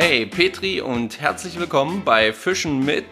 Hey 0.00 0.26
Petri 0.26 0.80
und 0.80 1.20
herzlich 1.20 1.58
willkommen 1.58 2.02
bei 2.04 2.32
Fischen 2.32 2.84
mit 2.84 3.04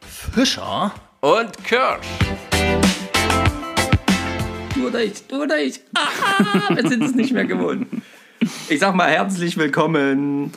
Fischer? 0.00 0.90
und 1.20 1.64
Kirsch. 1.64 2.06
Du 4.74 4.86
oder 4.86 5.04
ich, 5.04 5.26
du 5.26 5.42
oder 5.42 5.62
ich. 5.62 5.80
Ah, 5.94 6.74
wir 6.74 6.88
sind 6.88 7.02
es 7.02 7.14
nicht 7.14 7.34
mehr 7.34 7.44
gewohnt. 7.44 7.88
Ich 8.70 8.80
sag 8.80 8.94
mal 8.94 9.10
herzlich 9.10 9.58
willkommen. 9.58 10.52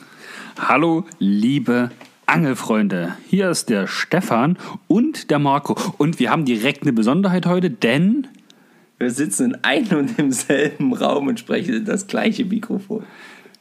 Hallo, 0.58 1.04
liebe 1.18 1.90
Angelfreunde. 2.24 3.18
Hier 3.28 3.50
ist 3.50 3.68
der 3.68 3.86
Stefan 3.86 4.56
und 4.86 5.30
der 5.30 5.38
Marco. 5.38 5.76
Und 5.98 6.18
wir 6.18 6.30
haben 6.30 6.46
direkt 6.46 6.84
eine 6.84 6.94
Besonderheit 6.94 7.44
heute, 7.44 7.68
denn 7.68 8.26
Wir 8.96 9.10
sitzen 9.10 9.50
in 9.50 9.64
einem 9.64 9.98
und 9.98 10.16
demselben 10.18 10.94
Raum 10.94 11.26
und 11.26 11.38
sprechen 11.38 11.74
in 11.74 11.84
das 11.84 12.06
gleiche 12.06 12.46
Mikrofon. 12.46 13.04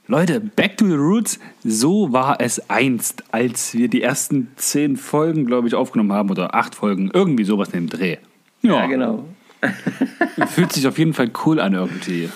Leute, 0.10 0.40
Back 0.40 0.78
to 0.78 0.86
the 0.88 0.94
Roots, 0.94 1.38
so 1.66 2.14
war 2.14 2.40
es 2.40 2.70
einst, 2.70 3.26
als 3.32 3.74
wir 3.74 3.90
die 3.90 4.02
ersten 4.02 4.50
zehn 4.56 4.96
Folgen, 4.96 5.46
glaube 5.46 5.68
ich, 5.68 5.76
aufgenommen 5.76 6.14
haben 6.14 6.30
oder 6.30 6.56
acht 6.56 6.76
Folgen, 6.76 7.12
irgendwie 7.14 7.44
sowas 7.44 7.70
in 7.70 7.88
dem 7.88 7.90
Dreh. 7.90 8.18
Ja, 8.62 8.86
genau. 8.86 9.26
Fühlt 10.48 10.72
sich 10.72 10.88
auf 10.88 10.98
jeden 10.98 11.14
Fall 11.14 11.30
cool 11.46 11.60
an 11.60 11.74
irgendwie. 11.74 12.30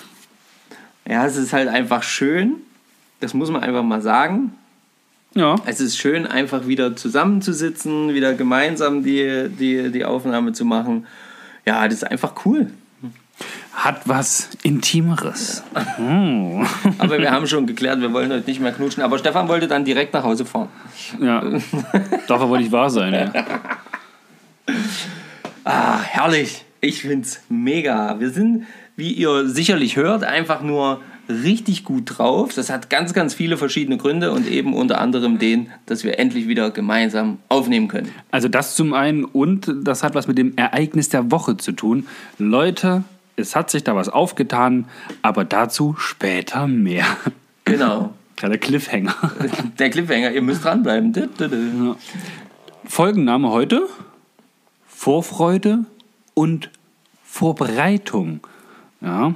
Ja, 1.08 1.24
es 1.24 1.36
ist 1.36 1.54
halt 1.54 1.68
einfach 1.68 2.02
schön. 2.02 2.56
Das 3.20 3.32
muss 3.32 3.50
man 3.50 3.62
einfach 3.62 3.82
mal 3.82 4.02
sagen. 4.02 4.52
Ja. 5.34 5.56
Es 5.64 5.80
ist 5.80 5.96
schön, 5.96 6.26
einfach 6.26 6.66
wieder 6.66 6.94
zusammenzusitzen, 6.94 8.12
wieder 8.12 8.34
gemeinsam 8.34 9.02
die, 9.02 9.48
die, 9.48 9.90
die 9.90 10.04
Aufnahme 10.04 10.52
zu 10.52 10.66
machen. 10.66 11.06
Ja, 11.64 11.84
das 11.84 11.94
ist 11.94 12.04
einfach 12.04 12.34
cool. 12.44 12.70
Hat 13.72 14.02
was 14.06 14.50
Intimeres. 14.62 15.62
Oh. 15.98 16.62
Aber 16.98 17.18
wir 17.18 17.30
haben 17.30 17.46
schon 17.46 17.66
geklärt, 17.66 18.00
wir 18.00 18.12
wollen 18.12 18.30
heute 18.30 18.48
nicht 18.48 18.60
mehr 18.60 18.72
knutschen. 18.72 19.02
Aber 19.02 19.18
Stefan 19.18 19.48
wollte 19.48 19.66
dann 19.66 19.84
direkt 19.84 20.12
nach 20.12 20.24
Hause 20.24 20.44
fahren. 20.44 20.68
Ja. 21.20 21.42
Darf 22.28 22.40
aber 22.40 22.58
nicht 22.58 22.72
wahr 22.72 22.90
sein, 22.90 23.14
ja. 23.14 23.32
Ah, 25.64 26.00
herrlich. 26.00 26.64
Ich 26.80 27.02
find's 27.02 27.40
mega. 27.48 28.18
Wir 28.18 28.30
sind, 28.30 28.66
wie 28.96 29.12
ihr 29.12 29.48
sicherlich 29.48 29.96
hört, 29.96 30.24
einfach 30.24 30.60
nur 30.62 31.00
richtig 31.28 31.84
gut 31.84 32.18
drauf. 32.18 32.52
Das 32.54 32.70
hat 32.70 32.90
ganz, 32.90 33.14
ganz 33.14 33.34
viele 33.34 33.56
verschiedene 33.56 33.96
Gründe 33.96 34.32
und 34.32 34.48
eben 34.48 34.74
unter 34.74 35.00
anderem 35.00 35.38
den, 35.38 35.70
dass 35.86 36.04
wir 36.04 36.18
endlich 36.18 36.48
wieder 36.48 36.70
gemeinsam 36.70 37.38
aufnehmen 37.48 37.88
können. 37.88 38.10
Also 38.30 38.48
das 38.48 38.74
zum 38.74 38.94
einen 38.94 39.24
und 39.24 39.72
das 39.82 40.02
hat 40.02 40.14
was 40.14 40.26
mit 40.26 40.38
dem 40.38 40.56
Ereignis 40.56 41.08
der 41.08 41.30
Woche 41.30 41.56
zu 41.56 41.72
tun. 41.72 42.06
Leute, 42.38 43.04
es 43.36 43.56
hat 43.56 43.70
sich 43.70 43.84
da 43.84 43.96
was 43.96 44.08
aufgetan, 44.08 44.86
aber 45.22 45.44
dazu 45.44 45.94
später 45.98 46.66
mehr. 46.66 47.06
Genau. 47.64 48.14
Kleiner 48.36 48.58
Cliffhanger. 48.58 49.14
Der 49.78 49.90
Cliffhanger, 49.90 50.32
ihr 50.32 50.42
müsst 50.42 50.64
dranbleiben. 50.64 51.12
Dü. 51.12 51.28
Folgenname 52.84 53.50
heute: 53.50 53.86
Vorfreude 54.86 55.84
und 56.34 56.70
Vorbereitung. 57.24 58.40
Ja, 59.00 59.34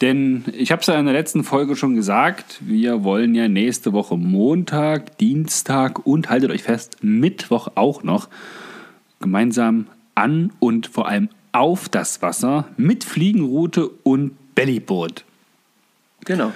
denn 0.00 0.44
ich 0.52 0.72
habe 0.72 0.80
es 0.80 0.86
ja 0.86 0.98
in 0.98 1.06
der 1.06 1.14
letzten 1.14 1.42
Folge 1.42 1.74
schon 1.74 1.94
gesagt, 1.94 2.60
wir 2.60 3.02
wollen 3.02 3.34
ja 3.34 3.48
nächste 3.48 3.92
Woche 3.92 4.16
Montag, 4.16 5.16
Dienstag 5.18 6.06
und 6.06 6.28
haltet 6.28 6.50
euch 6.50 6.62
fest, 6.62 6.98
Mittwoch 7.02 7.68
auch 7.76 8.02
noch 8.02 8.28
gemeinsam 9.20 9.86
an 10.14 10.52
und 10.60 10.86
vor 10.86 11.08
allem 11.08 11.30
auf 11.56 11.88
das 11.88 12.20
Wasser 12.20 12.68
mit 12.76 13.02
Fliegenroute 13.02 13.88
und 13.88 14.32
Bellyboot. 14.54 15.24
Genau. 16.26 16.52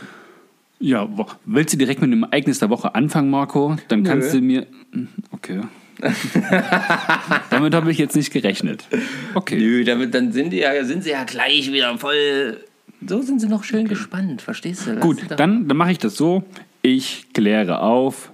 Ja, 0.78 1.08
willst 1.46 1.72
du 1.72 1.78
direkt 1.78 2.02
mit 2.02 2.12
dem 2.12 2.22
Ereignis 2.24 2.58
der 2.58 2.68
Woche 2.68 2.94
anfangen, 2.94 3.30
Marco? 3.30 3.76
Dann 3.88 4.04
kannst 4.04 4.34
du 4.34 4.40
mir. 4.40 4.66
Okay. 5.32 5.60
Damit 7.50 7.74
habe 7.74 7.90
ich 7.90 7.98
jetzt 7.98 8.14
nicht 8.14 8.30
gerechnet. 8.30 8.86
Okay. 9.34 9.58
Nö, 9.58 9.84
damit, 9.84 10.14
dann 10.14 10.32
sind, 10.32 10.50
die 10.50 10.58
ja, 10.58 10.82
sind 10.84 11.04
sie 11.04 11.10
ja 11.10 11.24
gleich 11.24 11.70
wieder 11.72 11.96
voll. 11.98 12.58
So 13.06 13.20
sind 13.20 13.40
sie 13.40 13.48
noch 13.48 13.64
schön 13.64 13.88
gespannt, 13.88 14.40
verstehst 14.40 14.86
du? 14.86 14.92
Lass 14.92 15.02
Gut, 15.02 15.18
dann, 15.28 15.68
dann 15.68 15.76
mache 15.76 15.92
ich 15.92 15.98
das 15.98 16.16
so. 16.16 16.44
Ich 16.80 17.26
kläre 17.34 17.80
auf. 17.80 18.29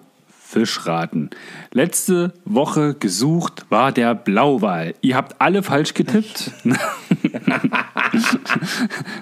Fischraten. 0.47 1.31
Letzte 1.73 2.33
Woche 2.45 2.95
gesucht 2.95 3.67
war 3.69 3.91
der 3.91 4.15
Blauwal. 4.15 4.95
Ihr 5.01 5.17
habt 5.17 5.41
alle 5.41 5.65
falsch 5.65 5.93
getippt. 5.93 6.53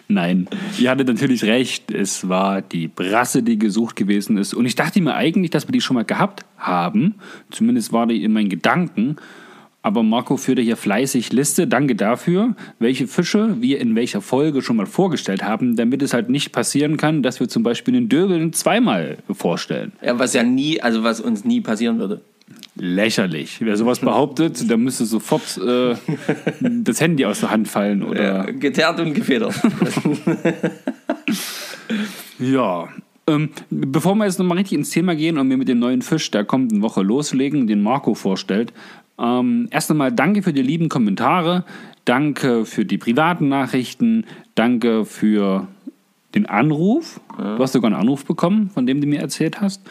Nein, 0.08 0.46
ihr 0.78 0.90
hattet 0.90 1.08
natürlich 1.08 1.44
recht. 1.44 1.90
Es 1.90 2.28
war 2.28 2.60
die 2.60 2.88
Brasse, 2.88 3.42
die 3.42 3.58
gesucht 3.58 3.96
gewesen 3.96 4.36
ist. 4.36 4.52
Und 4.52 4.66
ich 4.66 4.74
dachte 4.74 5.00
mir 5.00 5.14
eigentlich, 5.14 5.50
dass 5.50 5.66
wir 5.66 5.72
die 5.72 5.80
schon 5.80 5.94
mal 5.94 6.04
gehabt 6.04 6.44
haben. 6.58 7.14
Zumindest 7.50 7.94
war 7.94 8.06
die 8.06 8.22
in 8.22 8.32
meinen 8.34 8.50
Gedanken. 8.50 9.16
Aber 9.84 10.02
Marco 10.02 10.38
führte 10.38 10.62
hier 10.62 10.78
fleißig 10.78 11.30
Liste. 11.34 11.66
Danke 11.66 11.94
dafür, 11.94 12.56
welche 12.78 13.06
Fische 13.06 13.56
wir 13.60 13.82
in 13.82 13.94
welcher 13.94 14.22
Folge 14.22 14.62
schon 14.62 14.76
mal 14.76 14.86
vorgestellt 14.86 15.44
haben, 15.44 15.76
damit 15.76 16.00
es 16.00 16.14
halt 16.14 16.30
nicht 16.30 16.52
passieren 16.52 16.96
kann, 16.96 17.22
dass 17.22 17.38
wir 17.38 17.50
zum 17.50 17.62
Beispiel 17.62 17.92
den 17.92 18.08
Döbeln 18.08 18.54
zweimal 18.54 19.18
vorstellen. 19.30 19.92
Ja, 20.02 20.18
was 20.18 20.32
ja 20.32 20.42
nie, 20.42 20.80
also 20.80 21.04
was 21.04 21.20
uns 21.20 21.44
nie 21.44 21.60
passieren 21.60 21.98
würde. 21.98 22.22
Lächerlich. 22.76 23.58
Wer 23.60 23.76
sowas 23.76 23.98
behauptet, 24.00 24.70
der 24.70 24.78
müsste 24.78 25.04
sofort 25.04 25.58
äh, 25.58 25.96
das 26.60 27.02
Handy 27.02 27.26
aus 27.26 27.40
der 27.40 27.50
Hand 27.50 27.68
fallen 27.68 28.02
oder. 28.02 28.50
Geteert 28.52 28.98
und 29.00 29.12
gefedert. 29.12 29.54
Ja. 32.38 32.88
Ähm, 33.26 33.50
bevor 33.70 34.14
wir 34.16 34.26
jetzt 34.26 34.38
nochmal 34.38 34.58
richtig 34.58 34.76
ins 34.76 34.90
Thema 34.90 35.14
gehen 35.14 35.38
und 35.38 35.48
wir 35.48 35.56
mit 35.56 35.68
dem 35.68 35.78
neuen 35.78 36.02
Fisch 36.02 36.30
der 36.30 36.44
kommenden 36.44 36.82
Woche 36.82 37.02
loslegen, 37.02 37.66
den 37.66 37.82
Marco 37.82 38.14
vorstellt, 38.14 38.72
ähm, 39.18 39.68
erst 39.70 39.90
einmal 39.90 40.12
danke 40.12 40.42
für 40.42 40.52
die 40.52 40.62
lieben 40.62 40.88
Kommentare, 40.88 41.64
danke 42.04 42.64
für 42.64 42.84
die 42.84 42.98
privaten 42.98 43.48
Nachrichten, 43.48 44.24
danke 44.54 45.04
für 45.04 45.68
den 46.34 46.46
Anruf. 46.46 47.20
Du 47.38 47.58
hast 47.58 47.72
sogar 47.72 47.90
einen 47.90 48.00
Anruf 48.00 48.24
bekommen, 48.24 48.70
von 48.70 48.86
dem 48.86 49.00
du 49.00 49.06
mir 49.06 49.20
erzählt 49.20 49.60
hast. 49.60 49.82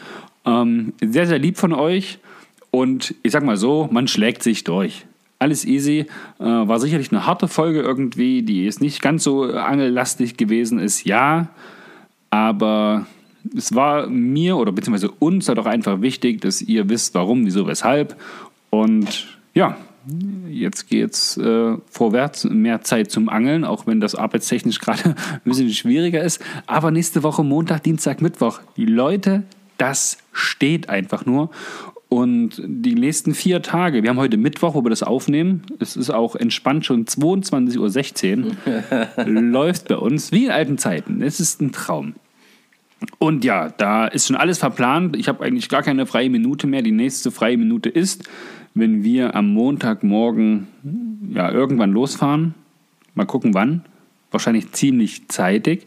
Ähm, 0.44 0.92
sehr, 1.00 1.26
sehr 1.26 1.38
lieb 1.38 1.56
von 1.56 1.72
euch 1.72 2.18
und 2.70 3.14
ich 3.22 3.32
sag 3.32 3.44
mal 3.44 3.56
so, 3.56 3.88
man 3.90 4.08
schlägt 4.08 4.42
sich 4.42 4.64
durch. 4.64 5.06
Alles 5.38 5.64
easy. 5.64 6.06
Äh, 6.38 6.44
war 6.44 6.78
sicherlich 6.80 7.12
eine 7.12 7.26
harte 7.26 7.48
Folge 7.48 7.80
irgendwie, 7.80 8.42
die 8.42 8.66
ist 8.66 8.80
nicht 8.80 9.00
ganz 9.00 9.24
so 9.24 9.44
angellastig 9.44 10.36
gewesen 10.36 10.78
ist, 10.78 11.04
ja. 11.04 11.48
Aber 12.30 13.06
es 13.56 13.74
war 13.74 14.06
mir 14.08 14.56
oder 14.56 14.72
beziehungsweise 14.72 15.10
uns 15.10 15.48
halt 15.48 15.58
auch 15.58 15.66
einfach 15.66 16.00
wichtig, 16.00 16.40
dass 16.40 16.62
ihr 16.62 16.88
wisst, 16.88 17.14
warum, 17.14 17.46
wieso, 17.46 17.66
weshalb. 17.66 18.16
Und 18.82 19.26
ja, 19.54 19.76
jetzt 20.48 20.88
geht's 20.88 21.36
äh, 21.36 21.76
vorwärts, 21.88 22.44
mehr 22.44 22.82
Zeit 22.82 23.08
zum 23.10 23.28
Angeln, 23.28 23.64
auch 23.64 23.86
wenn 23.86 24.00
das 24.00 24.16
arbeitstechnisch 24.16 24.78
gerade 24.80 25.14
ein 25.14 25.40
bisschen 25.44 25.70
schwieriger 25.70 26.22
ist. 26.22 26.42
Aber 26.66 26.90
nächste 26.90 27.22
Woche 27.22 27.44
Montag, 27.44 27.84
Dienstag, 27.84 28.20
Mittwoch, 28.20 28.60
die 28.76 28.86
Leute, 28.86 29.44
das 29.78 30.18
steht 30.32 30.88
einfach 30.88 31.24
nur. 31.24 31.50
Und 32.08 32.60
die 32.64 32.94
nächsten 32.94 33.34
vier 33.34 33.62
Tage, 33.62 34.02
wir 34.02 34.10
haben 34.10 34.18
heute 34.18 34.36
Mittwoch, 34.36 34.74
wo 34.74 34.84
wir 34.84 34.90
das 34.90 35.02
aufnehmen, 35.04 35.62
es 35.78 35.96
ist 35.96 36.10
auch 36.10 36.34
entspannt 36.34 36.84
schon 36.84 37.06
22.16 37.06 38.44
Uhr, 38.44 39.24
läuft 39.26 39.88
bei 39.88 39.96
uns 39.96 40.32
wie 40.32 40.46
in 40.46 40.50
alten 40.50 40.78
Zeiten. 40.78 41.22
Es 41.22 41.38
ist 41.38 41.60
ein 41.60 41.72
Traum. 41.72 42.14
Und 43.18 43.44
ja, 43.44 43.68
da 43.68 44.06
ist 44.06 44.26
schon 44.26 44.36
alles 44.36 44.58
verplant. 44.58 45.16
Ich 45.16 45.28
habe 45.28 45.44
eigentlich 45.44 45.68
gar 45.68 45.82
keine 45.82 46.06
freie 46.06 46.30
Minute 46.30 46.66
mehr. 46.66 46.82
Die 46.82 46.92
nächste 46.92 47.30
freie 47.30 47.56
Minute 47.56 47.88
ist, 47.88 48.28
wenn 48.74 49.02
wir 49.02 49.34
am 49.34 49.52
Montagmorgen 49.52 50.68
ja, 51.32 51.50
irgendwann 51.50 51.92
losfahren. 51.92 52.54
Mal 53.14 53.26
gucken 53.26 53.54
wann. 53.54 53.84
Wahrscheinlich 54.30 54.72
ziemlich 54.72 55.28
zeitig. 55.28 55.86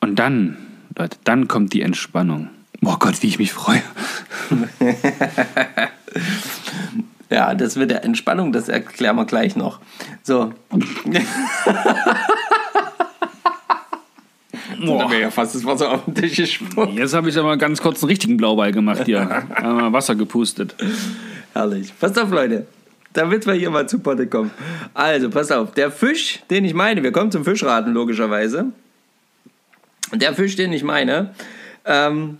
Und 0.00 0.18
dann, 0.18 0.56
Leute, 0.96 1.18
dann 1.24 1.48
kommt 1.48 1.72
die 1.72 1.82
Entspannung. 1.82 2.50
Oh 2.84 2.96
Gott, 2.98 3.22
wie 3.22 3.28
ich 3.28 3.38
mich 3.38 3.52
freue. 3.52 3.82
Ja, 7.28 7.54
das 7.54 7.76
mit 7.76 7.90
der 7.90 8.04
Entspannung, 8.04 8.52
das 8.52 8.68
erklären 8.68 9.16
wir 9.16 9.24
gleich 9.24 9.56
noch. 9.56 9.80
So. 10.22 10.52
Da 14.80 15.10
wäre 15.10 15.20
ja 15.22 15.30
fast 15.30 15.54
das 15.54 15.64
Wasser 15.64 15.92
auf 15.92 16.04
den 16.04 16.14
Tisch 16.14 16.36
gesprungen. 16.36 16.96
Jetzt 16.96 17.14
habe 17.14 17.28
ich 17.28 17.38
aber 17.38 17.56
ganz 17.56 17.80
kurz 17.80 18.02
einen 18.02 18.10
richtigen 18.10 18.36
Blauball 18.36 18.72
gemacht 18.72 19.02
hier. 19.06 19.20
Einmal 19.54 19.92
Wasser 19.92 20.14
gepustet. 20.14 20.74
Herrlich. 21.52 21.92
Passt 21.98 22.18
auf, 22.18 22.30
Leute. 22.30 22.66
Damit 23.12 23.46
wir 23.46 23.54
hier 23.54 23.70
mal 23.70 23.88
zu 23.88 23.98
Potte 23.98 24.26
kommen. 24.26 24.50
Also, 24.92 25.30
pass 25.30 25.50
auf. 25.50 25.72
Der 25.72 25.90
Fisch, 25.90 26.40
den 26.50 26.64
ich 26.64 26.74
meine, 26.74 27.02
wir 27.02 27.12
kommen 27.12 27.30
zum 27.30 27.44
Fischraten 27.44 27.92
logischerweise. 27.92 28.66
Der 30.12 30.34
Fisch, 30.34 30.56
den 30.56 30.72
ich 30.72 30.82
meine, 30.82 31.34
ähm, 31.84 32.38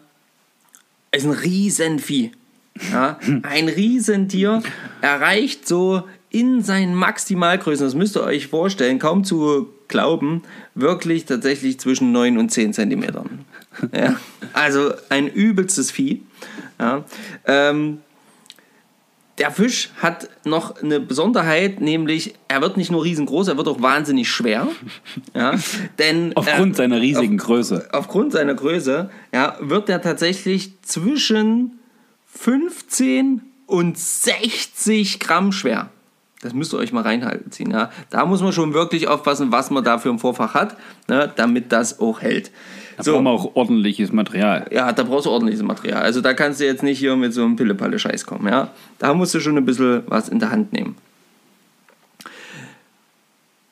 ist 1.13 1.25
ein 1.25 1.33
Riesenvieh. 1.33 2.33
Ja, 2.93 3.19
ein 3.43 3.69
Riesentier 3.69 4.63
erreicht 5.01 5.67
so 5.67 6.05
in 6.31 6.63
seinen 6.63 6.95
Maximalgrößen, 6.95 7.87
das 7.87 7.95
müsst 7.95 8.17
ihr 8.17 8.23
euch 8.23 8.49
vorstellen, 8.49 8.99
kaum 8.99 9.25
zu 9.25 9.71
glauben, 9.89 10.43
wirklich 10.75 11.25
tatsächlich 11.25 11.79
zwischen 11.81 12.13
9 12.13 12.39
und 12.39 12.51
10 12.51 12.73
Zentimetern. 12.73 13.45
Ja? 13.95 14.17
Also 14.53 14.93
ein 15.09 15.29
übelstes 15.29 15.91
Vieh. 15.91 16.23
Ja? 16.79 17.05
Ähm, 17.45 17.99
der 19.39 19.51
Fisch 19.51 19.91
hat 20.01 20.29
noch 20.45 20.83
eine 20.83 20.99
Besonderheit, 20.99 21.81
nämlich 21.81 22.35
er 22.49 22.63
wird 22.63 22.77
nicht 22.77 22.91
nur 22.91 23.05
riesengroß, 23.05 23.49
er 23.49 23.57
wird 23.59 23.69
auch 23.69 23.83
wahnsinnig 23.83 24.31
schwer. 24.31 24.69
Ja, 25.35 25.55
denn 25.99 26.33
Aufgrund 26.35 26.75
äh, 26.75 26.77
seiner 26.77 27.01
riesigen 27.01 27.39
auf, 27.39 27.47
Größe. 27.47 27.89
Aufgrund 27.93 28.33
seiner 28.33 28.55
Größe 28.55 29.11
ja, 29.33 29.57
wird 29.61 29.89
er 29.91 30.01
tatsächlich 30.01 30.81
zwischen 30.83 31.79
15 32.27 33.43
und 33.67 33.99
60 33.99 35.21
Gramm 35.21 35.53
schwer. 35.53 35.91
Das 36.47 36.55
müsst 36.55 36.73
ihr 36.73 36.79
euch 36.79 36.93
mal 36.93 37.03
reinhalten 37.03 37.51
ziehen. 37.51 37.73
Ja. 37.73 37.91
Da 38.09 38.25
muss 38.25 38.41
man 38.41 38.53
schon 38.53 38.73
wirklich 38.73 39.09
aufpassen, 39.09 39.51
was 39.51 39.71
man 39.71 39.83
da 39.83 39.99
für 39.99 40.11
ein 40.11 40.21
Vorfach 40.21 40.55
hat, 40.55 40.77
ne, 41.09 41.29
damit 41.35 41.73
das 41.73 41.99
auch 41.99 42.23
hält. 42.23 42.53
Da 42.97 43.03
brauchen 43.03 43.25
wir 43.25 43.31
auch 43.31 43.57
ordentliches 43.57 44.13
Material. 44.13 44.69
Ja, 44.71 44.93
da 44.93 45.03
brauchst 45.03 45.27
du 45.27 45.31
ordentliches 45.31 45.65
Material. 45.65 46.03
Also 46.03 46.21
da 46.21 46.35
kannst 46.35 46.61
du 46.61 46.65
jetzt 46.65 46.85
nicht 46.85 47.01
hier 47.01 47.17
mit 47.17 47.35
so 47.35 47.43
einem 47.43 47.57
Pille-Palle-Scheiß 47.57 48.27
kommen. 48.27 48.47
Ja? 48.47 48.71
Da 49.01 49.13
musst 49.13 49.35
du 49.35 49.41
schon 49.41 49.57
ein 49.57 49.65
bisschen 49.65 50.05
was 50.07 50.29
in 50.29 50.39
der 50.39 50.53
Hand 50.53 50.73
nehmen. 50.73 50.97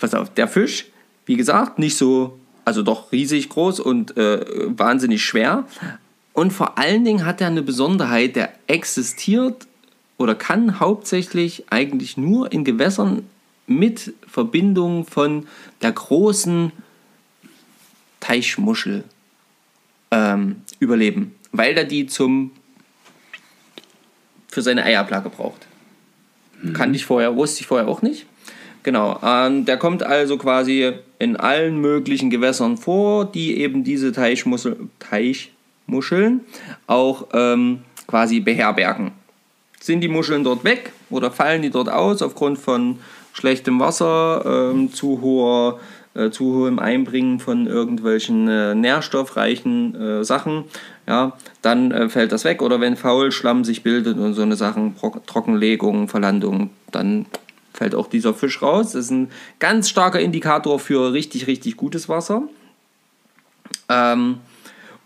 Pass 0.01 0.13
auf, 0.15 0.35
der 0.35 0.49
Fisch, 0.49 0.87
wie 1.27 1.37
gesagt, 1.37 1.79
nicht 1.79 1.97
so, 1.97 2.37
also 2.65 2.83
doch 2.83 3.13
riesig 3.13 3.51
groß 3.51 3.79
und 3.79 4.17
äh, 4.17 4.45
wahnsinnig 4.77 5.25
schwer. 5.25 5.65
Und 6.33 6.53
vor 6.53 6.77
allen 6.77 7.05
Dingen 7.05 7.25
hat 7.25 7.41
er 7.41 7.47
eine 7.47 7.63
Besonderheit, 7.63 8.35
der 8.35 8.53
existiert 8.67 9.69
oder 10.19 10.35
kann 10.35 10.81
hauptsächlich 10.81 11.65
eigentlich 11.71 12.17
nur 12.17 12.53
in 12.53 12.65
Gewässern 12.65 13.29
mit 13.67 14.15
Verbindung 14.27 15.05
von 15.05 15.47
der 15.83 15.93
großen 15.93 16.73
Teichmuschel 18.21 19.05
ähm, 20.11 20.63
überleben, 20.79 21.35
weil 21.53 21.77
er 21.77 21.85
die 21.85 22.07
zum 22.07 22.53
für 24.49 24.63
seine 24.63 24.85
Eiablage 24.85 25.31
braucht. 25.31 25.67
Kannte 26.73 26.97
ich 26.97 27.05
vorher, 27.05 27.37
wusste 27.37 27.61
ich 27.61 27.67
vorher 27.67 27.89
auch 27.89 28.01
nicht. 28.01 28.27
Genau, 28.85 29.19
ähm, 29.23 29.65
der 29.65 29.77
kommt 29.77 30.03
also 30.03 30.39
quasi 30.39 30.93
in 31.19 31.37
allen 31.37 31.81
möglichen 31.81 32.31
Gewässern 32.31 32.77
vor, 32.77 33.25
die 33.25 33.59
eben 33.59 33.83
diese 33.83 34.13
Teichmuschel, 34.13 34.77
Teichmuscheln 34.99 36.41
auch 36.87 37.29
ähm, 37.33 37.81
quasi 38.07 38.41
beherbergen. 38.41 39.13
Sind 39.85 40.01
die 40.01 40.09
Muscheln 40.09 40.45
dort 40.45 40.65
weg 40.65 40.93
oder 41.11 41.31
fallen 41.31 41.61
die 41.61 41.69
dort 41.69 41.91
aus 41.91 42.23
aufgrund 42.23 42.59
von 42.59 43.01
schlechtem 43.35 43.79
Wasser, 43.81 44.71
ähm, 44.73 44.91
zu 44.95 45.21
hoher 45.21 45.79
äh, 46.15 46.31
zu 46.31 46.55
hohem 46.55 46.79
Einbringen 46.79 47.39
von 47.39 47.67
irgendwelchen 47.67 48.49
äh, 48.49 48.75
nährstoffreichen 48.75 49.95
äh, 49.95 50.25
Sachen, 50.25 50.65
ja, 51.07 51.37
dann 51.61 51.91
äh, 51.91 52.09
fällt 52.09 52.33
das 52.33 52.45
weg. 52.45 52.63
Oder 52.63 52.81
wenn 52.81 52.97
Faulschlamm 52.97 53.63
sich 53.63 53.83
bildet 53.83 54.17
und 54.17 54.33
so 54.33 54.41
eine 54.41 54.57
Sachen, 54.57 54.97
Trockenlegung, 55.27 56.09
Verlandung, 56.09 56.71
dann 56.91 57.27
fällt 57.75 57.95
auch 57.95 58.07
dieser 58.07 58.33
Fisch 58.33 58.63
raus. 58.63 58.93
Das 58.93 59.05
ist 59.05 59.11
ein 59.11 59.31
ganz 59.59 59.91
starker 59.91 60.21
Indikator 60.21 60.79
für 60.79 61.13
richtig, 61.13 61.47
richtig 61.47 61.77
gutes 61.77 62.09
Wasser. 62.09 62.45
Ähm, 63.91 64.39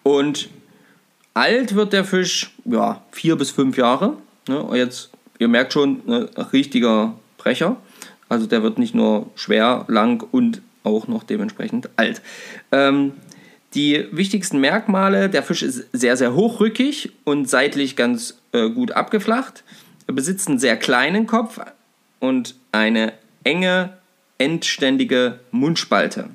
und 0.05 0.51
alt 1.35 1.75
wird 1.75 1.93
der 1.93 2.05
Fisch, 2.05 2.53
ja, 2.65 3.03
vier 3.11 3.35
bis 3.35 3.51
fünf 3.51 3.77
Jahre. 3.77 4.19
Ne? 4.49 4.67
Jetzt, 4.75 5.11
ihr 5.39 5.49
merkt 5.49 5.73
schon, 5.73 6.03
ne, 6.07 6.29
richtiger 6.53 7.15
Brecher. 7.37 7.77
Also 8.29 8.47
der 8.47 8.63
wird 8.63 8.79
nicht 8.79 8.95
nur 8.95 9.31
schwer, 9.35 9.85
lang 9.89 10.23
und 10.31 10.61
auch 10.85 11.09
noch 11.09 11.23
dementsprechend 11.23 11.89
alt. 11.97 12.21
Ähm, 12.73 13.13
die 13.75 14.07
wichtigsten 14.13 14.61
Merkmale, 14.61 15.29
der 15.29 15.43
Fisch 15.43 15.63
ist 15.63 15.87
sehr, 15.93 16.17
sehr 16.17 16.35
hochrückig 16.35 17.13
und 17.25 17.49
seitlich 17.49 17.97
ganz 17.97 18.39
äh, 18.53 18.71
gut 18.71 18.93
abgeflacht. 18.93 19.63
Er 20.07 20.15
besitzt 20.15 20.49
einen 20.49 20.59
sehr 20.59 20.77
kleinen 20.77 21.27
Kopf 21.27 21.61
und 22.19 22.55
eine 22.73 23.13
enge, 23.45 23.93
endständige 24.39 25.41
Mundspalte. 25.51 26.31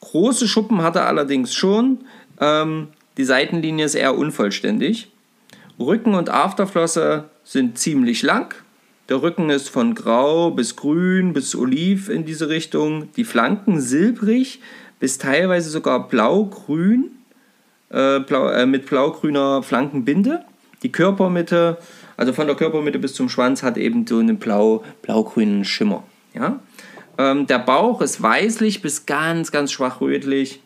Große 0.00 0.48
Schuppen 0.48 0.82
hat 0.82 0.96
er 0.96 1.06
allerdings 1.06 1.54
schon. 1.54 1.98
Ähm, 2.40 2.88
die 3.18 3.24
Seitenlinie 3.24 3.84
ist 3.84 3.94
eher 3.94 4.16
unvollständig. 4.16 5.10
Rücken 5.80 6.14
und 6.14 6.28
Afterflosse 6.28 7.30
sind 7.42 7.78
ziemlich 7.78 8.22
lang 8.22 8.54
der 9.10 9.22
Rücken 9.22 9.50
ist 9.50 9.68
von 9.68 9.96
grau 9.96 10.52
bis 10.52 10.76
grün 10.76 11.32
bis 11.32 11.56
oliv 11.56 12.08
in 12.08 12.24
diese 12.24 12.48
Richtung. 12.48 13.12
Die 13.16 13.24
Flanken 13.24 13.80
silbrig 13.80 14.60
bis 15.00 15.18
teilweise 15.18 15.68
sogar 15.68 16.06
blau-grün 16.06 17.10
äh, 17.90 18.20
blau, 18.20 18.48
äh, 18.48 18.66
mit 18.66 18.86
blau-grüner 18.86 19.64
Flankenbinde. 19.64 20.44
Die 20.84 20.92
Körpermitte, 20.92 21.78
also 22.16 22.32
von 22.32 22.46
der 22.46 22.54
Körpermitte 22.54 23.00
bis 23.00 23.12
zum 23.12 23.28
Schwanz, 23.28 23.64
hat 23.64 23.76
eben 23.76 24.06
so 24.06 24.18
einen 24.18 24.38
blau, 24.38 24.84
blau-grünen 25.02 25.64
Schimmer. 25.64 26.04
Ja? 26.32 26.60
Ähm, 27.18 27.48
der 27.48 27.58
Bauch 27.58 28.02
ist 28.02 28.22
weißlich 28.22 28.80
bis 28.80 29.06
ganz, 29.06 29.50
ganz 29.50 29.72
schwach 29.72 30.00
rötlich. 30.00 30.60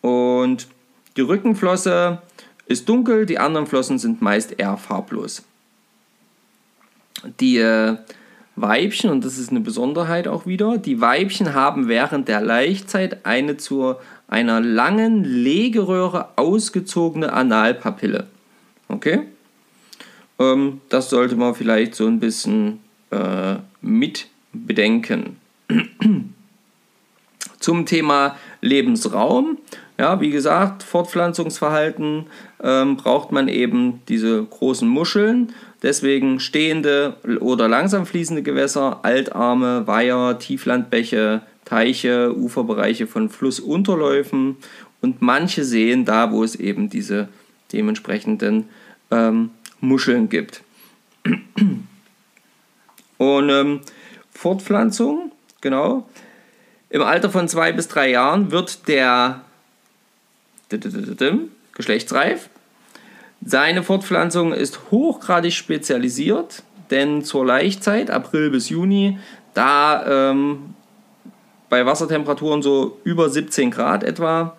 Und 0.00 0.66
die 1.16 1.20
Rückenflosse 1.20 2.18
ist 2.66 2.88
dunkel, 2.88 3.26
die 3.26 3.38
anderen 3.38 3.66
Flossen 3.66 3.98
sind 3.98 4.22
meist 4.22 4.58
eher 4.58 4.76
farblos 4.76 5.42
die 7.40 7.58
äh, 7.58 7.96
Weibchen, 8.56 9.10
und 9.10 9.24
das 9.24 9.38
ist 9.38 9.50
eine 9.50 9.60
Besonderheit 9.60 10.28
auch 10.28 10.46
wieder, 10.46 10.78
die 10.78 11.00
Weibchen 11.00 11.54
haben 11.54 11.88
während 11.88 12.28
der 12.28 12.40
Laichzeit 12.40 13.26
eine 13.26 13.56
zu 13.56 13.96
einer 14.28 14.60
langen 14.60 15.24
Legeröhre 15.24 16.28
ausgezogene 16.36 17.32
Analpapille. 17.32 18.28
Okay? 18.88 19.22
Ähm, 20.38 20.80
das 20.88 21.10
sollte 21.10 21.36
man 21.36 21.54
vielleicht 21.54 21.94
so 21.94 22.06
ein 22.06 22.20
bisschen 22.20 22.80
äh, 23.10 23.56
mit 23.80 24.28
bedenken. 24.52 25.36
Zum 27.58 27.86
Thema 27.86 28.36
Lebensraum. 28.60 29.58
Ja, 29.98 30.20
wie 30.20 30.30
gesagt, 30.30 30.82
Fortpflanzungsverhalten 30.82 32.26
ähm, 32.62 32.96
braucht 32.96 33.30
man 33.30 33.48
eben 33.48 34.02
diese 34.08 34.42
großen 34.42 34.88
Muscheln 34.88 35.52
Deswegen 35.84 36.40
stehende 36.40 37.18
oder 37.40 37.68
langsam 37.68 38.06
fließende 38.06 38.42
Gewässer, 38.42 39.00
Altarme, 39.02 39.86
Weiher, 39.86 40.38
Tieflandbäche, 40.38 41.42
Teiche, 41.66 42.34
Uferbereiche 42.34 43.06
von 43.06 43.28
Flussunterläufen 43.28 44.56
und 45.02 45.20
manche 45.20 45.62
Seen 45.62 46.06
da, 46.06 46.32
wo 46.32 46.42
es 46.42 46.56
eben 46.56 46.88
diese 46.88 47.28
dementsprechenden 47.70 48.70
ähm, 49.10 49.50
Muscheln 49.82 50.30
gibt. 50.30 50.62
Und 53.18 53.48
ähm, 53.50 53.80
Fortpflanzung, 54.32 55.32
genau. 55.60 56.08
Im 56.88 57.02
Alter 57.02 57.28
von 57.28 57.46
zwei 57.46 57.72
bis 57.72 57.88
drei 57.88 58.10
Jahren 58.10 58.50
wird 58.50 58.88
der 58.88 59.42
geschlechtsreif. 61.74 62.48
Seine 63.44 63.82
Fortpflanzung 63.82 64.52
ist 64.52 64.90
hochgradig 64.90 65.52
spezialisiert, 65.52 66.62
denn 66.90 67.24
zur 67.24 67.44
Laichzeit, 67.44 68.10
April 68.10 68.50
bis 68.50 68.68
Juni, 68.68 69.18
da 69.52 70.30
ähm, 70.30 70.74
bei 71.68 71.84
Wassertemperaturen 71.84 72.62
so 72.62 73.00
über 73.04 73.28
17 73.28 73.70
Grad 73.70 74.02
etwa, 74.02 74.56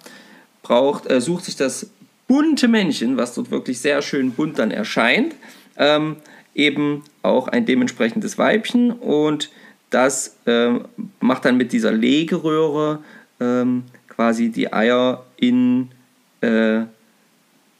braucht, 0.62 1.10
äh, 1.10 1.22
sucht 1.22 1.46
sich 1.46 1.56
das 1.56 1.90
bunte 2.28 2.68
Männchen, 2.68 3.18
was 3.18 3.34
dort 3.36 3.52
wirklich 3.52 3.80
sehr 3.80 4.02
schön 4.02 4.32
bunt 4.32 4.60
dann 4.60 4.72
erscheint, 4.72 5.36
ähm, 5.78 6.18
eben 6.54 7.04
auch 7.22 7.48
ein 7.48 7.66
dementsprechendes 7.66 8.38
Weibchen 8.38 8.92
und 8.92 9.50
das 9.90 10.38
ähm, 10.46 10.86
macht 11.20 11.46
dann 11.46 11.58
mit 11.58 11.72
dieser 11.72 11.92
Legeröhre 11.92 13.00
ähm, 13.40 13.84
quasi 14.08 14.50
die 14.50 14.74
Eier 14.74 15.26
in 15.38 15.90
äh, 16.46 16.86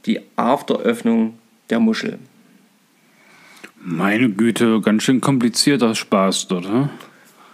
die 0.06 0.22
Afteröffnung 0.36 1.38
der 1.70 1.80
Muschel. 1.80 2.20
Meine 3.82 4.30
Güte, 4.30 4.82
ganz 4.82 5.04
schön 5.04 5.22
komplizierter 5.22 5.94
Spaß 5.94 6.48
dort, 6.48 6.68
hm? 6.68 6.90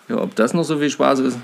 Ja, 0.08 0.18
ob 0.18 0.36
das 0.36 0.54
noch 0.54 0.64
so 0.64 0.78
viel 0.78 0.90
Spaß 0.90 1.20
ist. 1.20 1.38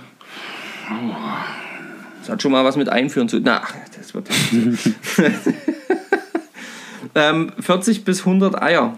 Das 2.20 2.30
hat 2.30 2.42
schon 2.42 2.52
mal 2.52 2.66
was 2.66 2.76
mit 2.76 2.90
Einführen 2.90 3.30
zu. 3.30 3.40
Na, 3.40 3.62
das 3.98 4.14
wird. 4.14 4.30
ähm, 7.16 7.52
40 7.60 8.04
bis 8.04 8.20
100 8.20 8.62
Eier 8.62 8.98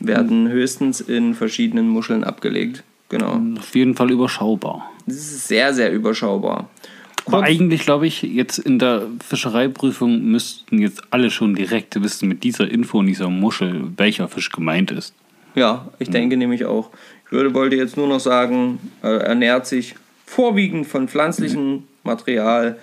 werden 0.00 0.48
höchstens 0.48 1.00
in 1.00 1.34
verschiedenen 1.34 1.88
Muscheln 1.88 2.24
abgelegt. 2.24 2.84
Genau. 3.08 3.40
Auf 3.58 3.74
jeden 3.74 3.94
Fall 3.94 4.10
überschaubar. 4.10 4.90
Das 5.06 5.16
ist 5.16 5.48
sehr, 5.48 5.72
sehr 5.72 5.92
überschaubar. 5.92 6.68
Aber 7.28 7.42
eigentlich 7.44 7.82
glaube 7.82 8.06
ich, 8.06 8.22
jetzt 8.22 8.58
in 8.58 8.78
der 8.78 9.02
Fischereiprüfung 9.26 10.22
müssten 10.22 10.78
jetzt 10.78 11.02
alle 11.10 11.30
schon 11.30 11.54
direkt 11.54 12.00
wissen 12.02 12.28
mit 12.28 12.42
dieser 12.44 12.70
Info 12.70 12.98
und 12.98 13.06
dieser 13.06 13.28
Muschel, 13.28 13.92
welcher 13.96 14.28
Fisch 14.28 14.50
gemeint 14.50 14.90
ist. 14.90 15.14
Ja, 15.54 15.88
ich 15.98 16.10
denke 16.10 16.36
mhm. 16.36 16.40
nämlich 16.40 16.64
auch. 16.64 16.90
Ich 17.26 17.32
würde, 17.32 17.52
wollte 17.54 17.76
jetzt 17.76 17.96
nur 17.96 18.08
noch 18.08 18.20
sagen, 18.20 18.78
er 19.02 19.20
ernährt 19.20 19.66
sich 19.66 19.94
vorwiegend 20.24 20.86
von 20.86 21.08
pflanzlichem 21.08 21.84
Material, 22.04 22.78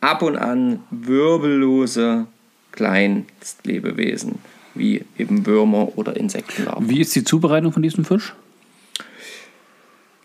ab 0.00 0.22
und 0.22 0.36
an 0.36 0.80
wirbellose 0.90 2.26
Kleinstlebewesen, 2.72 4.36
wie 4.74 5.04
eben 5.18 5.46
Würmer 5.46 5.96
oder 5.96 6.16
Insektenlarven. 6.16 6.88
Wie 6.88 7.00
ist 7.00 7.14
die 7.14 7.24
Zubereitung 7.24 7.72
von 7.72 7.82
diesem 7.82 8.04
Fisch? 8.04 8.34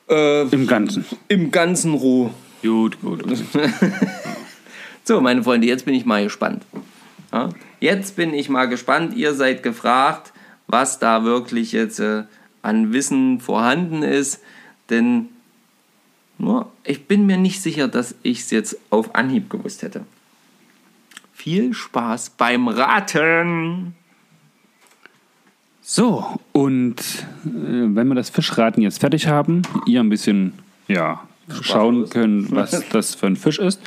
Äh, 0.10 0.44
Im 0.50 0.68
Ganzen. 0.68 1.06
Im 1.28 1.51
ganzen 1.51 1.94
roh. 1.94 2.32
Gut, 2.62 3.01
gut. 3.01 3.24
gut. 3.24 3.39
So, 5.03 5.20
meine 5.20 5.44
Freunde, 5.44 5.68
jetzt 5.68 5.86
bin 5.86 5.96
ich 5.96 6.06
mal 6.06 6.24
gespannt. 6.24 6.63
Ja? 7.34 7.50
Jetzt 7.80 8.15
bin 8.15 8.34
ich 8.34 8.50
mal 8.50 8.65
gespannt. 8.65 9.15
Ihr 9.15 9.34
seid 9.34 9.63
gefragt, 9.63 10.32
was 10.68 11.00
da 11.00 11.24
wirklich 11.24 11.72
jetzt 11.72 12.00
äh, 12.00 12.24
an 12.62 12.94
Wissen 12.94 13.39
vorhanden 13.39 14.03
ist. 14.03 14.41
Denn 14.89 15.30
nur, 16.38 16.72
ich 16.84 17.08
bin 17.08 17.25
mir 17.25 17.38
nicht 17.38 17.62
sicher, 17.62 17.88
dass 17.88 18.15
ich 18.24 18.41
es 18.41 18.51
jetzt 18.51 18.77
auf 18.89 19.15
Anhieb 19.15 19.50
gewusst 19.50 19.82
hätte. 19.82 20.06
Viel 21.34 21.74
Spaß 21.74 22.32
beim 22.32 22.68
Raten! 22.68 23.96
So, 25.82 26.39
und 26.51 27.00
äh, 27.44 27.44
wenn 27.44 28.08
wir 28.08 28.15
das 28.15 28.30
Fischraten 28.30 28.82
jetzt 28.82 29.00
fertig 29.00 29.27
haben, 29.27 29.63
ihr 29.88 30.00
ein 30.00 30.10
bisschen 30.10 30.53
ja, 30.88 31.27
schauen 31.62 32.10
können, 32.10 32.48
was 32.51 32.88
das 32.91 33.15
für 33.15 33.27
ein 33.27 33.36
Fisch 33.36 33.60
ist, 33.60 33.81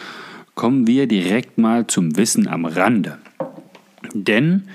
kommen 0.54 0.86
wir 0.86 1.06
direkt 1.06 1.58
mal 1.58 1.86
zum 1.86 2.16
Wissen 2.16 2.46
am 2.46 2.64
Rande. 2.64 3.18
Denn 4.12 4.68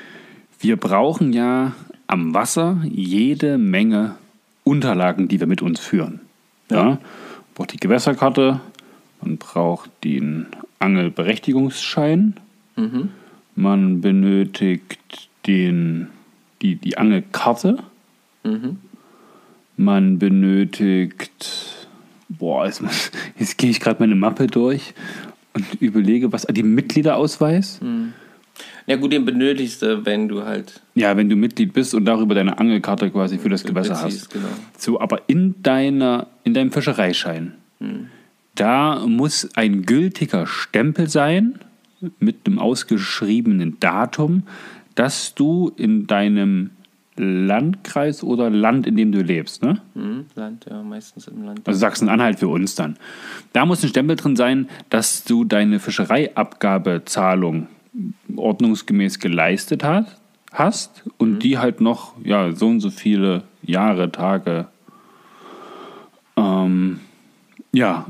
wir 0.59 0.75
brauchen 0.77 1.31
ja 1.31 1.73
am 2.07 2.33
Wasser 2.33 2.81
jede 2.89 3.57
Menge 3.57 4.15
Unterlagen, 4.63 5.27
die 5.27 5.39
wir 5.39 5.47
mit 5.47 5.61
uns 5.61 5.79
führen. 5.79 6.19
Ja. 6.69 6.83
Man 6.83 6.97
braucht 7.55 7.73
die 7.73 7.77
Gewässerkarte, 7.77 8.59
man 9.21 9.37
braucht 9.37 9.89
den 10.03 10.47
Angelberechtigungsschein, 10.79 12.35
man 13.55 14.01
benötigt 14.01 15.29
den, 15.47 16.07
die, 16.61 16.75
die 16.75 16.97
Angelkarte, 16.97 17.79
man 19.77 20.19
benötigt, 20.19 21.78
boah, 22.29 22.65
jetzt, 22.65 22.81
muss- 22.81 23.11
jetzt 23.37 23.57
gehe 23.57 23.69
ich 23.69 23.79
gerade 23.79 23.97
meine 23.99 24.15
Mappe 24.15 24.47
durch 24.47 24.93
und 25.53 25.65
überlege, 25.81 26.31
was, 26.31 26.45
die 26.49 26.63
Mitgliederausweis? 26.63 27.79
Ja 28.87 28.95
gut, 28.95 29.11
den 29.13 29.25
benötigst 29.25 29.81
du, 29.81 30.05
wenn 30.05 30.27
du 30.27 30.43
halt 30.43 30.81
Ja, 30.95 31.15
wenn 31.17 31.29
du 31.29 31.35
Mitglied 31.35 31.73
bist 31.73 31.93
und 31.93 32.05
darüber 32.05 32.35
deine 32.35 32.57
Angelkarte 32.57 33.09
quasi 33.09 33.37
für 33.37 33.49
das 33.49 33.63
Gewässer 33.63 33.93
beziehst, 34.03 34.21
hast. 34.25 34.33
genau. 34.33 34.47
So, 34.77 34.99
aber 34.99 35.21
in 35.27 35.55
deiner, 35.63 36.27
in 36.43 36.53
deinem 36.53 36.71
Fischereischein, 36.71 37.53
da 38.55 39.05
muss 39.07 39.49
ein 39.55 39.83
gültiger 39.85 40.45
Stempel 40.47 41.07
sein 41.09 41.59
mit 42.19 42.45
einem 42.45 42.59
ausgeschriebenen 42.59 43.79
Datum, 43.79 44.43
dass 44.95 45.33
du 45.35 45.71
in 45.77 46.07
deinem 46.07 46.71
Landkreis 47.19 48.23
oder 48.23 48.49
Land, 48.49 48.87
in 48.87 48.95
dem 48.95 49.11
du 49.11 49.21
lebst, 49.21 49.61
ne? 49.61 49.81
Hm, 49.93 50.25
Land, 50.35 50.65
ja, 50.69 50.81
meistens 50.81 51.27
im 51.27 51.43
Land. 51.43 51.61
Also 51.65 51.79
Sachsen-Anhalt 51.79 52.39
für 52.39 52.47
uns 52.47 52.75
dann. 52.75 52.97
Da 53.51 53.65
muss 53.65 53.83
ein 53.83 53.89
Stempel 53.89 54.15
drin 54.15 54.37
sein, 54.37 54.69
dass 54.89 55.25
du 55.25 55.43
deine 55.43 55.79
Fischereiabgabezahlung 55.79 57.67
ordnungsgemäß 58.35 59.19
geleistet 59.19 59.83
hat, 59.83 60.17
hast 60.53 61.03
und 61.17 61.39
die 61.39 61.57
halt 61.57 61.81
noch 61.81 62.13
ja, 62.23 62.53
so 62.53 62.67
und 62.67 62.79
so 62.79 62.89
viele 62.89 63.43
Jahre, 63.63 64.11
Tage 64.11 64.67
ähm, 66.37 67.01
ja, 67.71 68.07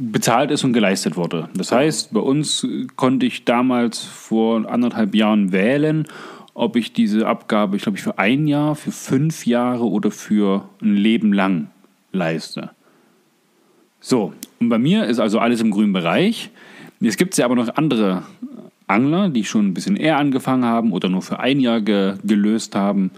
bezahlt 0.00 0.50
ist 0.52 0.64
und 0.64 0.72
geleistet 0.72 1.16
wurde. 1.16 1.48
Das 1.54 1.72
heißt, 1.72 2.14
bei 2.14 2.20
uns 2.20 2.66
konnte 2.94 3.26
ich 3.26 3.44
damals 3.44 4.02
vor 4.04 4.70
anderthalb 4.70 5.14
Jahren 5.14 5.52
wählen, 5.52 6.06
ob 6.56 6.74
ich 6.76 6.94
diese 6.94 7.26
Abgabe, 7.26 7.76
ich 7.76 7.82
glaube, 7.82 7.98
ich 7.98 8.02
für 8.02 8.18
ein 8.18 8.46
Jahr, 8.46 8.74
für 8.74 8.90
fünf 8.90 9.44
Jahre 9.44 9.84
oder 9.84 10.10
für 10.10 10.66
ein 10.80 10.96
Leben 10.96 11.34
lang 11.34 11.68
leiste. 12.12 12.70
So, 14.00 14.32
und 14.58 14.70
bei 14.70 14.78
mir 14.78 15.04
ist 15.04 15.18
also 15.18 15.38
alles 15.38 15.60
im 15.60 15.70
grünen 15.70 15.92
Bereich. 15.92 16.50
Jetzt 16.98 17.18
gibt 17.18 17.34
es 17.34 17.38
ja 17.38 17.44
aber 17.44 17.56
noch 17.56 17.76
andere 17.76 18.22
Angler, 18.86 19.28
die 19.28 19.44
schon 19.44 19.68
ein 19.68 19.74
bisschen 19.74 19.96
eher 19.96 20.16
angefangen 20.16 20.64
haben 20.64 20.92
oder 20.92 21.10
nur 21.10 21.20
für 21.20 21.40
ein 21.40 21.60
Jahr 21.60 21.82
ge 21.82 22.14
gelöst 22.24 22.74
haben. 22.74 23.10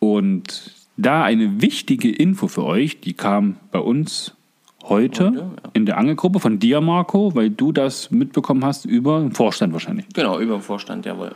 Und 0.00 0.74
da 0.96 1.22
eine 1.22 1.62
wichtige 1.62 2.10
Info 2.10 2.48
für 2.48 2.64
euch, 2.64 3.00
die 3.00 3.12
kam 3.14 3.56
bei 3.70 3.78
uns 3.78 4.32
heute 4.32 4.44
Heute, 4.86 5.32
ja. 5.34 5.50
in 5.72 5.86
der 5.86 5.96
Angelgruppe 5.96 6.40
von 6.40 6.58
dir, 6.58 6.82
Marco, 6.82 7.34
weil 7.34 7.48
du 7.48 7.72
das 7.72 8.10
mitbekommen 8.10 8.62
hast 8.66 8.84
über 8.84 9.20
den 9.20 9.32
Vorstand 9.32 9.72
wahrscheinlich. 9.72 10.06
Genau, 10.12 10.38
über 10.38 10.58
dem 10.58 10.60
Vorstand, 10.60 11.06
jawohl. 11.06 11.34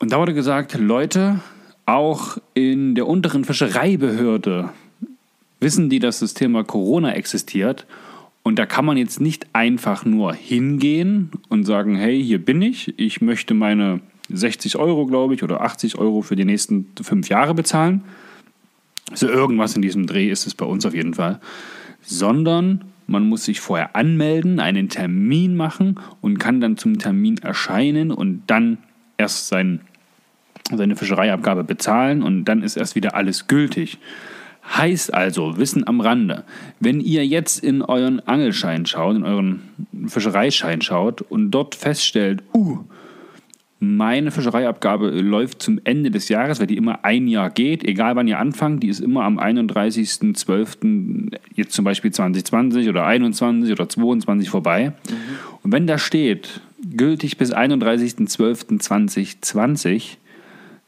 Und 0.00 0.12
da 0.12 0.18
wurde 0.18 0.32
gesagt, 0.32 0.76
Leute, 0.78 1.40
auch 1.84 2.38
in 2.54 2.94
der 2.94 3.06
unteren 3.06 3.44
Fischereibehörde 3.44 4.70
wissen 5.60 5.90
die, 5.90 5.98
dass 5.98 6.20
das 6.20 6.32
Thema 6.32 6.64
Corona 6.64 7.12
existiert. 7.12 7.86
Und 8.42 8.58
da 8.58 8.64
kann 8.64 8.86
man 8.86 8.96
jetzt 8.96 9.20
nicht 9.20 9.46
einfach 9.52 10.06
nur 10.06 10.32
hingehen 10.32 11.30
und 11.50 11.64
sagen, 11.64 11.96
hey, 11.96 12.22
hier 12.22 12.42
bin 12.42 12.62
ich, 12.62 12.98
ich 12.98 13.20
möchte 13.20 13.52
meine 13.52 14.00
60 14.30 14.76
Euro, 14.76 15.04
glaube 15.04 15.34
ich, 15.34 15.42
oder 15.42 15.60
80 15.60 15.98
Euro 15.98 16.22
für 16.22 16.34
die 16.34 16.46
nächsten 16.46 16.86
fünf 17.02 17.28
Jahre 17.28 17.52
bezahlen. 17.52 18.02
So 19.12 19.28
irgendwas 19.28 19.76
in 19.76 19.82
diesem 19.82 20.06
Dreh 20.06 20.30
ist 20.30 20.46
es 20.46 20.54
bei 20.54 20.64
uns 20.64 20.86
auf 20.86 20.94
jeden 20.94 21.12
Fall. 21.12 21.40
Sondern 22.00 22.84
man 23.06 23.28
muss 23.28 23.44
sich 23.44 23.60
vorher 23.60 23.94
anmelden, 23.94 24.60
einen 24.60 24.88
Termin 24.88 25.56
machen 25.56 26.00
und 26.22 26.38
kann 26.38 26.62
dann 26.62 26.78
zum 26.78 26.98
Termin 26.98 27.36
erscheinen 27.38 28.12
und 28.12 28.44
dann 28.46 28.78
erst 29.18 29.48
sein, 29.48 29.80
seine 30.78 30.96
Fischereiabgabe 30.96 31.64
bezahlen 31.64 32.22
und 32.22 32.44
dann 32.44 32.62
ist 32.62 32.76
erst 32.76 32.94
wieder 32.94 33.14
alles 33.14 33.46
gültig. 33.46 33.98
Heißt 34.76 35.14
also, 35.14 35.56
Wissen 35.56 35.86
am 35.86 36.00
Rande, 36.00 36.44
wenn 36.78 37.00
ihr 37.00 37.26
jetzt 37.26 37.64
in 37.64 37.82
euren 37.82 38.20
Angelschein 38.20 38.86
schaut, 38.86 39.16
in 39.16 39.24
euren 39.24 39.62
Fischereischein 40.06 40.82
schaut 40.82 41.22
und 41.22 41.50
dort 41.50 41.74
feststellt, 41.74 42.42
uh, 42.54 42.78
meine 43.82 44.30
Fischereiabgabe 44.30 45.08
läuft 45.08 45.62
zum 45.62 45.80
Ende 45.84 46.10
des 46.10 46.28
Jahres, 46.28 46.60
weil 46.60 46.66
die 46.66 46.76
immer 46.76 47.02
ein 47.02 47.28
Jahr 47.28 47.48
geht, 47.48 47.82
egal 47.82 48.14
wann 48.14 48.28
ihr 48.28 48.38
anfangt, 48.38 48.82
die 48.82 48.88
ist 48.88 49.00
immer 49.00 49.24
am 49.24 49.38
31.12. 49.38 51.34
jetzt 51.54 51.72
zum 51.72 51.86
Beispiel 51.86 52.12
2020 52.12 52.90
oder 52.90 53.06
21 53.06 53.72
oder 53.72 53.88
22 53.88 54.50
vorbei. 54.50 54.92
Und 55.62 55.72
wenn 55.72 55.86
da 55.86 55.96
steht, 55.96 56.60
gültig 56.94 57.38
bis 57.38 57.54
31.12.2020, 57.54 60.18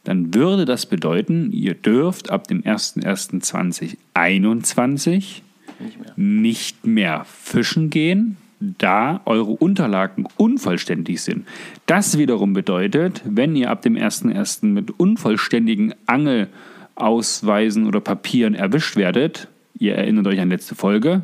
dann 0.04 0.34
würde 0.34 0.64
das 0.64 0.86
bedeuten, 0.86 1.52
ihr 1.52 1.74
dürft 1.74 2.30
ab 2.30 2.48
dem 2.48 2.62
01.01.2021 2.62 5.42
Nicht 5.78 6.00
mehr. 6.00 6.12
nicht 6.16 6.86
mehr 6.86 7.24
fischen 7.24 7.90
gehen, 7.90 8.36
da 8.78 9.20
eure 9.24 9.52
Unterlagen 9.52 10.26
unvollständig 10.36 11.22
sind. 11.22 11.46
Das 11.86 12.18
wiederum 12.18 12.52
bedeutet, 12.52 13.22
wenn 13.24 13.56
ihr 13.56 13.70
ab 13.70 13.82
dem 13.82 13.96
1.1. 13.96 14.66
mit 14.66 14.98
unvollständigen 14.98 15.94
Angelausweisen 16.06 17.86
oder 17.86 18.00
Papieren 18.00 18.54
erwischt 18.54 18.96
werdet, 18.96 19.48
ihr 19.78 19.96
erinnert 19.96 20.26
euch 20.26 20.40
an 20.40 20.50
letzte 20.50 20.74
Folge, 20.74 21.22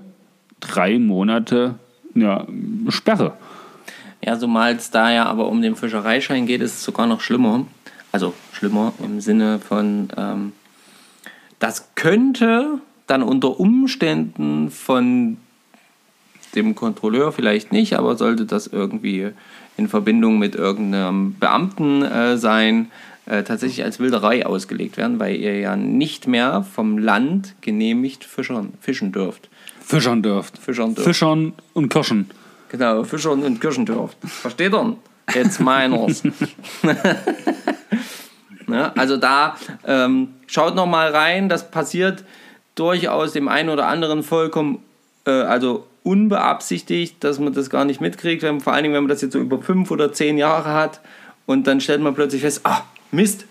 drei 0.60 0.98
Monate 0.98 1.74
ja, 2.14 2.46
Sperre. 2.88 3.34
Ja, 4.24 4.38
zumal 4.38 4.74
es 4.74 4.90
da 4.90 5.12
ja 5.12 5.26
aber 5.26 5.48
um 5.48 5.62
den 5.62 5.76
Fischereischein 5.76 6.46
geht, 6.46 6.60
ist 6.60 6.74
es 6.74 6.84
sogar 6.84 7.06
noch 7.06 7.20
schlimmer. 7.20 7.66
Also 8.10 8.34
schlimmer 8.58 8.92
im 9.02 9.20
Sinne 9.20 9.60
von, 9.60 10.08
ähm, 10.16 10.52
das 11.58 11.90
könnte 11.94 12.80
dann 13.06 13.22
unter 13.22 13.58
Umständen 13.58 14.70
von 14.70 15.38
dem 16.54 16.74
Kontrolleur 16.74 17.32
vielleicht 17.32 17.72
nicht, 17.72 17.94
aber 17.94 18.16
sollte 18.16 18.46
das 18.46 18.66
irgendwie 18.66 19.30
in 19.76 19.88
Verbindung 19.88 20.38
mit 20.38 20.54
irgendeinem 20.54 21.38
Beamten 21.38 22.02
äh, 22.02 22.36
sein, 22.36 22.90
äh, 23.26 23.44
tatsächlich 23.44 23.84
als 23.84 24.00
Wilderei 24.00 24.44
ausgelegt 24.44 24.96
werden, 24.96 25.20
weil 25.20 25.36
ihr 25.36 25.58
ja 25.58 25.76
nicht 25.76 26.26
mehr 26.26 26.64
vom 26.64 26.98
Land 26.98 27.54
genehmigt 27.60 28.24
fischern, 28.24 28.72
fischen 28.80 29.12
dürft. 29.12 29.48
Fischern 29.80 30.22
dürft. 30.22 30.58
Fischern 30.58 30.94
dürft. 30.94 31.06
Fischern 31.06 31.52
und 31.74 31.90
Kirschen. 31.90 32.30
Genau, 32.70 33.04
Fischern 33.04 33.42
und 33.42 33.60
Kirschen 33.60 33.86
dürft. 33.86 34.18
Versteht 34.24 34.74
ihr? 34.74 34.96
Jetzt 35.32 35.60
meiners. 35.60 36.22
ne? 38.68 38.96
Also 38.96 39.16
da 39.16 39.56
ähm, 39.86 40.28
schaut 40.46 40.74
noch 40.74 40.86
mal 40.86 41.10
rein, 41.10 41.48
das 41.48 41.70
passiert 41.70 42.24
durchaus 42.74 43.32
dem 43.32 43.48
einen 43.48 43.68
oder 43.68 43.88
anderen 43.88 44.22
vollkommen, 44.22 44.82
äh, 45.26 45.30
also 45.30 45.86
unbeabsichtigt, 46.02 47.22
dass 47.22 47.38
man 47.38 47.52
das 47.52 47.70
gar 47.70 47.84
nicht 47.84 48.00
mitkriegt, 48.00 48.42
wenn, 48.42 48.60
vor 48.60 48.72
allen 48.72 48.84
Dingen, 48.84 48.94
wenn 48.94 49.02
man 49.04 49.10
das 49.10 49.20
jetzt 49.20 49.32
so 49.32 49.40
über 49.40 49.60
fünf 49.60 49.90
oder 49.90 50.12
zehn 50.12 50.38
Jahre 50.38 50.72
hat 50.72 51.00
und 51.46 51.66
dann 51.66 51.80
stellt 51.80 52.00
man 52.00 52.14
plötzlich 52.14 52.42
fest, 52.42 52.60
ah, 52.64 52.82
Mist, 53.10 53.46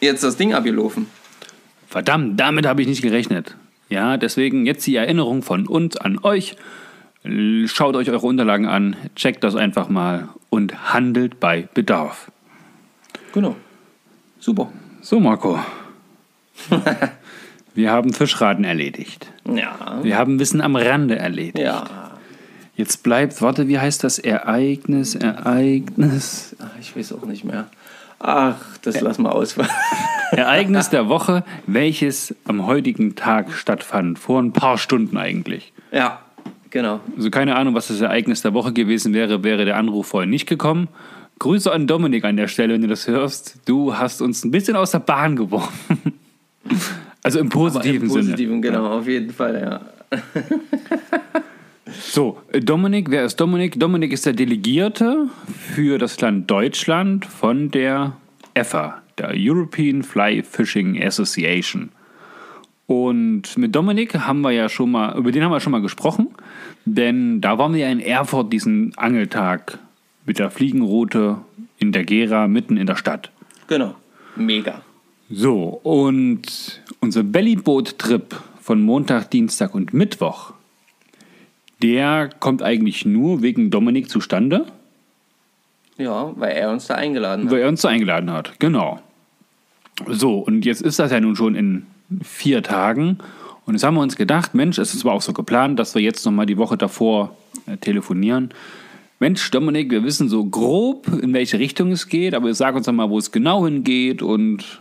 jetzt 0.00 0.24
das 0.24 0.36
Ding 0.36 0.54
abgelaufen. 0.54 1.06
Verdammt, 1.88 2.38
damit 2.38 2.66
habe 2.66 2.82
ich 2.82 2.88
nicht 2.88 3.02
gerechnet. 3.02 3.56
Ja, 3.88 4.16
deswegen 4.16 4.66
jetzt 4.66 4.86
die 4.86 4.96
Erinnerung 4.96 5.42
von 5.42 5.66
uns 5.66 5.96
an 5.96 6.18
euch. 6.22 6.56
Schaut 7.66 7.96
euch 7.96 8.10
eure 8.10 8.26
Unterlagen 8.26 8.66
an, 8.66 8.96
checkt 9.16 9.42
das 9.44 9.56
einfach 9.56 9.88
mal 9.88 10.28
und 10.50 10.92
handelt 10.92 11.40
bei 11.40 11.68
Bedarf. 11.74 12.30
Genau. 13.38 13.54
Super. 14.40 14.72
So, 15.00 15.20
Marco. 15.20 15.60
Wir 17.74 17.92
haben 17.92 18.12
Fischraten 18.12 18.64
erledigt. 18.64 19.28
Ja. 19.44 20.00
Wir 20.02 20.18
haben 20.18 20.40
Wissen 20.40 20.60
am 20.60 20.74
Rande 20.74 21.16
erledigt. 21.16 21.56
Ja. 21.58 21.84
Jetzt 22.74 23.04
bleibt, 23.04 23.40
warte, 23.40 23.68
wie 23.68 23.78
heißt 23.78 24.02
das? 24.02 24.18
Ereignis, 24.18 25.14
Ereignis. 25.14 26.56
Ach, 26.58 26.80
ich 26.80 26.96
weiß 26.96 27.12
auch 27.12 27.26
nicht 27.26 27.44
mehr. 27.44 27.68
Ach, 28.18 28.56
das 28.82 29.00
lass 29.02 29.18
mal 29.18 29.30
aus. 29.30 29.54
Ereignis 30.32 30.90
der 30.90 31.08
Woche, 31.08 31.44
welches 31.68 32.34
am 32.44 32.66
heutigen 32.66 33.14
Tag 33.14 33.52
stattfand. 33.52 34.18
Vor 34.18 34.42
ein 34.42 34.52
paar 34.52 34.78
Stunden 34.78 35.16
eigentlich. 35.16 35.72
ja, 35.92 36.18
genau. 36.70 36.98
Also 37.16 37.30
keine 37.30 37.54
Ahnung, 37.54 37.76
was 37.76 37.86
das 37.86 38.00
Ereignis 38.00 38.42
der 38.42 38.52
Woche 38.52 38.72
gewesen 38.72 39.14
wäre, 39.14 39.44
wäre 39.44 39.64
der 39.64 39.76
Anruf 39.76 40.08
vorhin 40.08 40.30
nicht 40.30 40.48
gekommen. 40.48 40.88
Grüße 41.38 41.70
an 41.70 41.86
Dominik 41.86 42.24
an 42.24 42.36
der 42.36 42.48
Stelle, 42.48 42.74
wenn 42.74 42.82
du 42.82 42.88
das 42.88 43.06
hörst. 43.06 43.58
Du 43.64 43.96
hast 43.96 44.20
uns 44.22 44.44
ein 44.44 44.50
bisschen 44.50 44.76
aus 44.76 44.90
der 44.92 45.00
Bahn 45.00 45.36
geworfen. 45.36 45.98
Also 47.24 47.40
im 47.40 47.48
positiven, 47.48 48.02
Im 48.02 48.08
positiven, 48.08 48.62
Sinne. 48.62 48.76
genau, 48.76 48.98
auf 48.98 49.08
jeden 49.08 49.30
Fall, 49.30 49.60
ja. 49.60 49.80
So, 52.00 52.38
äh, 52.52 52.60
Dominik, 52.60 53.10
wer 53.10 53.24
ist 53.24 53.36
Dominik? 53.36 53.78
Dominik 53.78 54.12
ist 54.12 54.24
der 54.24 54.34
Delegierte 54.34 55.28
für 55.74 55.98
das 55.98 56.20
Land 56.20 56.50
Deutschland 56.50 57.26
von 57.26 57.70
der 57.70 58.16
EFA, 58.54 59.02
der 59.18 59.32
European 59.34 60.02
Fly 60.02 60.42
Fishing 60.42 61.02
Association. 61.02 61.90
Und 62.86 63.58
mit 63.58 63.74
Dominik 63.74 64.14
haben 64.14 64.40
wir 64.42 64.52
ja 64.52 64.68
schon 64.68 64.90
mal, 64.90 65.16
über 65.18 65.32
den 65.32 65.42
haben 65.42 65.50
wir 65.50 65.60
schon 65.60 65.72
mal 65.72 65.82
gesprochen, 65.82 66.28
denn 66.84 67.40
da 67.40 67.58
waren 67.58 67.74
wir 67.74 67.80
ja 67.80 67.90
in 67.90 68.00
Erfurt 68.00 68.52
diesen 68.52 68.96
Angeltag 68.96 69.78
mit 70.28 70.38
der 70.38 70.50
Fliegenroute 70.50 71.38
in 71.78 71.90
der 71.90 72.04
Gera 72.04 72.46
mitten 72.48 72.76
in 72.76 72.86
der 72.86 72.96
Stadt. 72.96 73.30
Genau. 73.66 73.94
Mega. 74.36 74.82
So, 75.30 75.80
und 75.82 76.82
unser 77.00 77.22
Bellyboot-Trip 77.22 78.36
von 78.60 78.82
Montag, 78.82 79.30
Dienstag 79.30 79.74
und 79.74 79.94
Mittwoch, 79.94 80.52
der 81.82 82.28
kommt 82.40 82.62
eigentlich 82.62 83.06
nur 83.06 83.40
wegen 83.42 83.70
Dominik 83.70 84.10
zustande, 84.10 84.66
Ja, 85.96 86.32
weil 86.36 86.52
er 86.52 86.70
uns 86.72 86.86
da 86.86 86.94
eingeladen 86.94 87.46
hat. 87.46 87.50
weil 87.52 87.60
er 87.60 87.68
uns 87.68 87.80
da 87.80 87.88
eingeladen 87.88 88.30
hat. 88.30 88.52
Genau. 88.58 89.00
So, 90.06 90.38
und 90.40 90.64
jetzt 90.66 90.82
ist 90.82 90.98
das 90.98 91.10
ja 91.10 91.20
nun 91.20 91.36
schon 91.36 91.54
in 91.54 91.86
vier 92.22 92.62
Tagen. 92.62 93.18
Und 93.64 93.74
jetzt 93.74 93.82
haben 93.82 93.94
wir 93.94 94.02
uns 94.02 94.16
gedacht, 94.16 94.54
Mensch, 94.54 94.78
es 94.78 94.92
ist 94.92 95.00
zwar 95.00 95.14
auch 95.14 95.22
so 95.22 95.32
geplant, 95.32 95.78
dass 95.78 95.94
wir 95.94 96.02
jetzt 96.02 96.24
nochmal 96.26 96.46
die 96.46 96.58
Woche 96.58 96.76
davor 96.76 97.34
äh, 97.66 97.76
telefonieren. 97.78 98.50
Mensch, 99.20 99.50
Dominik, 99.50 99.90
wir 99.90 100.04
wissen 100.04 100.28
so 100.28 100.44
grob, 100.44 101.08
in 101.08 101.32
welche 101.32 101.58
Richtung 101.58 101.90
es 101.90 102.08
geht, 102.08 102.34
aber 102.34 102.54
sag 102.54 102.76
uns 102.76 102.86
doch 102.86 102.92
mal, 102.92 103.10
wo 103.10 103.18
es 103.18 103.32
genau 103.32 103.64
hingeht 103.64 104.22
und, 104.22 104.80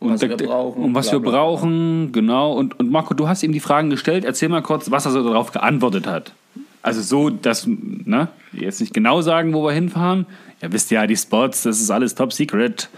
und 0.00 0.14
was 0.14 0.22
wir 0.22 0.34
brauchen, 0.34 0.82
Und 0.82 0.94
was 0.94 1.10
bla, 1.10 1.18
wir 1.18 1.20
bla, 1.20 1.30
brauchen, 1.30 2.12
genau. 2.12 2.54
Und, 2.54 2.80
und 2.80 2.90
Marco, 2.90 3.12
du 3.12 3.28
hast 3.28 3.42
ihm 3.42 3.52
die 3.52 3.60
Fragen 3.60 3.90
gestellt. 3.90 4.24
Erzähl 4.24 4.48
mal 4.48 4.62
kurz, 4.62 4.90
was 4.90 5.04
er 5.04 5.12
so 5.12 5.22
darauf 5.22 5.52
geantwortet 5.52 6.06
hat. 6.06 6.32
Also 6.82 7.02
so, 7.02 7.28
dass, 7.30 7.66
ne, 7.66 8.28
jetzt 8.52 8.80
nicht 8.80 8.94
genau 8.94 9.20
sagen, 9.20 9.52
wo 9.52 9.64
wir 9.64 9.72
hinfahren. 9.72 10.24
Ihr 10.62 10.72
wisst 10.72 10.90
ja, 10.90 11.06
die 11.06 11.16
Spots, 11.16 11.64
das 11.64 11.80
ist 11.80 11.90
alles 11.90 12.14
top 12.14 12.32
secret. 12.32 12.88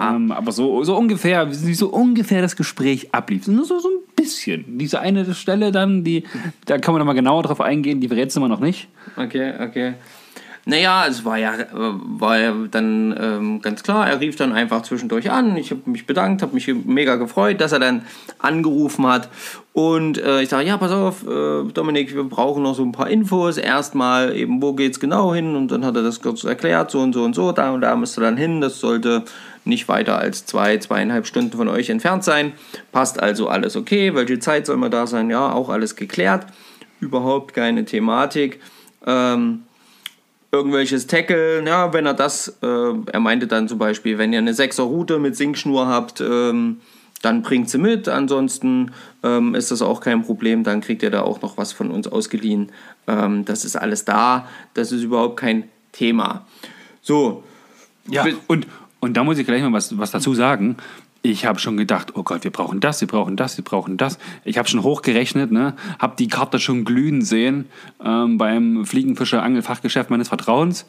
Ähm, 0.00 0.30
aber 0.30 0.52
so, 0.52 0.84
so 0.84 0.96
ungefähr, 0.96 1.50
wie 1.50 1.74
so 1.74 1.88
ungefähr 1.88 2.42
das 2.42 2.56
Gespräch 2.56 3.14
ablief. 3.14 3.46
Nur 3.46 3.64
so, 3.64 3.78
so 3.78 3.88
ein 3.88 4.01
bisschen. 4.22 4.78
Diese 4.78 5.00
eine 5.00 5.34
Stelle 5.34 5.72
dann, 5.72 6.04
die, 6.04 6.24
da 6.66 6.78
kann 6.78 6.94
man 6.94 7.00
noch 7.00 7.06
mal 7.06 7.12
genauer 7.12 7.42
drauf 7.42 7.60
eingehen, 7.60 8.00
die 8.00 8.08
verrätst 8.08 8.36
du 8.36 8.40
immer 8.40 8.48
noch 8.48 8.60
nicht. 8.60 8.88
Okay, 9.16 9.52
okay. 9.60 9.94
Naja, 10.64 11.06
es 11.08 11.24
war 11.24 11.38
ja, 11.38 11.54
war 11.72 12.38
ja 12.38 12.54
dann 12.70 13.16
ähm, 13.20 13.62
ganz 13.62 13.82
klar, 13.82 14.08
er 14.08 14.20
rief 14.20 14.36
dann 14.36 14.52
einfach 14.52 14.82
zwischendurch 14.82 15.28
an. 15.28 15.56
Ich 15.56 15.72
habe 15.72 15.80
mich 15.86 16.06
bedankt, 16.06 16.40
habe 16.40 16.54
mich 16.54 16.72
mega 16.84 17.16
gefreut, 17.16 17.60
dass 17.60 17.72
er 17.72 17.80
dann 17.80 18.02
angerufen 18.38 19.04
hat. 19.06 19.28
Und 19.72 20.18
äh, 20.18 20.42
ich 20.42 20.50
sage, 20.50 20.68
ja, 20.68 20.76
pass 20.76 20.92
auf, 20.92 21.26
äh, 21.26 21.64
Dominik, 21.72 22.14
wir 22.14 22.22
brauchen 22.22 22.62
noch 22.62 22.76
so 22.76 22.84
ein 22.84 22.92
paar 22.92 23.10
Infos. 23.10 23.58
Erstmal 23.58 24.36
eben, 24.36 24.62
wo 24.62 24.72
geht's 24.72 25.00
genau 25.00 25.34
hin? 25.34 25.56
Und 25.56 25.72
dann 25.72 25.84
hat 25.84 25.96
er 25.96 26.04
das 26.04 26.22
kurz 26.22 26.44
erklärt, 26.44 26.92
so 26.92 27.00
und 27.00 27.12
so 27.12 27.24
und 27.24 27.34
so, 27.34 27.50
da 27.50 27.72
und 27.72 27.80
da 27.80 27.96
müsst 27.96 28.16
ihr 28.16 28.22
dann 28.22 28.36
hin. 28.36 28.60
Das 28.60 28.78
sollte 28.78 29.24
nicht 29.64 29.88
weiter 29.88 30.18
als 30.18 30.46
zwei, 30.46 30.78
zweieinhalb 30.78 31.26
Stunden 31.26 31.56
von 31.56 31.68
euch 31.68 31.90
entfernt 31.90 32.24
sein. 32.24 32.52
Passt 32.90 33.22
also 33.22 33.48
alles 33.48 33.76
okay. 33.76 34.14
Welche 34.14 34.38
Zeit 34.38 34.66
soll 34.66 34.76
man 34.76 34.90
da 34.90 35.06
sein? 35.06 35.30
Ja, 35.30 35.52
auch 35.52 35.68
alles 35.68 35.96
geklärt. 35.96 36.46
Überhaupt 37.00 37.54
keine 37.54 37.84
Thematik. 37.84 38.60
Ähm, 39.06 39.62
irgendwelches 40.52 41.06
Tackle, 41.06 41.64
ja, 41.66 41.92
wenn 41.92 42.06
er 42.06 42.14
das, 42.14 42.58
äh, 42.62 42.66
er 42.66 43.20
meinte 43.20 43.46
dann 43.46 43.68
zum 43.68 43.78
Beispiel, 43.78 44.18
wenn 44.18 44.32
ihr 44.32 44.38
eine 44.38 44.52
6er 44.52 44.82
Route 44.82 45.18
mit 45.18 45.34
Sinkschnur 45.34 45.86
habt, 45.86 46.20
ähm, 46.20 46.80
dann 47.22 47.42
bringt 47.42 47.70
sie 47.70 47.78
mit, 47.78 48.08
ansonsten 48.08 48.92
ähm, 49.22 49.54
ist 49.54 49.70
das 49.70 49.80
auch 49.80 50.00
kein 50.00 50.22
Problem, 50.22 50.64
dann 50.64 50.80
kriegt 50.80 51.02
ihr 51.02 51.10
da 51.10 51.22
auch 51.22 51.40
noch 51.40 51.56
was 51.56 51.72
von 51.72 51.90
uns 51.90 52.06
ausgeliehen. 52.08 52.70
Ähm, 53.06 53.44
das 53.44 53.64
ist 53.64 53.76
alles 53.76 54.04
da, 54.04 54.48
das 54.74 54.92
ist 54.92 55.02
überhaupt 55.02 55.38
kein 55.38 55.68
Thema. 55.92 56.44
So, 57.00 57.44
Ja, 58.08 58.26
und, 58.48 58.66
und 59.02 59.16
da 59.16 59.24
muss 59.24 59.36
ich 59.36 59.44
gleich 59.44 59.60
mal 59.62 59.72
was, 59.72 59.98
was 59.98 60.12
dazu 60.12 60.32
sagen. 60.32 60.76
Ich 61.22 61.44
habe 61.44 61.58
schon 61.58 61.76
gedacht, 61.76 62.14
oh 62.14 62.22
Gott, 62.22 62.44
wir 62.44 62.52
brauchen 62.52 62.78
das, 62.78 63.00
wir 63.00 63.08
brauchen 63.08 63.36
das, 63.36 63.56
wir 63.56 63.64
brauchen 63.64 63.96
das. 63.96 64.16
Ich 64.44 64.58
habe 64.58 64.68
schon 64.68 64.84
hochgerechnet, 64.84 65.50
ne? 65.50 65.74
habe 65.98 66.14
die 66.16 66.28
Karte 66.28 66.60
schon 66.60 66.84
glühen 66.84 67.22
sehen 67.22 67.66
ähm, 68.04 68.38
beim 68.38 68.86
Fliegenfischer 68.86 69.42
Angelfachgeschäft 69.42 70.08
meines 70.08 70.28
Vertrauens. 70.28 70.86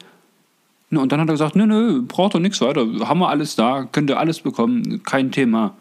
Ne, 0.90 1.00
Und 1.00 1.10
dann 1.10 1.20
hat 1.20 1.28
er 1.28 1.32
gesagt, 1.32 1.56
nö, 1.56 1.66
nö, 1.66 2.02
braucht 2.02 2.34
doch 2.34 2.40
nichts 2.40 2.60
weiter. 2.60 2.86
Haben 3.00 3.18
wir 3.18 3.30
alles 3.30 3.56
da, 3.56 3.88
könnt 3.90 4.10
ihr 4.10 4.18
alles 4.18 4.40
bekommen, 4.40 5.02
kein 5.02 5.32
Thema. 5.32 5.74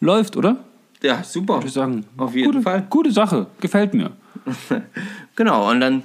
Läuft, 0.00 0.36
oder? 0.36 0.56
ja, 1.02 1.22
super. 1.22 1.54
Würde 1.54 1.68
ich 1.68 1.72
sagen. 1.72 2.04
Auf 2.16 2.34
jeden 2.34 2.50
gute, 2.50 2.62
Fall. 2.62 2.84
Gute 2.90 3.12
Sache, 3.12 3.46
gefällt 3.60 3.94
mir. 3.94 4.10
Genau, 5.36 5.70
und 5.70 5.80
dann, 5.80 6.02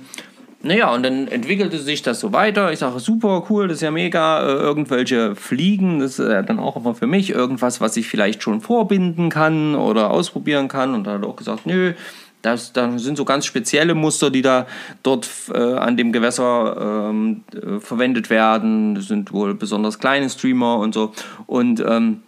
naja, 0.62 0.94
und 0.94 1.04
dann 1.04 1.28
entwickelte 1.28 1.78
sich 1.78 2.02
das 2.02 2.20
so 2.20 2.34
weiter. 2.34 2.72
Ich 2.72 2.80
sage, 2.80 3.00
super, 3.00 3.46
cool, 3.50 3.68
das 3.68 3.78
ist 3.78 3.82
ja 3.82 3.92
mega. 3.92 4.42
Äh, 4.42 4.54
irgendwelche 4.54 5.36
Fliegen, 5.36 6.00
das 6.00 6.18
ist 6.18 6.26
äh, 6.26 6.44
dann 6.44 6.60
auch 6.60 6.76
immer 6.76 6.96
für 6.96 7.08
mich 7.08 7.30
irgendwas, 7.30 7.82
was 7.82 7.98
ich 7.98 8.08
vielleicht 8.08 8.42
schon 8.42 8.62
vorbinden 8.62 9.30
kann 9.30 9.76
oder 9.76 10.10
ausprobieren 10.10 10.68
kann. 10.68 10.96
Und 10.96 11.06
da 11.06 11.14
hat 11.14 11.22
er 11.22 11.28
auch 11.28 11.36
gesagt, 11.36 11.66
nö, 11.66 11.94
das, 12.42 12.74
da 12.74 12.98
sind 12.98 13.18
so 13.18 13.26
ganz 13.26 13.46
spezielle 13.46 13.96
Muster, 13.96 14.30
die 14.30 14.42
da 14.42 14.68
dort 15.02 15.28
äh, 15.54 15.58
an 15.58 15.98
dem 15.98 16.12
Gewässer 16.12 17.10
ähm, 17.10 17.44
äh, 17.54 17.80
verwendet 17.80 18.30
werden. 18.30 18.96
Das 18.96 19.08
sind 19.08 19.32
wohl 19.34 19.56
besonders 19.56 20.00
kleine 20.00 20.30
Streamer 20.30 20.78
und 20.78 20.94
so. 20.94 21.12
Und 21.48 21.80
ähm, 21.80 22.22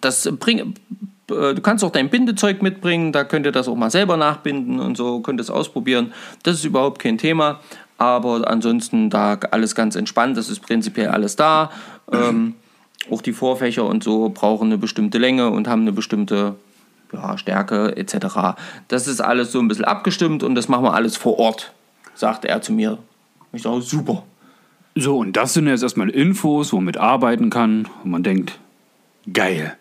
das 0.00 0.28
bringt. 0.38 0.80
Äh, 1.30 1.54
Du 1.54 1.62
kannst 1.62 1.84
auch 1.84 1.90
dein 1.90 2.10
Bindezeug 2.10 2.62
mitbringen, 2.62 3.12
da 3.12 3.24
könnt 3.24 3.46
ihr 3.46 3.52
das 3.52 3.68
auch 3.68 3.76
mal 3.76 3.90
selber 3.90 4.16
nachbinden 4.16 4.80
und 4.80 4.96
so, 4.96 5.20
könnt 5.20 5.40
es 5.40 5.50
ausprobieren. 5.50 6.12
Das 6.42 6.56
ist 6.56 6.64
überhaupt 6.64 7.00
kein 7.00 7.18
Thema. 7.18 7.60
Aber 7.98 8.48
ansonsten 8.48 9.10
da 9.10 9.38
alles 9.50 9.74
ganz 9.74 9.94
entspannt, 9.94 10.36
das 10.36 10.48
ist 10.48 10.60
prinzipiell 10.60 11.08
alles 11.08 11.36
da. 11.36 11.70
Ähm, 12.10 12.54
auch 13.10 13.20
die 13.20 13.32
Vorfächer 13.32 13.84
und 13.84 14.02
so 14.02 14.30
brauchen 14.30 14.68
eine 14.68 14.78
bestimmte 14.78 15.18
Länge 15.18 15.50
und 15.50 15.68
haben 15.68 15.82
eine 15.82 15.92
bestimmte 15.92 16.54
ja, 17.12 17.36
Stärke 17.36 17.96
etc. 17.96 18.56
Das 18.88 19.06
ist 19.06 19.20
alles 19.20 19.52
so 19.52 19.58
ein 19.58 19.68
bisschen 19.68 19.84
abgestimmt 19.84 20.42
und 20.42 20.54
das 20.54 20.68
machen 20.68 20.84
wir 20.84 20.94
alles 20.94 21.16
vor 21.16 21.38
Ort, 21.38 21.72
sagt 22.14 22.44
er 22.44 22.62
zu 22.62 22.72
mir. 22.72 22.98
Ich 23.52 23.62
sage, 23.62 23.82
super. 23.82 24.22
So, 24.94 25.18
und 25.18 25.36
das 25.36 25.54
sind 25.54 25.66
jetzt 25.66 25.82
erstmal 25.82 26.10
Infos, 26.10 26.72
wo 26.72 26.76
man 26.76 26.86
mit 26.86 26.96
arbeiten 26.96 27.50
kann. 27.50 27.88
Und 28.04 28.10
man 28.10 28.22
denkt, 28.22 28.58
geil. 29.32 29.76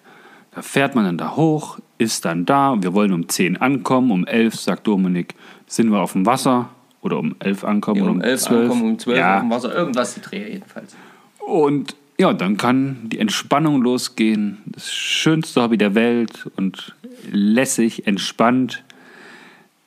Da 0.60 0.64
fährt 0.64 0.94
man 0.94 1.06
dann 1.06 1.18
da 1.18 1.38
hoch, 1.38 1.80
ist 2.00 2.26
dann 2.26 2.46
da. 2.46 2.76
Wir 2.82 2.94
wollen 2.94 3.14
um 3.14 3.30
10 3.30 3.56
ankommen. 3.62 4.12
Um 4.12 4.26
11, 4.26 4.56
sagt 4.56 4.88
Dominik, 4.88 5.34
sind 5.68 5.90
wir 5.90 6.02
auf 6.02 6.12
dem 6.12 6.26
Wasser. 6.26 6.68
Oder 7.00 7.18
um 7.18 7.38
11 7.40 7.64
ankommen. 7.64 8.02
oder 8.02 8.12
Um 8.12 8.22
11 8.22 8.42
12. 8.42 8.62
ankommen, 8.64 8.82
um 8.92 9.00
12 9.00 9.18
ja. 9.18 9.36
auf 9.36 9.42
dem 9.42 9.52
Wasser, 9.52 9.74
irgendwas 9.74 10.16
die 10.16 10.20
Dreher 10.20 10.52
jedenfalls. 10.52 10.98
Und 11.40 11.96
ja, 12.18 12.34
dann 12.34 12.58
kann 12.58 12.98
die 13.04 13.20
Entspannung 13.20 13.82
losgehen. 13.82 14.58
Das 14.66 14.92
schönste 14.92 15.64
Hobby 15.64 15.78
der 15.78 15.96
Welt 15.96 16.50
und 16.58 16.94
lässig, 17.32 18.06
entspannt. 18.06 18.84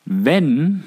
Wenn 0.06 0.85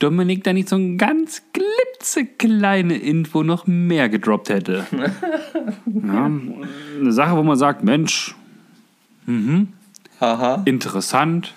Dominik 0.00 0.42
da 0.42 0.52
nicht 0.52 0.68
so 0.68 0.74
ein 0.74 0.98
ganz 0.98 1.42
klitzekleine 1.52 2.96
Info 2.96 3.44
noch 3.44 3.68
mehr 3.68 4.08
gedroppt 4.08 4.48
hätte. 4.48 4.86
ja, 5.86 6.24
eine 6.24 7.12
Sache, 7.12 7.36
wo 7.36 7.44
man 7.44 7.56
sagt, 7.56 7.84
Mensch, 7.84 8.34
Haha. 10.20 10.62
interessant. 10.64 11.54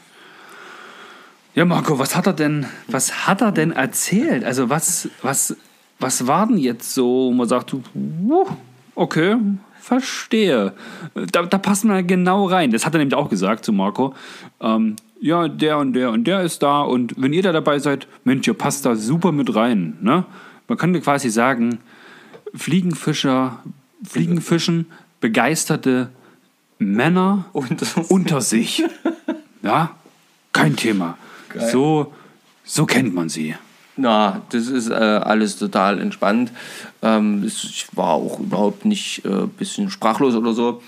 Ja, 1.55 1.65
Marco, 1.65 1.99
was 1.99 2.15
hat 2.15 2.27
er 2.27 2.33
denn, 2.33 2.65
was 2.87 3.27
hat 3.27 3.41
er 3.41 3.51
denn 3.51 3.71
erzählt? 3.71 4.43
Also 4.43 4.69
was, 4.69 5.09
was, 5.21 5.57
was 5.99 6.27
war 6.27 6.47
denn 6.47 6.57
jetzt 6.57 6.93
so, 6.93 7.27
wo 7.27 7.31
man 7.31 7.47
sagt, 7.47 7.75
okay, 8.95 9.37
verstehe. 9.79 10.73
Da, 11.31 11.43
da 11.43 11.57
passt 11.57 11.85
man 11.85 12.05
genau 12.05 12.45
rein. 12.45 12.71
Das 12.71 12.85
hat 12.85 12.93
er 12.93 12.99
nämlich 12.99 13.15
auch 13.15 13.29
gesagt 13.29 13.65
zu 13.65 13.73
Marco. 13.73 14.13
Ähm, 14.61 14.95
ja, 15.19 15.47
der 15.47 15.79
und 15.79 15.93
der 15.93 16.11
und 16.11 16.25
der 16.25 16.41
ist 16.41 16.63
da 16.63 16.81
und 16.81 17.15
wenn 17.17 17.33
ihr 17.33 17.43
da 17.43 17.51
dabei 17.51 17.79
seid, 17.79 18.07
Mensch, 18.23 18.47
ihr 18.47 18.53
passt 18.53 18.85
da 18.85 18.95
super 18.95 19.31
mit 19.31 19.53
rein. 19.53 19.97
Ne? 20.01 20.25
Man 20.67 20.77
könnte 20.77 21.01
quasi 21.01 21.29
sagen, 21.29 21.79
Fliegenfischer, 22.55 23.59
Fliegenfischen, 24.03 24.85
begeisterte 25.19 26.09
Männer 26.79 27.45
Unter 27.53 28.41
sich. 28.41 28.83
Ja, 29.61 29.91
kein 30.53 30.77
Thema. 30.77 31.17
So, 31.69 32.13
so 32.63 32.85
kennt 32.85 33.13
man 33.13 33.27
sie. 33.27 33.55
Na, 33.97 34.41
das 34.51 34.67
ist 34.67 34.89
äh, 34.89 34.93
alles 34.93 35.57
total 35.57 35.99
entspannt. 35.99 36.53
Ähm, 37.01 37.43
ich 37.45 37.87
war 37.91 38.11
auch 38.11 38.39
überhaupt 38.39 38.85
nicht 38.85 39.25
ein 39.25 39.43
äh, 39.43 39.47
bisschen 39.47 39.89
sprachlos 39.89 40.35
oder 40.35 40.53
so. 40.53 40.81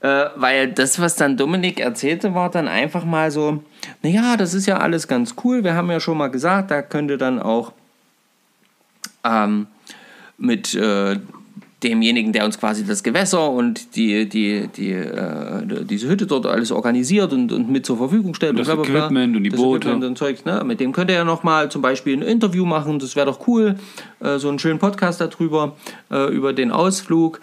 Äh, 0.00 0.30
weil 0.36 0.72
das, 0.72 0.98
was 1.00 1.16
dann 1.16 1.36
Dominik 1.36 1.80
erzählte, 1.80 2.34
war 2.34 2.50
dann 2.50 2.66
einfach 2.66 3.04
mal 3.04 3.30
so, 3.30 3.62
naja, 4.02 4.38
das 4.38 4.54
ist 4.54 4.64
ja 4.64 4.78
alles 4.78 5.06
ganz 5.06 5.34
cool. 5.44 5.64
Wir 5.64 5.74
haben 5.74 5.90
ja 5.90 6.00
schon 6.00 6.16
mal 6.16 6.28
gesagt, 6.28 6.70
da 6.70 6.80
könnte 6.80 7.18
dann 7.18 7.40
auch 7.40 7.72
ähm, 9.24 9.66
mit 10.38 10.74
äh, 10.74 11.18
demjenigen, 11.84 12.32
der 12.32 12.44
uns 12.46 12.58
quasi 12.58 12.84
das 12.84 13.02
Gewässer 13.02 13.50
und 13.50 13.94
die, 13.94 14.28
die, 14.28 14.68
die, 14.68 14.92
äh, 14.92 15.84
diese 15.84 16.08
Hütte 16.08 16.26
dort 16.26 16.46
alles 16.46 16.72
organisiert 16.72 17.32
und, 17.32 17.52
und 17.52 17.70
mit 17.70 17.84
zur 17.86 17.98
Verfügung 17.98 18.34
stellt. 18.34 18.58
Das 18.58 18.66
bla, 18.66 18.76
bla, 18.76 18.84
bla. 18.84 18.98
Equipment 19.00 19.36
und 19.36 19.44
die 19.44 19.50
das 19.50 19.60
Boote. 19.60 19.88
Equipment 19.88 20.04
und 20.04 20.18
Zeugs, 20.18 20.44
ne? 20.44 20.62
Mit 20.64 20.80
dem 20.80 20.92
könnt 20.92 21.10
ihr 21.10 21.16
ja 21.16 21.24
nochmal 21.24 21.70
zum 21.70 21.82
Beispiel 21.82 22.16
ein 22.16 22.22
Interview 22.22 22.64
machen, 22.64 22.98
das 22.98 23.14
wäre 23.14 23.26
doch 23.26 23.46
cool. 23.46 23.76
Äh, 24.20 24.38
so 24.38 24.48
einen 24.48 24.58
schönen 24.58 24.78
Podcast 24.78 25.20
darüber, 25.20 25.76
äh, 26.10 26.32
über 26.34 26.52
den 26.52 26.72
Ausflug. 26.72 27.40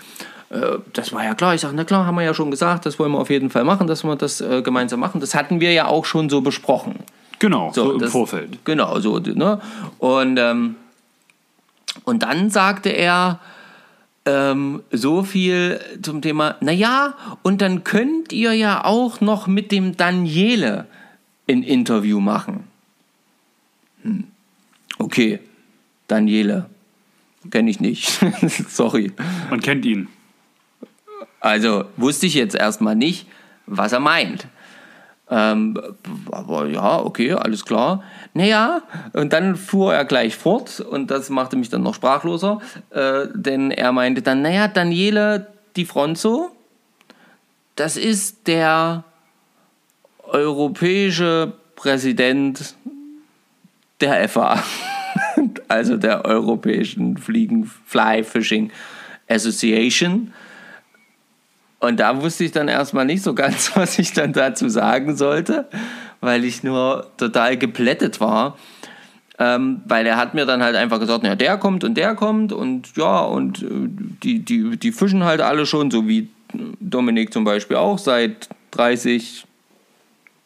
Äh, 0.50 0.80
das 0.94 1.14
war 1.14 1.24
ja 1.24 1.36
klar. 1.36 1.54
Ich 1.56 1.62
sage, 1.62 1.74
na 1.76 1.84
klar, 1.84 2.06
haben 2.06 2.16
wir 2.16 2.24
ja 2.24 2.34
schon 2.34 2.52
gesagt, 2.52 2.86
das 2.86 3.00
wollen 3.00 3.12
wir 3.12 3.20
auf 3.20 3.30
jeden 3.30 3.50
Fall 3.50 3.64
machen, 3.64 3.88
dass 3.88 4.04
wir 4.04 4.16
das 4.16 4.42
äh, 4.42 4.62
gemeinsam 4.62 5.00
machen. 5.00 5.22
Das 5.22 5.36
hatten 5.36 5.60
wir 5.62 5.72
ja 5.72 5.86
auch 5.88 6.06
schon 6.06 6.30
so 6.30 6.42
besprochen. 6.42 6.96
Genau, 7.40 7.72
so, 7.74 7.94
im 7.94 8.00
das- 8.00 8.12
Vorfeld. 8.12 8.60
Genau, 8.66 9.00
so, 9.00 9.18
ne? 9.20 9.60
Und, 10.00 10.38
ähm, 10.38 10.76
und 12.04 12.24
dann 12.24 12.50
sagte 12.50 12.90
er 12.90 13.40
ähm, 14.26 14.84
so 14.92 15.24
viel 15.24 15.80
zum 16.02 16.22
Thema, 16.22 16.56
naja, 16.62 17.16
und 17.42 17.62
dann 17.62 17.84
könnt 17.84 18.32
ihr 18.32 18.54
ja 18.54 18.84
auch 18.84 19.22
noch 19.22 19.48
mit 19.48 19.72
dem 19.72 19.98
Daniele 19.98 20.88
ein 21.50 21.64
Interview 21.64 22.20
machen. 22.20 22.66
Hm. 24.04 24.26
Okay, 24.98 25.40
Daniele. 26.08 26.70
Kenne 27.50 27.72
ich 27.72 27.80
nicht. 27.80 28.20
Sorry. 28.70 29.12
Man 29.50 29.62
kennt 29.62 29.86
ihn. 29.86 30.08
Also 31.40 31.86
wusste 31.98 32.28
ich 32.28 32.36
jetzt 32.36 32.56
erstmal 32.56 32.96
nicht, 32.96 33.26
was 33.66 33.94
er 33.94 34.00
meint. 34.00 34.48
Ähm, 35.32 35.80
aber 36.30 36.68
ja, 36.68 37.00
okay, 37.00 37.32
alles 37.32 37.64
klar. 37.64 38.04
Naja, 38.34 38.82
und 39.14 39.32
dann 39.32 39.56
fuhr 39.56 39.94
er 39.94 40.04
gleich 40.04 40.36
fort 40.36 40.82
und 40.82 41.10
das 41.10 41.30
machte 41.30 41.56
mich 41.56 41.70
dann 41.70 41.84
noch 41.84 41.96
sprachloser, 41.96 42.60
äh, 42.90 43.28
denn 43.34 43.72
er 43.72 43.94
meinte 43.94 44.22
dann, 44.22 44.42
naja, 44.42 44.68
Daniele 44.68 45.48
Di 45.78 45.86
Fronzo, 45.86 46.52
das 47.78 47.96
ist 47.96 48.46
der 48.48 49.06
europäische 50.24 51.54
Präsident 51.76 52.76
der 54.02 54.28
FA, 54.28 54.62
also 55.70 55.96
der 55.96 56.26
Europäischen 56.26 57.18
Fliegen 57.18 57.72
Fly 57.86 58.26
Fishing 58.26 58.70
Association. 59.30 60.34
Und 61.82 62.00
da 62.00 62.22
wusste 62.22 62.44
ich 62.44 62.52
dann 62.52 62.68
erstmal 62.68 63.06
nicht 63.06 63.24
so 63.24 63.34
ganz, 63.34 63.72
was 63.76 64.00
ich 64.00 64.14
dann 64.14 64.34
dazu 64.34 64.70
sagen 64.70 65.18
sollte, 65.18 65.68
weil 66.22 66.46
ich 66.46 66.64
nur 66.64 67.08
total 67.18 67.58
geplättet 67.58 68.22
war. 68.22 68.58
Ähm, 69.40 69.82
weil 69.86 70.06
er 70.06 70.18
hat 70.18 70.36
mir 70.36 70.46
dann 70.46 70.62
halt 70.62 70.76
einfach 70.76 71.00
gesagt, 71.00 71.24
ja, 71.24 71.36
der 71.36 71.58
kommt 71.58 71.84
und 71.84 71.96
der 71.96 72.14
kommt 72.14 72.54
und 72.54 72.96
ja, 72.96 73.22
und 73.22 73.64
äh, 73.64 73.68
die, 74.22 74.40
die, 74.40 74.78
die 74.78 74.92
fischen 74.92 75.24
halt 75.24 75.42
alle 75.42 75.66
schon, 75.66 75.90
so 75.90 76.08
wie 76.08 76.30
Dominik 76.80 77.34
zum 77.34 77.44
Beispiel 77.44 77.78
auch, 77.78 77.98
seit 77.98 78.50
30 78.70 79.46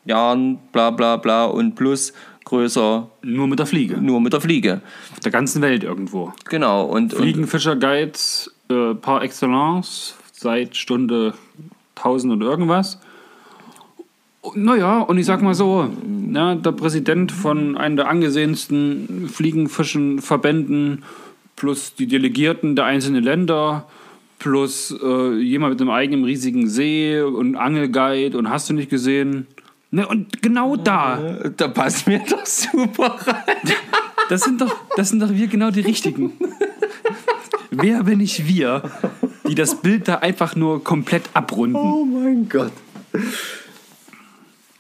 Jahren, 0.05 0.59
bla 0.71 0.91
bla 0.91 1.17
bla 1.17 1.43
und 1.45 1.75
plus 1.75 2.13
größer 2.45 3.09
Nur 3.23 3.47
mit 3.47 3.59
der 3.59 3.65
Fliege. 3.65 3.97
nur 3.97 4.21
mit 4.21 4.31
der 4.31 4.39
Fliege. 4.39 4.81
Auf 5.11 5.19
der 5.19 5.31
ganzen 5.31 5.61
Welt 5.61 5.83
irgendwo. 5.83 6.31
Genau. 6.45 6.85
Und, 6.85 7.13
und 7.13 7.21
Fliegenfischer-Guides 7.21 8.55
äh, 8.69 8.93
par 8.93 9.23
excellence 9.23 10.15
seit 10.45 10.77
Stunde 10.77 11.33
1000 11.95 12.33
und 12.33 12.41
irgendwas. 12.41 12.99
Naja, 14.53 14.99
und 14.99 15.17
ich 15.17 15.25
sag 15.25 15.41
mal 15.41 15.55
so, 15.55 15.89
ja, 16.31 16.53
der 16.53 16.71
Präsident 16.71 17.31
von 17.31 17.75
einem 17.77 17.95
der 17.95 18.09
angesehensten 18.09 19.27
Fliegenfischen-Verbänden 19.27 21.03
plus 21.55 21.95
die 21.95 22.05
Delegierten 22.05 22.75
der 22.75 22.85
einzelnen 22.85 23.23
Länder 23.23 23.87
plus 24.37 24.95
äh, 25.01 25.33
jemand 25.39 25.73
mit 25.73 25.81
einem 25.81 25.89
eigenen 25.89 26.25
riesigen 26.25 26.69
See 26.69 27.19
und 27.21 27.55
Angelguide 27.55 28.37
und 28.37 28.51
hast 28.51 28.69
du 28.69 28.75
nicht 28.75 28.91
gesehen. 28.91 29.47
Ne, 29.89 30.07
und 30.07 30.43
genau 30.43 30.75
da, 30.75 31.49
da 31.57 31.67
passt 31.69 32.05
mir 32.05 32.21
doch 32.29 32.45
super 32.45 33.17
rein. 33.25 33.73
das 34.29 34.43
sind 34.43 34.61
doch, 34.61 34.75
das 34.95 35.09
sind 35.09 35.23
doch 35.23 35.31
wir 35.31 35.47
genau 35.47 35.71
die 35.71 35.81
Richtigen. 35.81 36.33
Wer 37.71 38.03
bin 38.03 38.19
ich 38.19 38.47
wir, 38.47 38.83
die 39.47 39.55
das 39.55 39.81
Bild 39.81 40.07
da 40.07 40.15
einfach 40.15 40.55
nur 40.55 40.83
komplett 40.83 41.23
abrunden? 41.33 41.77
Oh 41.77 42.05
mein 42.05 42.49
Gott. 42.49 42.71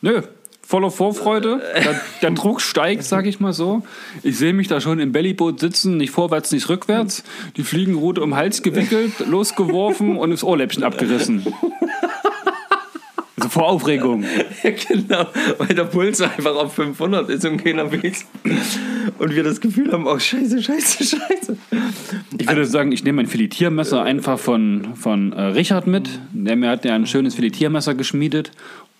Nö, 0.01 0.21
voller 0.61 0.91
Vorfreude. 0.91 1.61
Der, 1.83 2.01
der 2.21 2.31
Druck 2.31 2.61
steigt, 2.61 3.03
sag 3.03 3.25
ich 3.25 3.39
mal 3.39 3.53
so. 3.53 3.83
Ich 4.23 4.37
sehe 4.37 4.53
mich 4.53 4.67
da 4.67 4.81
schon 4.81 4.99
im 4.99 5.11
Bellyboot 5.11 5.59
sitzen, 5.59 5.97
nicht 5.97 6.11
vorwärts, 6.11 6.51
nicht 6.51 6.69
rückwärts. 6.69 7.23
Die 7.55 7.63
Fliegenrute 7.63 8.21
um 8.21 8.31
den 8.31 8.35
Hals 8.35 8.61
gewickelt, 8.61 9.13
losgeworfen 9.27 10.17
und 10.17 10.31
das 10.31 10.43
Ohrläppchen 10.43 10.83
abgerissen. 10.83 11.45
Vor 13.55 13.69
Aufregung. 13.69 14.25
Ja, 14.63 14.71
genau, 14.89 15.27
weil 15.57 15.67
der 15.69 15.85
Puls 15.85 16.19
einfach 16.19 16.57
auf 16.57 16.73
500 16.73 17.29
ist 17.29 17.45
und 17.45 17.63
keiner 17.63 17.89
weiß. 17.89 18.25
Und 19.17 19.33
wir 19.33 19.43
das 19.43 19.61
Gefühl 19.61 19.93
haben, 19.93 20.05
oh 20.07 20.19
scheiße, 20.19 20.61
scheiße, 20.61 21.05
scheiße. 21.05 21.57
Ich 22.37 22.47
würde 22.49 22.65
sagen, 22.65 22.91
ich 22.91 23.05
nehme 23.05 23.15
mein 23.15 23.27
Filetiermesser 23.27 24.03
einfach 24.03 24.37
von, 24.39 24.95
von 24.95 25.31
äh, 25.31 25.41
Richard 25.41 25.87
mit. 25.87 26.09
Der 26.33 26.57
mir 26.57 26.69
hat 26.69 26.83
ja 26.83 26.95
ein 26.95 27.07
schönes 27.07 27.35
Filetiermesser 27.35 27.95
geschmiedet. 27.95 28.51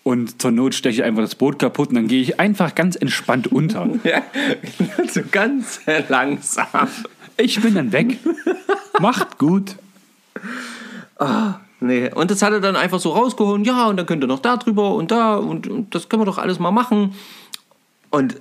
Und 0.04 0.40
zur 0.40 0.52
Not 0.52 0.74
steche 0.74 1.02
ich 1.02 1.04
einfach 1.04 1.20
das 1.20 1.34
Boot 1.34 1.58
kaputt 1.58 1.90
und 1.90 1.96
dann 1.96 2.08
gehe 2.08 2.22
ich 2.22 2.40
einfach 2.40 2.74
ganz 2.74 2.96
entspannt 2.96 3.48
unter. 3.48 3.86
Ja, 4.04 4.22
so 5.12 5.20
ganz 5.30 5.80
langsam. 6.08 6.88
Ich 7.36 7.60
bin 7.60 7.74
dann 7.74 7.92
weg. 7.92 8.16
Macht 9.00 9.36
gut. 9.36 9.76
Nee, 11.80 12.10
und 12.14 12.30
das 12.30 12.42
hat 12.42 12.52
er 12.52 12.60
dann 12.60 12.76
einfach 12.76 13.00
so 13.00 13.10
rausgeholt, 13.10 13.66
ja, 13.66 13.86
und 13.86 13.98
dann 13.98 14.06
könnt 14.06 14.24
ihr 14.24 14.28
noch 14.28 14.40
da 14.40 14.56
drüber 14.56 14.94
und 14.94 15.10
da 15.10 15.36
und, 15.36 15.66
und 15.68 15.94
das 15.94 16.08
können 16.08 16.22
wir 16.22 16.26
doch 16.26 16.38
alles 16.38 16.58
mal 16.58 16.70
machen. 16.70 17.14
Und 18.10 18.40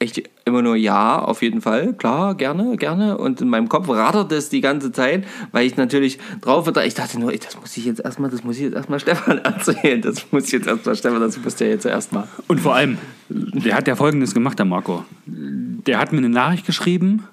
echt 0.00 0.22
immer 0.46 0.62
nur 0.62 0.76
ja, 0.76 1.20
auf 1.20 1.42
jeden 1.42 1.60
Fall, 1.60 1.92
klar, 1.92 2.34
gerne, 2.34 2.76
gerne. 2.76 3.18
Und 3.18 3.40
in 3.42 3.48
meinem 3.48 3.68
Kopf 3.68 3.88
rattert 3.88 4.32
es 4.32 4.48
die 4.48 4.62
ganze 4.62 4.92
Zeit, 4.92 5.24
weil 5.52 5.66
ich 5.66 5.76
natürlich 5.76 6.18
drauf 6.40 6.66
war. 6.66 6.84
Ich 6.86 6.94
dachte 6.94 7.20
nur, 7.20 7.32
ey, 7.32 7.38
das 7.38 7.60
muss 7.60 7.76
ich 7.76 7.84
jetzt 7.84 8.00
erstmal, 8.00 8.30
das 8.30 8.42
muss 8.42 8.56
ich 8.56 8.62
jetzt 8.62 8.74
erstmal 8.74 8.98
Stefan 9.00 9.38
erzählen. 9.38 10.00
Das 10.00 10.32
muss 10.32 10.46
ich 10.46 10.52
jetzt 10.52 10.66
erstmal 10.66 10.96
Stefan, 10.96 11.20
das 11.20 11.38
muss 11.42 11.56
der 11.56 11.68
jetzt 11.68 11.84
erstmal. 11.84 12.26
Und 12.48 12.60
vor 12.60 12.74
allem, 12.74 12.96
der 13.28 13.76
hat 13.76 13.86
ja 13.86 13.94
Folgendes 13.94 14.32
gemacht, 14.32 14.58
der 14.58 14.66
Marco. 14.66 15.04
Der 15.26 15.98
hat 15.98 16.12
mir 16.12 16.18
eine 16.18 16.30
Nachricht 16.30 16.64
geschrieben. 16.64 17.24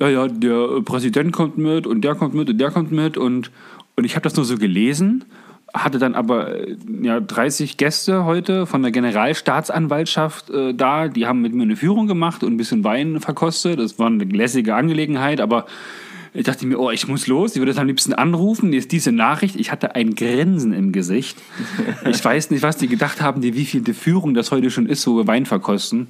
Ja, 0.00 0.08
ja, 0.08 0.28
der 0.28 0.82
Präsident 0.84 1.32
kommt 1.32 1.58
mit 1.58 1.86
und 1.86 2.02
der 2.02 2.14
kommt 2.14 2.34
mit 2.34 2.48
und 2.48 2.58
der 2.58 2.70
kommt 2.70 2.92
mit. 2.92 3.16
Und, 3.16 3.50
und 3.96 4.04
ich 4.04 4.16
habe 4.16 4.22
das 4.22 4.36
nur 4.36 4.44
so 4.44 4.56
gelesen, 4.56 5.24
hatte 5.74 5.98
dann 5.98 6.14
aber 6.14 6.54
äh, 6.54 6.76
ja, 7.02 7.20
30 7.20 7.76
Gäste 7.76 8.24
heute 8.24 8.66
von 8.66 8.82
der 8.82 8.92
Generalstaatsanwaltschaft 8.92 10.50
äh, 10.50 10.72
da. 10.72 11.08
Die 11.08 11.26
haben 11.26 11.42
mit 11.42 11.52
mir 11.52 11.64
eine 11.64 11.76
Führung 11.76 12.06
gemacht 12.06 12.44
und 12.44 12.54
ein 12.54 12.56
bisschen 12.56 12.84
Wein 12.84 13.20
verkostet. 13.20 13.80
Das 13.80 13.98
war 13.98 14.06
eine 14.06 14.24
lässige 14.24 14.76
Angelegenheit, 14.76 15.40
aber 15.40 15.66
ich 16.32 16.44
dachte 16.44 16.66
mir, 16.66 16.78
oh, 16.78 16.90
ich 16.90 17.06
muss 17.06 17.26
los. 17.26 17.52
Ich 17.52 17.58
würde 17.60 17.72
das 17.72 17.78
am 17.78 17.86
liebsten 17.86 18.12
anrufen. 18.12 18.72
Jetzt 18.72 18.92
diese 18.92 19.12
Nachricht. 19.12 19.56
Ich 19.56 19.70
hatte 19.70 19.94
ein 19.94 20.14
Grinsen 20.14 20.72
im 20.72 20.90
Gesicht. 20.90 21.38
Ich 22.08 22.24
weiß 22.24 22.50
nicht, 22.50 22.62
was 22.62 22.76
die 22.76 22.88
gedacht 22.88 23.20
haben, 23.20 23.40
die 23.40 23.54
wievielte 23.54 23.94
Führung 23.94 24.34
das 24.34 24.50
heute 24.50 24.70
schon 24.70 24.86
ist, 24.86 25.06
wo 25.06 25.16
wir 25.16 25.26
Wein 25.28 25.46
verkosten. 25.46 26.08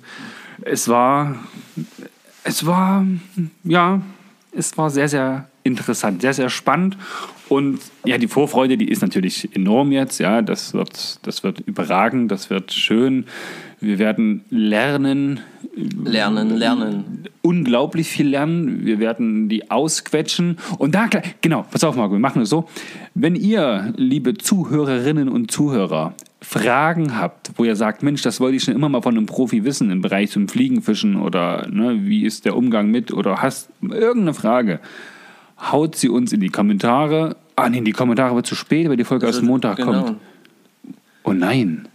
Es 0.62 0.88
war, 0.88 1.36
es 2.42 2.64
war, 2.64 3.06
ja, 3.64 4.00
es 4.52 4.76
war 4.78 4.88
sehr, 4.88 5.08
sehr 5.08 5.48
interessant, 5.64 6.22
sehr, 6.22 6.34
sehr 6.34 6.50
spannend. 6.50 6.96
Und 7.48 7.80
ja, 8.04 8.18
die 8.18 8.28
Vorfreude, 8.28 8.78
die 8.78 8.88
ist 8.88 9.02
natürlich 9.02 9.54
enorm 9.54 9.92
jetzt. 9.92 10.18
Ja, 10.18 10.40
das 10.40 10.72
wird, 10.72 11.18
das 11.26 11.42
wird 11.42 11.60
überragend, 11.60 12.30
das 12.30 12.50
wird 12.50 12.72
schön. 12.72 13.26
Wir 13.80 13.98
werden 13.98 14.44
lernen, 14.50 15.40
Lernen, 16.04 16.50
lernen. 16.50 17.24
unglaublich 17.42 18.08
viel 18.08 18.28
lernen. 18.28 18.86
Wir 18.86 18.98
werden 19.00 19.48
die 19.48 19.70
ausquetschen. 19.70 20.58
Und 20.78 20.94
da, 20.94 21.08
genau, 21.40 21.66
pass 21.70 21.82
auf, 21.82 21.96
Marco, 21.96 22.12
wir 22.12 22.20
machen 22.20 22.42
es 22.42 22.48
so. 22.48 22.68
Wenn 23.14 23.34
ihr, 23.34 23.92
liebe 23.96 24.34
Zuhörerinnen 24.34 25.28
und 25.28 25.50
Zuhörer, 25.50 26.14
Fragen 26.40 27.18
habt, 27.18 27.52
wo 27.56 27.64
ihr 27.64 27.74
sagt, 27.74 28.02
Mensch, 28.02 28.22
das 28.22 28.38
wollte 28.38 28.56
ich 28.56 28.64
schon 28.64 28.74
immer 28.74 28.88
mal 28.88 29.02
von 29.02 29.16
einem 29.16 29.26
Profi 29.26 29.64
wissen 29.64 29.90
im 29.90 30.02
Bereich 30.02 30.30
zum 30.30 30.46
Fliegenfischen 30.46 31.16
oder 31.16 31.66
ne, 31.70 32.00
wie 32.02 32.24
ist 32.24 32.44
der 32.44 32.56
Umgang 32.56 32.90
mit 32.90 33.12
oder 33.12 33.42
hast 33.42 33.70
irgendeine 33.80 34.34
Frage, 34.34 34.80
haut 35.60 35.96
sie 35.96 36.08
uns 36.08 36.32
in 36.32 36.40
die 36.40 36.48
Kommentare. 36.50 37.36
Ah, 37.56 37.68
nee, 37.68 37.78
in 37.78 37.84
die 37.84 37.92
Kommentare 37.92 38.34
wird 38.34 38.46
zu 38.46 38.54
spät, 38.54 38.88
weil 38.88 38.96
die 38.96 39.04
Folge 39.04 39.26
erst 39.26 39.42
Montag 39.42 39.76
Genau. 39.76 40.02
kommt. 40.04 40.20
Oh 41.22 41.32
nein. 41.32 41.88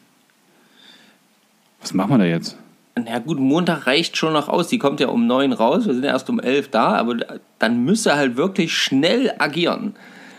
Was 1.82 1.94
machen 1.94 2.12
wir 2.12 2.18
da 2.18 2.26
jetzt? 2.26 2.58
Na 2.96 3.20
gut, 3.20 3.40
Montag 3.40 3.88
reicht 3.88 4.18
schon 4.18 4.34
noch 4.34 4.50
aus. 4.50 4.68
Die 4.68 4.78
kommt 4.80 5.00
ja 5.00 5.08
um 5.08 5.28
neun 5.28 5.54
raus. 5.54 5.86
Wir 5.86 5.94
sind 5.94 6.04
ja 6.04 6.12
erst 6.12 6.30
um 6.30 6.40
elf 6.40 6.70
da. 6.70 6.96
Aber 6.96 7.16
dann 7.60 7.84
müsst 7.86 8.08
ihr 8.08 8.16
halt 8.16 8.36
wirklich 8.36 8.74
schnell 8.74 9.34
agieren. 9.40 9.96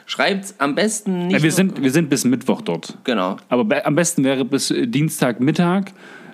Schreibt's 0.06 0.54
am 0.58 0.74
besten 0.74 1.28
nicht. 1.28 1.36
Ja, 1.36 1.42
wir, 1.42 1.52
sind, 1.52 1.80
wir 1.80 1.90
sind 1.90 2.10
bis 2.10 2.24
Mittwoch 2.24 2.62
dort. 2.62 2.98
Genau. 3.04 3.36
Aber 3.48 3.64
be 3.64 3.86
am 3.86 3.94
besten 3.94 4.24
wäre 4.24 4.44
bis 4.44 4.70
äh, 4.70 4.86
Dienstagmittag, 4.88 5.92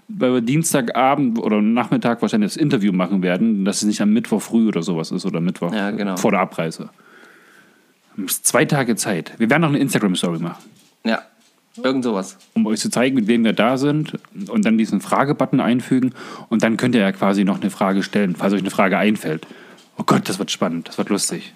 weil 0.08 0.34
wir 0.34 0.40
Dienstagabend 0.40 1.38
oder 1.38 1.60
Nachmittag 1.60 2.22
wahrscheinlich 2.22 2.52
das 2.54 2.56
Interview 2.56 2.92
machen 2.92 3.22
werden, 3.22 3.64
dass 3.64 3.78
es 3.78 3.84
nicht 3.84 4.00
am 4.00 4.10
Mittwoch 4.12 4.40
früh 4.42 4.68
oder 4.68 4.82
sowas 4.82 5.10
ist 5.10 5.24
oder 5.26 5.40
Mittwoch 5.40 5.72
Ja, 5.74 5.90
genau. 5.90 6.16
vor 6.16 6.30
der 6.30 6.40
Abreise. 6.40 6.90
Wir 8.14 8.22
haben 8.22 8.28
zwei 8.28 8.64
Tage 8.64 8.96
Zeit. 8.96 9.32
Wir 9.38 9.50
werden 9.50 9.62
noch 9.62 9.68
eine 9.68 9.78
Instagram-Story 9.78 10.38
machen, 10.38 10.62
Ja. 11.04 11.22
Irgend 11.82 12.04
sowas. 12.04 12.38
um 12.54 12.64
euch 12.66 12.80
zu 12.80 12.88
zeigen, 12.88 13.14
mit 13.16 13.26
wem 13.26 13.44
wir 13.44 13.52
da 13.52 13.76
sind 13.76 14.14
und 14.48 14.64
dann 14.64 14.78
diesen 14.78 15.02
Fragebutton 15.02 15.60
einfügen 15.60 16.14
und 16.48 16.62
dann 16.62 16.78
könnt 16.78 16.94
ihr 16.94 17.02
ja 17.02 17.12
quasi 17.12 17.44
noch 17.44 17.60
eine 17.60 17.68
Frage 17.70 18.02
stellen, 18.02 18.34
falls 18.34 18.54
euch 18.54 18.60
eine 18.60 18.70
Frage 18.70 18.96
einfällt. 18.96 19.46
Oh 19.98 20.02
Gott, 20.06 20.26
das 20.26 20.38
wird 20.38 20.50
spannend, 20.50 20.88
das 20.88 20.96
wird 20.96 21.10
lustig. 21.10 21.52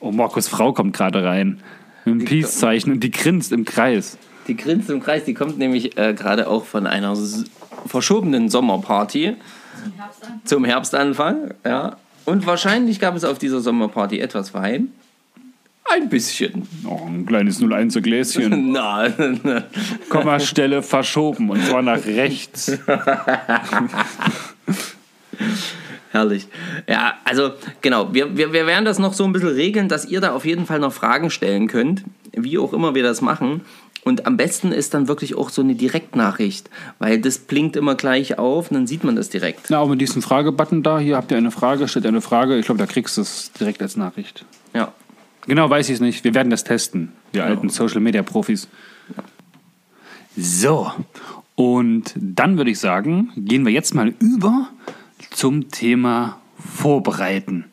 Oh, 0.00 0.12
Markus 0.12 0.48
Frau 0.48 0.72
kommt 0.72 0.96
gerade 0.96 1.22
rein 1.24 1.60
mit 2.06 2.14
einem 2.14 2.24
Peace-Zeichen 2.24 2.92
und 2.92 3.00
die 3.00 3.10
grinst 3.10 3.52
im 3.52 3.66
Kreis. 3.66 4.16
Die 4.48 4.56
grinst 4.56 4.90
im 4.90 5.00
Kreis. 5.00 5.24
Die 5.24 5.34
kommt 5.34 5.58
nämlich 5.58 5.96
äh, 5.98 6.14
gerade 6.14 6.48
auch 6.48 6.64
von 6.64 6.86
einer 6.86 7.16
verschobenen 7.86 8.48
Sommerparty 8.48 9.36
zum 10.44 10.64
Herbstanfang. 10.64 11.54
Ja. 11.64 11.96
Und 12.24 12.46
wahrscheinlich 12.46 13.00
gab 13.00 13.14
es 13.14 13.24
auf 13.24 13.38
dieser 13.38 13.60
Sommerparty 13.60 14.18
etwas 14.20 14.54
Wein. 14.54 14.92
Ein 15.90 16.08
bisschen. 16.10 16.68
Oh, 16.86 17.06
ein 17.06 17.24
kleines 17.24 17.62
01er 17.62 18.00
Gläschen. 18.02 18.72
Na, 18.72 19.08
Kommastelle 20.10 20.82
verschoben 20.82 21.48
und 21.48 21.64
zwar 21.64 21.80
nach 21.80 22.04
rechts. 22.04 22.72
Herrlich. 26.10 26.48
Ja, 26.86 27.14
also 27.24 27.52
genau, 27.80 28.12
wir, 28.12 28.36
wir, 28.36 28.52
wir 28.52 28.66
werden 28.66 28.84
das 28.84 28.98
noch 28.98 29.14
so 29.14 29.24
ein 29.24 29.32
bisschen 29.32 29.48
regeln, 29.50 29.88
dass 29.88 30.04
ihr 30.04 30.20
da 30.20 30.32
auf 30.32 30.44
jeden 30.44 30.66
Fall 30.66 30.80
noch 30.80 30.92
Fragen 30.92 31.30
stellen 31.30 31.68
könnt, 31.68 32.04
wie 32.32 32.58
auch 32.58 32.72
immer 32.72 32.94
wir 32.94 33.02
das 33.02 33.22
machen. 33.22 33.62
Und 34.08 34.24
am 34.24 34.38
besten 34.38 34.72
ist 34.72 34.94
dann 34.94 35.06
wirklich 35.06 35.34
auch 35.34 35.50
so 35.50 35.60
eine 35.60 35.74
Direktnachricht, 35.74 36.70
weil 36.98 37.20
das 37.20 37.40
blinkt 37.40 37.76
immer 37.76 37.94
gleich 37.94 38.38
auf 38.38 38.70
und 38.70 38.74
dann 38.74 38.86
sieht 38.86 39.04
man 39.04 39.16
das 39.16 39.28
direkt. 39.28 39.66
Na, 39.68 39.80
auch 39.80 39.88
mit 39.90 40.00
diesem 40.00 40.22
Fragebutton 40.22 40.82
da, 40.82 40.98
hier 40.98 41.14
habt 41.14 41.30
ihr 41.30 41.36
eine 41.36 41.50
Frage, 41.50 41.86
stellt 41.88 42.06
eine 42.06 42.22
Frage. 42.22 42.56
Ich 42.56 42.64
glaube, 42.64 42.78
da 42.78 42.86
kriegst 42.86 43.18
du 43.18 43.20
es 43.20 43.52
direkt 43.52 43.82
als 43.82 43.98
Nachricht. 43.98 44.46
Ja. 44.72 44.94
Genau, 45.46 45.68
weiß 45.68 45.90
ich 45.90 45.96
es 45.96 46.00
nicht. 46.00 46.24
Wir 46.24 46.32
werden 46.32 46.48
das 46.48 46.64
testen, 46.64 47.12
wir 47.32 47.44
alten 47.44 47.68
Social 47.68 48.00
Media 48.00 48.22
Profis. 48.22 48.66
So, 50.38 50.90
und 51.54 52.14
dann 52.16 52.56
würde 52.56 52.70
ich 52.70 52.78
sagen, 52.78 53.30
gehen 53.36 53.66
wir 53.66 53.72
jetzt 53.72 53.94
mal 53.94 54.14
über 54.20 54.70
zum 55.32 55.68
Thema 55.68 56.40
Vorbereiten. 56.58 57.66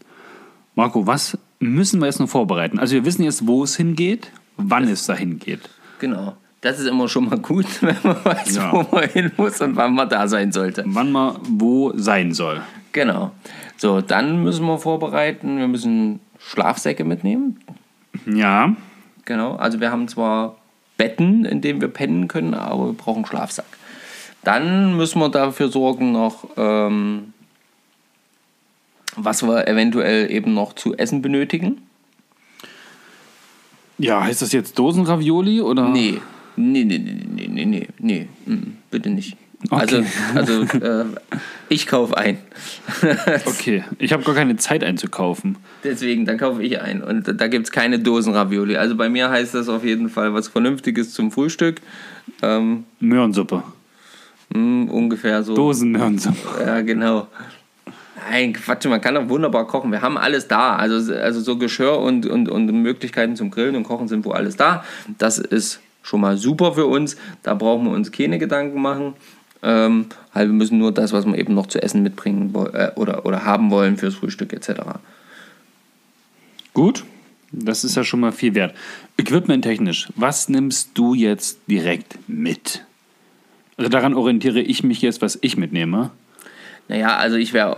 Marco, 0.76 1.08
was 1.08 1.38
müssen 1.60 2.02
wir 2.02 2.08
jetzt 2.08 2.20
noch 2.20 2.28
vorbereiten? 2.28 2.78
Also 2.78 2.96
wir 2.96 3.06
wissen 3.06 3.24
jetzt, 3.24 3.48
wo 3.48 3.64
es 3.64 3.78
hingeht, 3.78 4.32
wann 4.58 4.84
es 4.90 5.06
dahin 5.06 5.40
geht. 5.40 5.62
Genau. 6.00 6.36
Das 6.62 6.80
ist 6.80 6.88
immer 6.88 7.08
schon 7.08 7.30
mal 7.30 7.38
gut, 7.38 7.66
wenn 7.82 7.96
man 8.04 8.24
weiß, 8.26 8.56
Ja. 8.56 8.72
wo 8.74 8.86
man 8.96 9.08
hin 9.10 9.32
muss 9.38 9.62
und 9.62 9.76
wann 9.76 9.94
man 9.94 10.10
da 10.10 10.28
sein 10.28 10.52
sollte. 10.52 10.84
Wann 10.88 11.12
man 11.12 11.38
wo 11.44 11.92
sein 11.96 12.34
soll. 12.34 12.62
Genau. 12.92 13.32
So, 13.78 14.02
dann 14.02 14.42
müssen 14.44 14.66
wir 14.66 14.78
vorbereiten. 14.80 15.58
Wir 15.58 15.68
müssen 15.68 16.20
Schlafsäcke 16.40 17.04
mitnehmen. 17.04 17.60
Ja, 18.26 18.76
Genau. 19.26 19.56
Also 19.56 19.80
wir 19.80 19.92
haben 19.92 20.08
zwar 20.08 20.56
Betten, 20.98 21.46
in 21.46 21.60
denen 21.62 21.82
wir 21.82 21.88
pennen 21.88 22.28
können, 22.28 22.54
aber 22.54 22.86
wir 22.88 22.94
brauchen 22.94 23.18
einen 23.18 23.26
Schlafsack. 23.26 23.66
Dann 24.44 24.96
müssen 24.96 25.20
wir 25.20 25.30
dafür 25.30 25.70
sorgen 25.70 26.12
noch, 26.12 26.48
ähm, 26.58 27.34
was 29.16 29.44
wir 29.44 29.68
eventuell 29.68 30.30
eben 30.32 30.54
noch 30.54 30.74
zu 30.74 30.96
essen 30.96 31.22
benötigen. 31.24 31.85
Ja, 33.98 34.24
heißt 34.24 34.42
das 34.42 34.52
jetzt 34.52 34.78
Dosenravioli 34.78 35.62
oder? 35.62 35.90
Nee. 35.90 36.20
Nee, 36.58 36.84
nee, 36.86 36.98
nee, 37.00 37.26
nee, 37.28 37.48
nee, 37.50 37.66
nee, 37.66 37.88
nee. 38.00 38.28
Mm, 38.46 38.78
bitte 38.92 39.10
nicht. 39.10 39.36
Okay. 39.70 40.06
Also, 40.36 40.64
also 40.64 40.78
äh, 40.78 41.06
ich 41.70 41.88
kaufe 41.88 42.16
ein. 42.18 42.38
Okay, 43.46 43.84
ich 44.00 44.14
habe 44.14 44.24
gar 44.24 44.36
keine 44.36 44.56
Zeit 44.58 44.84
einzukaufen. 44.84 45.58
Deswegen, 45.84 46.26
dann 46.26 46.38
kaufe 46.38 46.62
ich 46.64 46.80
ein. 46.82 47.02
Und 47.02 47.40
da 47.42 47.48
gibt 47.48 47.66
es 47.66 47.72
keine 47.72 48.00
Dosenravioli. 48.00 48.78
Also 48.78 48.96
bei 48.96 49.10
mir 49.10 49.30
heißt 49.30 49.54
das 49.56 49.68
auf 49.70 49.84
jeden 49.84 50.10
Fall 50.10 50.34
was 50.34 50.48
Vernünftiges 50.50 51.14
zum 51.14 51.32
Frühstück. 51.32 51.82
Ähm, 52.44 52.84
Möhrensuppe. 53.00 53.64
mh, 54.54 54.92
ungefähr 54.92 55.42
so. 55.44 55.56
Dosenmöhrensuppe. 55.56 56.38
Ja, 56.64 56.82
genau. 56.82 57.28
Nein, 58.28 58.54
Quatsch, 58.54 58.86
man 58.86 59.02
kann 59.02 59.14
doch 59.14 59.30
wunderbar 59.30 59.68
kochen. 59.68 59.92
Wir 59.92 60.02
haben 60.02 60.18
alles 60.18 60.48
da. 60.48 60.76
Also, 60.76 61.14
also 61.14 61.42
so 61.42 61.58
Geschirr 61.58 62.00
und, 62.00 62.26
und, 62.26 62.50
und 62.50 62.66
Möglichkeiten 62.66 63.36
zum 63.36 63.52
Grillen 63.52 63.76
und 63.76 63.84
Kochen 63.84 64.08
sind 64.08 64.26
wohl 64.26 64.34
alles 64.34 64.56
da. 64.56 64.84
Das 65.20 65.38
ist 65.38 65.80
schon 66.02 66.22
mal 66.22 66.36
super 66.38 66.74
für 66.74 66.88
uns. 66.88 67.18
Da 67.44 67.54
brauchen 67.54 67.86
wir 67.86 67.92
uns 67.92 68.12
keine 68.12 68.40
Gedanken 68.40 68.82
machen. 68.82 69.14
Ähm, 69.62 70.08
halt, 70.34 70.50
wir 70.50 70.54
müssen 70.54 70.80
nur 70.80 70.92
das, 70.92 71.14
was 71.14 71.26
wir 71.26 71.38
eben 71.38 71.54
noch 71.54 71.68
zu 71.68 71.82
essen 71.82 72.02
mitbringen 72.02 72.54
äh, 72.74 72.92
oder, 72.96 73.26
oder 73.28 73.46
haben 73.46 73.70
wollen 73.70 73.98
fürs 73.98 74.16
Frühstück 74.16 74.54
etc. 74.54 74.82
Gut, 76.74 77.04
das 77.52 77.84
ist 77.84 77.96
ja 77.96 78.04
schon 78.04 78.20
mal 78.20 78.32
viel 78.32 78.56
wert. 78.56 78.76
Equipment 79.18 79.64
technisch, 79.64 80.10
was 80.16 80.50
nimmst 80.50 80.92
du 80.96 81.14
jetzt 81.14 81.60
direkt 81.68 82.18
mit? 82.28 82.86
Also 83.78 83.90
daran 83.90 84.14
orientiere 84.14 84.62
ich 84.62 84.84
mich 84.84 85.02
jetzt, 85.02 85.22
was 85.22 85.38
ich 85.42 85.58
mitnehme. 85.58 86.12
Naja, 86.88 87.18
also 87.18 87.36
ich 87.36 87.54
werde 87.54 87.78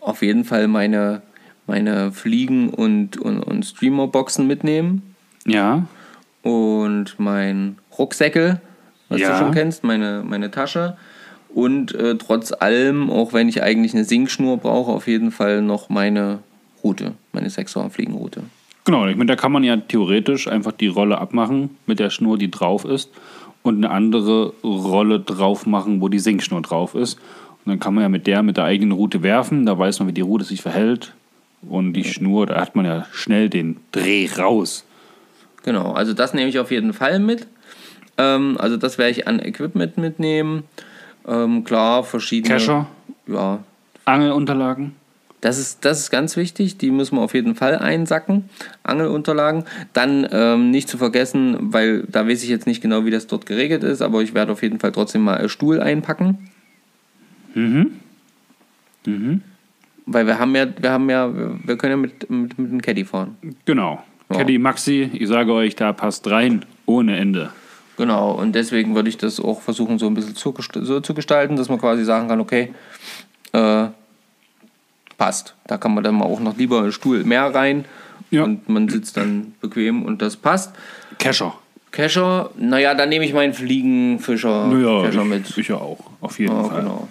auf 0.00 0.22
jeden 0.22 0.44
Fall 0.44 0.68
meine, 0.68 1.22
meine 1.66 2.12
Fliegen- 2.12 2.70
und, 2.70 3.16
und, 3.16 3.40
und 3.42 3.64
Streamer-Boxen 3.64 4.46
mitnehmen. 4.46 5.14
Ja, 5.46 5.86
und 6.42 7.14
mein 7.18 7.78
Rucksäckel, 7.98 8.60
was 9.08 9.20
Ja. 9.20 9.30
du 9.32 9.38
schon 9.38 9.52
kennst, 9.54 9.82
meine, 9.84 10.22
meine 10.26 10.50
Tasche. 10.50 10.96
Und 11.54 11.94
äh, 11.94 12.16
trotz 12.16 12.52
allem, 12.52 13.10
auch 13.10 13.32
wenn 13.32 13.48
ich 13.48 13.62
eigentlich 13.62 13.94
eine 13.94 14.04
Sinkschnur 14.04 14.58
brauche, 14.58 14.90
auf 14.92 15.06
jeden 15.06 15.30
Fall 15.30 15.62
noch 15.62 15.88
meine 15.88 16.40
Route, 16.82 17.12
meine 17.32 17.48
6er 17.48 17.88
Fliegenroute. 17.90 18.42
genau. 18.84 19.06
Ich 19.06 19.16
meine, 19.16 19.28
da 19.28 19.36
kann 19.36 19.52
man 19.52 19.64
ja 19.64 19.76
theoretisch 19.76 20.48
einfach 20.48 20.72
die 20.72 20.88
Rolle 20.88 21.16
abmachen 21.18 21.70
mit 21.86 21.98
der 21.98 22.10
Schnur, 22.10 22.36
die 22.36 22.50
drauf 22.50 22.84
ist, 22.84 23.10
und 23.62 23.76
eine 23.76 23.90
andere 23.90 24.52
Rolle 24.62 25.20
drauf 25.20 25.64
machen, 25.64 26.02
wo 26.02 26.08
die 26.08 26.18
Sinkschnur 26.18 26.60
drauf 26.60 26.94
ist. 26.94 27.18
Und 27.64 27.70
dann 27.70 27.80
kann 27.80 27.94
man 27.94 28.02
ja 28.02 28.08
mit 28.08 28.26
der, 28.26 28.42
mit 28.42 28.56
der 28.56 28.64
eigenen 28.64 28.92
Route 28.92 29.22
werfen. 29.22 29.64
Da 29.64 29.78
weiß 29.78 29.98
man, 30.00 30.08
wie 30.08 30.12
die 30.12 30.20
Route 30.20 30.44
sich 30.44 30.60
verhält. 30.60 31.14
Und 31.62 31.94
die 31.94 32.04
Schnur, 32.04 32.46
da 32.46 32.60
hat 32.60 32.76
man 32.76 32.84
ja 32.84 33.06
schnell 33.12 33.48
den 33.48 33.78
Dreh 33.92 34.28
raus. 34.38 34.84
Genau, 35.62 35.92
also 35.92 36.12
das 36.12 36.34
nehme 36.34 36.48
ich 36.48 36.58
auf 36.58 36.70
jeden 36.70 36.92
Fall 36.92 37.18
mit. 37.18 37.46
Ähm, 38.18 38.56
also 38.58 38.76
das 38.76 38.98
werde 38.98 39.12
ich 39.12 39.26
an 39.26 39.40
Equipment 39.40 39.96
mitnehmen. 39.96 40.64
Ähm, 41.26 41.64
klar, 41.64 42.04
verschiedene. 42.04 42.54
Kescher, 42.54 42.86
Ja, 43.26 43.60
Angelunterlagen. 44.04 44.94
Das 45.40 45.58
ist, 45.58 45.84
das 45.84 46.00
ist 46.00 46.10
ganz 46.10 46.36
wichtig, 46.38 46.78
die 46.78 46.90
müssen 46.90 47.16
wir 47.16 47.22
auf 47.22 47.34
jeden 47.34 47.54
Fall 47.54 47.76
einsacken, 47.76 48.48
Angelunterlagen. 48.82 49.64
Dann 49.92 50.26
ähm, 50.30 50.70
nicht 50.70 50.88
zu 50.88 50.96
vergessen, 50.96 51.56
weil 51.60 52.04
da 52.04 52.26
weiß 52.26 52.42
ich 52.42 52.48
jetzt 52.48 52.66
nicht 52.66 52.80
genau, 52.80 53.04
wie 53.04 53.10
das 53.10 53.26
dort 53.26 53.44
geregelt 53.44 53.84
ist, 53.84 54.00
aber 54.00 54.22
ich 54.22 54.32
werde 54.32 54.52
auf 54.52 54.62
jeden 54.62 54.80
Fall 54.80 54.92
trotzdem 54.92 55.22
mal 55.22 55.36
einen 55.36 55.50
Stuhl 55.50 55.80
einpacken. 55.80 56.50
Weil 60.06 60.26
wir 60.26 60.38
haben 60.38 60.54
ja, 60.54 60.66
wir 60.80 60.90
haben 60.90 61.08
ja, 61.10 61.30
wir 61.32 61.76
können 61.78 61.90
ja 61.92 61.96
mit, 61.96 62.30
mit, 62.30 62.58
mit 62.58 62.70
dem 62.72 62.82
Caddy 62.82 63.04
fahren. 63.04 63.36
Genau. 63.64 64.02
Ja. 64.30 64.36
Caddy 64.38 64.58
Maxi, 64.58 65.10
ich 65.12 65.28
sage 65.28 65.52
euch, 65.52 65.76
da 65.76 65.92
passt 65.92 66.28
rein 66.30 66.64
ohne 66.86 67.16
Ende. 67.16 67.50
Genau, 67.96 68.32
und 68.32 68.54
deswegen 68.54 68.94
würde 68.96 69.08
ich 69.08 69.18
das 69.18 69.38
auch 69.38 69.60
versuchen, 69.60 69.98
so 70.00 70.06
ein 70.08 70.14
bisschen 70.14 70.34
zu, 70.34 70.52
so 70.82 71.00
zu 71.00 71.14
gestalten, 71.14 71.54
dass 71.56 71.68
man 71.68 71.78
quasi 71.78 72.04
sagen 72.04 72.26
kann, 72.26 72.40
okay, 72.40 72.74
äh, 73.52 73.86
passt. 75.16 75.54
Da 75.68 75.78
kann 75.78 75.94
man 75.94 76.02
dann 76.02 76.16
mal 76.16 76.24
auch 76.24 76.40
noch 76.40 76.56
lieber 76.56 76.80
einen 76.80 76.90
Stuhl 76.92 77.22
mehr 77.22 77.54
rein 77.54 77.84
Ja. 78.32 78.42
und 78.44 78.68
man 78.68 78.88
sitzt 78.88 79.16
dann 79.16 79.54
bequem 79.60 80.02
und 80.02 80.22
das 80.22 80.36
passt. 80.36 80.74
Kescher. 81.18 81.54
Kescher, 81.92 82.50
naja, 82.58 82.94
dann 82.94 83.08
nehme 83.10 83.24
ich 83.24 83.32
meinen 83.32 83.54
Fliegenfischer 83.54 84.66
Naja, 84.66 85.06
Kescher 85.06 85.22
ich, 85.22 85.28
mit. 85.28 85.56
ich 85.58 85.68
ja 85.68 85.76
auch, 85.76 86.00
auf 86.20 86.40
jeden 86.40 86.52
Ja, 86.52 86.64
Fall. 86.64 86.80
genau. 86.80 87.08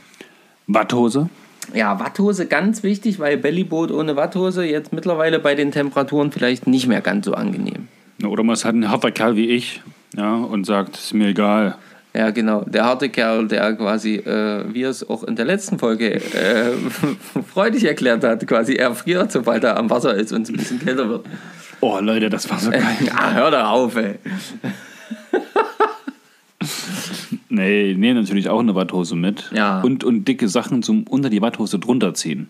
Watthose? 0.67 1.30
Ja, 1.73 1.99
Watthose 1.99 2.45
ganz 2.45 2.84
wichtig, 2.84 3.19
weil 3.19 3.38
Bellyboot 3.38 3.91
ohne 3.91 4.15
Watthose 4.15 4.65
jetzt 4.65 4.93
mittlerweile 4.93 5.39
bei 5.39 5.56
den 5.56 5.71
Temperaturen 5.71 6.32
vielleicht 6.32 6.67
nicht 6.67 6.88
mehr 6.88 7.02
ganz 7.02 7.26
so 7.26 7.34
angenehm. 7.34 7.88
Oder 8.23 8.43
man 8.43 8.54
ist 8.54 8.65
halt 8.65 8.76
ein 8.76 8.89
harter 8.89 9.12
Kerl 9.12 9.36
wie 9.36 9.49
ich 9.49 9.82
ja, 10.15 10.36
und 10.36 10.65
sagt, 10.65 10.97
ist 10.97 11.13
mir 11.13 11.30
egal. 11.30 11.76
Ja, 12.13 12.30
genau. 12.30 12.62
Der 12.65 12.86
harte 12.86 13.10
Kerl, 13.10 13.47
der 13.47 13.73
quasi, 13.73 14.17
äh, 14.17 14.65
wie 14.71 14.84
er 14.84 14.91
es 14.91 15.10
auch 15.10 15.23
in 15.23 15.36
der 15.36 15.45
letzten 15.45 15.80
Folge 15.80 16.13
äh, 16.13 16.71
freudig 17.54 17.86
erklärt 17.86 18.23
hat, 18.23 18.45
quasi 18.45 18.76
erfriert, 18.76 19.32
sobald 19.32 19.63
er 19.63 19.78
am 19.78 19.89
Wasser 19.89 20.13
ist 20.13 20.32
und 20.32 20.43
es 20.43 20.49
ein 20.49 20.58
bisschen 20.58 20.80
kälter 20.80 21.10
wird. 21.10 21.26
Oh 21.82 21.99
Leute, 21.99 22.30
das 22.30 22.49
war 22.49 22.60
so 22.60 22.69
geil. 22.69 22.84
Ja, 23.06 23.34
hör 23.34 23.49
doch 23.49 23.67
auf, 23.67 23.95
ey. 23.95 24.15
Nee, 27.53 27.93
nehme 27.93 28.19
natürlich 28.19 28.49
auch 28.49 28.61
eine 28.61 28.73
Watthose 28.73 29.15
mit. 29.15 29.51
Ja. 29.53 29.81
Und, 29.81 30.03
und 30.03 30.27
dicke 30.27 30.47
Sachen 30.47 30.81
zum 30.81 31.03
unter 31.03 31.29
die 31.29 31.39
Watthose 31.39 31.77
drunter 31.77 32.15
ziehen. 32.15 32.49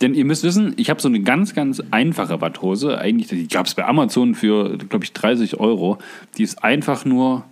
Denn 0.00 0.14
ihr 0.14 0.24
müsst 0.24 0.44
wissen, 0.44 0.72
ich 0.76 0.88
habe 0.88 1.02
so 1.02 1.08
eine 1.08 1.20
ganz, 1.20 1.52
ganz 1.52 1.82
einfache 1.90 2.40
Watthose. 2.40 2.96
Eigentlich, 2.96 3.26
die 3.26 3.48
gab 3.48 3.66
es 3.66 3.74
bei 3.74 3.84
Amazon 3.84 4.36
für, 4.36 4.78
glaube 4.78 5.04
ich, 5.04 5.12
30 5.14 5.58
Euro. 5.58 5.98
Die 6.38 6.44
ist 6.44 6.62
einfach 6.62 7.04
nur 7.04 7.42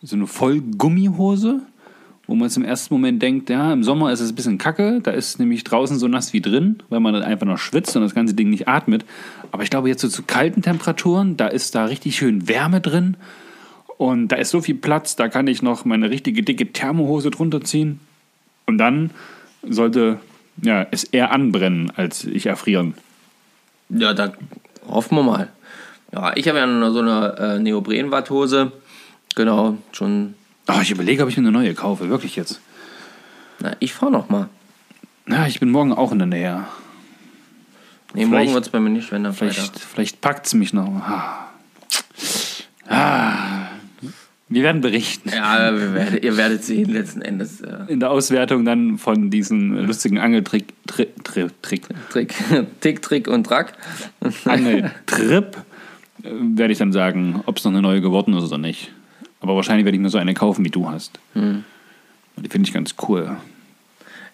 so 0.00 0.14
eine 0.14 0.28
Vollgummihose, 0.28 1.60
wo 2.28 2.36
man 2.36 2.50
zum 2.50 2.62
ersten 2.62 2.94
Moment 2.94 3.20
denkt, 3.20 3.50
ja, 3.50 3.72
im 3.72 3.82
Sommer 3.82 4.12
ist 4.12 4.20
es 4.20 4.30
ein 4.30 4.36
bisschen 4.36 4.58
kacke. 4.58 5.00
Da 5.02 5.10
ist 5.10 5.30
es 5.30 5.38
nämlich 5.40 5.64
draußen 5.64 5.98
so 5.98 6.06
nass 6.06 6.32
wie 6.32 6.40
drin, 6.40 6.76
weil 6.88 7.00
man 7.00 7.14
dann 7.14 7.24
einfach 7.24 7.46
noch 7.46 7.58
schwitzt 7.58 7.96
und 7.96 8.02
das 8.02 8.14
ganze 8.14 8.34
Ding 8.34 8.48
nicht 8.48 8.68
atmet. 8.68 9.04
Aber 9.50 9.64
ich 9.64 9.70
glaube, 9.70 9.88
jetzt 9.88 10.02
so 10.02 10.08
zu 10.08 10.22
kalten 10.22 10.62
Temperaturen, 10.62 11.36
da 11.36 11.48
ist 11.48 11.74
da 11.74 11.86
richtig 11.86 12.14
schön 12.14 12.46
Wärme 12.46 12.80
drin. 12.80 13.16
Und 13.98 14.28
da 14.28 14.36
ist 14.36 14.50
so 14.50 14.60
viel 14.60 14.76
Platz, 14.76 15.16
da 15.16 15.28
kann 15.28 15.46
ich 15.48 15.60
noch 15.60 15.84
meine 15.84 16.08
richtige 16.08 16.42
dicke 16.42 16.72
Thermohose 16.72 17.30
drunter 17.30 17.60
ziehen. 17.60 18.00
Und 18.66 18.78
dann 18.78 19.10
sollte 19.68 20.18
ja, 20.62 20.86
es 20.90 21.04
eher 21.04 21.32
anbrennen, 21.32 21.92
als 21.96 22.24
ich 22.24 22.46
erfrieren. 22.46 22.94
Ja, 23.90 24.14
da 24.14 24.32
hoffen 24.86 25.16
wir 25.16 25.22
mal. 25.24 25.48
Ja, 26.12 26.34
ich 26.36 26.48
habe 26.48 26.58
ja 26.58 26.66
noch 26.66 26.92
so 26.92 27.00
eine 27.00 27.36
äh, 27.38 27.58
Neopren-Watthose. 27.58 28.72
Genau, 29.34 29.76
schon. 29.92 30.34
Oh, 30.68 30.80
ich 30.80 30.90
überlege, 30.90 31.22
ob 31.22 31.28
ich 31.28 31.36
mir 31.36 31.42
eine 31.42 31.52
neue 31.52 31.74
kaufe, 31.74 32.08
wirklich 32.08 32.36
jetzt. 32.36 32.60
Na, 33.60 33.74
ich 33.80 33.92
fahre 33.94 34.12
noch 34.12 34.28
mal. 34.28 34.48
Ja, 35.28 35.46
ich 35.46 35.60
bin 35.60 35.70
morgen 35.70 35.92
auch 35.92 36.12
in 36.12 36.18
der 36.18 36.26
Nähe. 36.26 36.64
Nee, 38.14 38.24
Vielleicht- 38.26 38.30
morgen 38.30 38.54
wird 38.54 38.64
es 38.66 38.70
bei 38.70 38.80
mir 38.80 38.90
nicht, 38.90 39.10
wenn 39.12 39.24
dann 39.24 39.32
Vielleicht, 39.34 39.58
Freitag. 39.58 39.80
vielleicht 39.80 40.20
packt 40.20 40.46
es 40.46 40.54
mich 40.54 40.72
noch. 40.72 40.86
Ah. 40.86 41.48
Ah. 42.88 43.67
Wir 44.50 44.62
werden 44.62 44.80
berichten. 44.80 45.28
Ja, 45.28 45.70
werdet, 45.94 46.24
ihr 46.24 46.36
werdet 46.36 46.64
sehen 46.64 46.90
letzten 46.90 47.20
Endes. 47.20 47.60
Äh, 47.60 47.84
In 47.88 48.00
der 48.00 48.10
Auswertung 48.10 48.64
dann 48.64 48.96
von 48.96 49.30
diesem 49.30 49.74
lustigen 49.86 50.18
Angeltrick, 50.18 50.72
Tri, 50.86 51.08
Tri, 51.22 51.48
Trick, 51.60 51.82
Trick, 52.10 52.34
Tick, 52.80 53.02
Trick 53.02 53.28
und 53.28 53.44
Track. 53.44 53.74
Angeltrip, 54.46 55.56
werde 56.22 56.72
ich 56.72 56.78
dann 56.78 56.92
sagen, 56.92 57.42
ob 57.46 57.58
es 57.58 57.64
noch 57.64 57.72
eine 57.72 57.82
neue 57.82 58.00
geworden 58.00 58.34
ist 58.34 58.44
oder 58.44 58.58
nicht. 58.58 58.90
Aber 59.40 59.54
wahrscheinlich 59.54 59.84
werde 59.84 59.96
ich 59.96 60.02
mir 60.02 60.08
so 60.08 60.18
eine 60.18 60.34
kaufen, 60.34 60.64
wie 60.64 60.70
du 60.70 60.88
hast. 60.88 61.18
Hm. 61.34 61.64
Die 62.36 62.48
finde 62.48 62.68
ich 62.68 62.74
ganz 62.74 62.94
cool. 63.08 63.36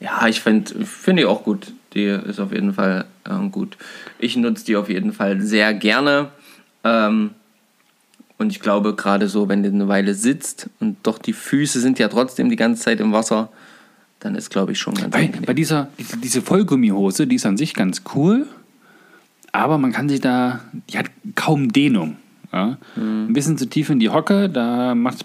Ja, 0.00 0.26
ich 0.26 0.40
finde 0.40 0.84
find 0.84 1.18
die 1.18 1.24
auch 1.24 1.42
gut. 1.44 1.72
Die 1.94 2.04
ist 2.04 2.40
auf 2.40 2.52
jeden 2.52 2.74
Fall 2.74 3.06
ähm, 3.28 3.50
gut. 3.50 3.76
Ich 4.18 4.36
nutze 4.36 4.64
die 4.64 4.76
auf 4.76 4.88
jeden 4.88 5.12
Fall 5.12 5.40
sehr 5.40 5.74
gerne. 5.74 6.28
Ähm, 6.82 7.30
und 8.38 8.50
ich 8.50 8.60
glaube, 8.60 8.94
gerade 8.94 9.28
so, 9.28 9.48
wenn 9.48 9.62
du 9.62 9.68
eine 9.68 9.88
Weile 9.88 10.14
sitzt 10.14 10.68
und 10.80 10.96
doch 11.02 11.18
die 11.18 11.32
Füße 11.32 11.80
sind 11.80 11.98
ja 11.98 12.08
trotzdem 12.08 12.50
die 12.50 12.56
ganze 12.56 12.82
Zeit 12.82 13.00
im 13.00 13.12
Wasser, 13.12 13.50
dann 14.20 14.34
ist, 14.34 14.50
glaube 14.50 14.72
ich, 14.72 14.78
schon 14.78 14.94
ganz 14.94 15.10
Bei, 15.10 15.30
bei 15.46 15.54
dieser 15.54 15.88
diese, 16.22 16.42
Vollgummihose, 16.42 17.26
die 17.26 17.36
ist 17.36 17.46
an 17.46 17.56
sich 17.56 17.74
ganz 17.74 18.02
cool, 18.14 18.46
aber 19.52 19.78
man 19.78 19.92
kann 19.92 20.08
sich 20.08 20.20
da, 20.20 20.60
die 20.90 20.98
hat 20.98 21.06
kaum 21.34 21.72
Dehnung. 21.72 22.16
Ja? 22.52 22.78
Ein 22.96 23.32
bisschen 23.32 23.58
zu 23.58 23.68
tief 23.68 23.90
in 23.90 24.00
die 24.00 24.10
Hocke, 24.10 24.48
da 24.48 24.94
macht's 24.94 25.24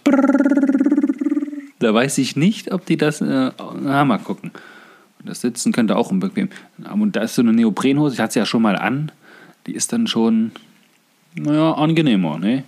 da 1.79 1.93
weiß 1.93 2.17
ich 2.17 2.35
nicht, 2.35 2.73
ob 2.73 2.85
die 2.85 2.97
das, 2.97 3.21
äh, 3.21 3.51
na, 3.81 4.05
mal 4.05 4.17
gucken. 4.19 4.51
Das 5.23 5.41
Sitzen 5.41 5.71
könnte 5.71 5.95
auch 5.95 6.11
unbequem. 6.11 6.49
Und 6.91 7.15
da 7.15 7.21
ist 7.21 7.35
so 7.35 7.41
eine 7.41 7.53
Neoprenhose, 7.53 8.15
ich 8.15 8.19
hatte 8.19 8.33
sie 8.33 8.39
ja 8.39 8.45
schon 8.45 8.61
mal 8.61 8.75
an, 8.75 9.11
die 9.65 9.73
ist 9.73 9.91
dann 9.93 10.07
schon, 10.07 10.51
naja, 11.35 11.73
angenehmer, 11.73 12.37
ne? 12.37 12.63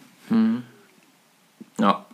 Ja. 1.79 2.05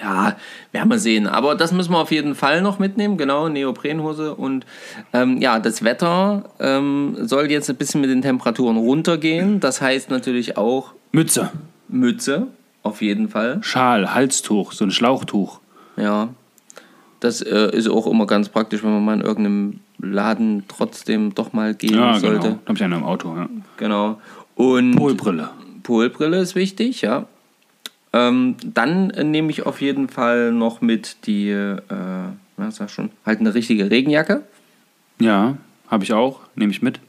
Ja, 0.00 0.36
werden 0.72 0.88
wir 0.90 0.98
sehen. 0.98 1.26
Aber 1.28 1.54
das 1.54 1.70
müssen 1.72 1.92
wir 1.92 1.98
auf 1.98 2.10
jeden 2.10 2.34
Fall 2.34 2.60
noch 2.62 2.78
mitnehmen. 2.78 3.16
Genau, 3.18 3.48
Neoprenhose. 3.48 4.34
Und 4.34 4.66
ähm, 5.12 5.38
ja, 5.38 5.60
das 5.60 5.84
Wetter 5.84 6.50
ähm, 6.58 7.16
soll 7.20 7.50
jetzt 7.50 7.70
ein 7.70 7.76
bisschen 7.76 8.00
mit 8.00 8.10
den 8.10 8.22
Temperaturen 8.22 8.78
runtergehen. 8.78 9.60
Das 9.60 9.80
heißt 9.80 10.10
natürlich 10.10 10.56
auch 10.56 10.94
Mütze, 11.12 11.50
Mütze, 11.88 12.48
auf 12.82 13.00
jeden 13.02 13.28
Fall. 13.28 13.58
Schal, 13.62 14.12
Halstuch, 14.14 14.72
so 14.72 14.84
ein 14.84 14.90
Schlauchtuch. 14.90 15.60
Ja. 15.96 16.30
Das 17.20 17.40
äh, 17.42 17.70
ist 17.76 17.88
auch 17.88 18.06
immer 18.08 18.26
ganz 18.26 18.48
praktisch, 18.48 18.82
wenn 18.82 18.92
man 18.94 19.04
mal 19.04 19.14
in 19.14 19.20
irgendeinem 19.20 19.80
Laden 19.98 20.64
trotzdem 20.66 21.32
doch 21.34 21.52
mal 21.52 21.74
gehen 21.74 21.94
Ja, 21.94 22.18
sollte. 22.18 22.40
genau. 22.48 22.58
Habe 22.66 22.74
ich 22.74 22.82
einen 22.82 22.94
im 22.94 23.04
Auto. 23.04 23.36
Ja. 23.36 23.48
Genau. 23.76 24.20
Und 24.56 24.96
Polbrille. 24.96 25.50
Polbrille 25.82 26.38
ist 26.38 26.54
wichtig, 26.54 27.02
ja. 27.02 27.26
Ähm, 28.12 28.56
dann 28.64 29.10
äh, 29.10 29.24
nehme 29.24 29.50
ich 29.50 29.64
auf 29.64 29.80
jeden 29.80 30.08
Fall 30.08 30.52
noch 30.52 30.80
mit 30.80 31.26
die, 31.26 31.48
äh, 31.48 31.80
na, 31.88 32.70
sag 32.70 32.90
schon, 32.90 33.10
halt 33.24 33.40
eine 33.40 33.54
richtige 33.54 33.90
Regenjacke. 33.90 34.42
Ja, 35.18 35.56
habe 35.88 36.04
ich 36.04 36.12
auch, 36.12 36.40
nehme 36.54 36.72
ich 36.72 36.82
mit. 36.82 37.00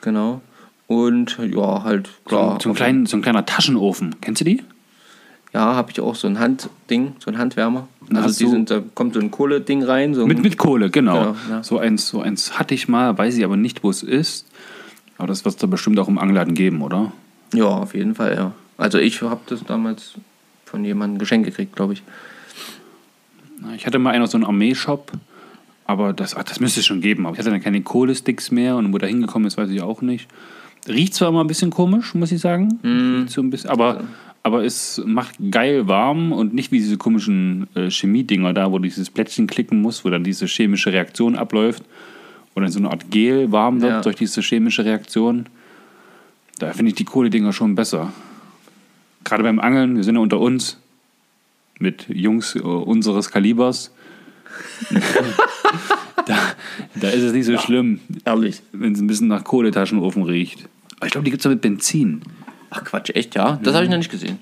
Genau. 0.00 0.40
Und 0.86 1.38
ja, 1.38 1.84
halt, 1.84 2.08
klar. 2.24 2.58
So, 2.62 2.70
ein 2.70 2.74
klein, 2.74 3.06
so 3.06 3.18
ein 3.18 3.22
kleiner 3.22 3.44
Taschenofen. 3.44 4.16
Kennst 4.22 4.40
du 4.40 4.44
die? 4.46 4.62
Ja, 5.52 5.74
habe 5.74 5.90
ich 5.90 6.00
auch 6.00 6.14
so 6.14 6.26
ein 6.28 6.38
Handding, 6.38 7.14
so 7.18 7.30
ein 7.30 7.38
Handwärmer. 7.38 7.88
Also 8.14 8.44
die 8.44 8.50
sind, 8.50 8.70
da 8.70 8.82
kommt 8.94 9.14
so 9.14 9.20
ein 9.20 9.30
Kohleding 9.30 9.82
rein. 9.82 10.14
So 10.14 10.26
Mit, 10.26 10.42
mit 10.42 10.56
Kohle, 10.56 10.90
genau. 10.90 11.18
Genau, 11.18 11.36
ja. 11.50 11.62
so, 11.62 11.78
eins, 11.78 12.08
so 12.08 12.20
eins 12.20 12.58
hatte 12.58 12.74
ich 12.74 12.88
mal, 12.88 13.16
weiß 13.16 13.36
ich 13.36 13.44
aber 13.44 13.56
nicht, 13.56 13.82
wo 13.82 13.90
es 13.90 14.02
ist. 14.02 14.46
Aber 15.18 15.26
das 15.26 15.44
wird 15.44 15.56
es 15.56 15.60
da 15.60 15.66
bestimmt 15.66 15.98
auch 15.98 16.08
im 16.08 16.18
Angladen 16.18 16.54
geben, 16.54 16.80
oder? 16.80 17.12
Ja, 17.54 17.66
auf 17.66 17.94
jeden 17.94 18.14
Fall, 18.14 18.34
ja. 18.34 18.52
Also 18.76 18.98
ich 18.98 19.22
habe 19.22 19.40
das 19.46 19.64
damals 19.64 20.14
von 20.64 20.84
jemandem 20.84 21.18
geschenkt 21.18 21.46
gekriegt, 21.46 21.74
glaube 21.74 21.94
ich. 21.94 22.02
Ich 23.76 23.86
hatte 23.86 23.98
mal 23.98 24.10
einen 24.10 24.22
aus 24.22 24.30
so 24.32 24.38
einem 24.38 24.44
Armeeshop, 24.46 25.12
aber 25.86 26.12
das, 26.12 26.36
ach, 26.36 26.44
das 26.44 26.60
müsste 26.60 26.80
es 26.80 26.86
schon 26.86 27.00
geben. 27.00 27.26
Aber 27.26 27.34
ich 27.34 27.38
hatte 27.40 27.50
dann 27.50 27.60
keine 27.62 27.80
Kohlesticks 27.82 28.50
mehr 28.50 28.76
und 28.76 28.92
wo 28.92 28.98
der 28.98 29.08
hingekommen 29.08 29.46
ist, 29.48 29.56
weiß 29.56 29.70
ich 29.70 29.82
auch 29.82 30.00
nicht. 30.02 30.28
Riecht 30.86 31.14
zwar 31.14 31.28
immer 31.30 31.42
ein 31.42 31.48
bisschen 31.48 31.70
komisch, 31.70 32.14
muss 32.14 32.30
ich 32.30 32.40
sagen. 32.40 32.78
Riecht 32.84 33.30
so 33.30 33.40
ein 33.42 33.50
bisschen, 33.50 33.70
aber, 33.70 34.04
aber 34.44 34.64
es 34.64 35.02
macht 35.04 35.36
geil 35.50 35.88
warm 35.88 36.32
und 36.32 36.54
nicht 36.54 36.70
wie 36.70 36.78
diese 36.78 36.96
komischen 36.98 37.66
äh, 37.74 37.90
Chemiedinger 37.90 38.52
da, 38.52 38.70
wo 38.70 38.78
du 38.78 38.84
dieses 38.84 39.10
Plättchen 39.10 39.46
klicken 39.48 39.82
musst, 39.82 40.04
wo 40.04 40.10
dann 40.10 40.22
diese 40.22 40.46
chemische 40.46 40.92
Reaktion 40.92 41.36
abläuft. 41.36 41.82
Dann 42.54 42.72
so 42.72 42.80
eine 42.80 42.90
Art 42.90 43.08
Gel 43.12 43.52
warm 43.52 43.80
wird 43.80 43.92
Ja. 43.92 44.00
durch 44.00 44.16
diese 44.16 44.40
chemische 44.40 44.84
Reaktion. 44.84 45.46
Da 46.58 46.72
finde 46.72 46.90
ich 46.90 46.96
die 46.96 47.04
Kohledinger 47.04 47.52
schon 47.52 47.74
besser. 47.74 48.12
Gerade 49.24 49.42
beim 49.42 49.60
Angeln, 49.60 49.96
wir 49.96 50.04
sind 50.04 50.16
ja 50.16 50.20
unter 50.20 50.40
uns 50.40 50.78
mit 51.78 52.06
Jungs 52.08 52.54
äh, 52.56 52.60
unseres 52.60 53.30
Kalibers. 53.30 53.92
da, 56.26 56.38
da 56.96 57.08
ist 57.08 57.22
es 57.22 57.32
nicht 57.32 57.46
so 57.46 57.58
schlimm, 57.58 58.00
Ehrlich. 58.24 58.62
wenn 58.72 58.92
es 58.92 59.00
ein 59.00 59.06
bisschen 59.06 59.28
nach 59.28 59.44
Kohletaschenofen 59.44 60.22
riecht. 60.22 60.68
Aber 60.96 61.06
ich 61.06 61.12
glaube, 61.12 61.24
die 61.24 61.30
gibt 61.30 61.44
es 61.44 61.50
mit 61.50 61.60
Benzin. 61.60 62.22
Ach 62.70 62.84
Quatsch, 62.84 63.10
echt, 63.14 63.34
ja? 63.34 63.58
Das 63.62 63.74
habe 63.74 63.84
ich 63.84 63.90
noch 63.90 63.98
nicht 63.98 64.10
gesehen. 64.10 64.38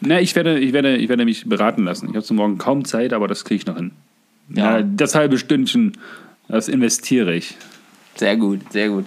Na, 0.00 0.20
ich 0.20 0.34
werde, 0.34 0.58
ich, 0.58 0.72
werde, 0.72 0.96
ich 0.96 1.08
werde 1.08 1.24
mich 1.24 1.48
beraten 1.48 1.84
lassen. 1.84 2.08
Ich 2.08 2.14
habe 2.14 2.24
zum 2.24 2.36
Morgen 2.36 2.58
kaum 2.58 2.84
Zeit, 2.84 3.12
aber 3.12 3.28
das 3.28 3.44
kriege 3.44 3.60
ich 3.60 3.66
noch 3.66 3.76
hin. 3.76 3.92
Ja. 4.48 4.78
Ja. 4.78 4.82
das 4.82 5.14
halbe 5.14 5.38
Stündchen, 5.38 5.96
das 6.48 6.68
investiere 6.68 7.34
ich. 7.34 7.56
Sehr 8.16 8.36
gut, 8.36 8.60
sehr 8.72 8.90
gut. 8.90 9.06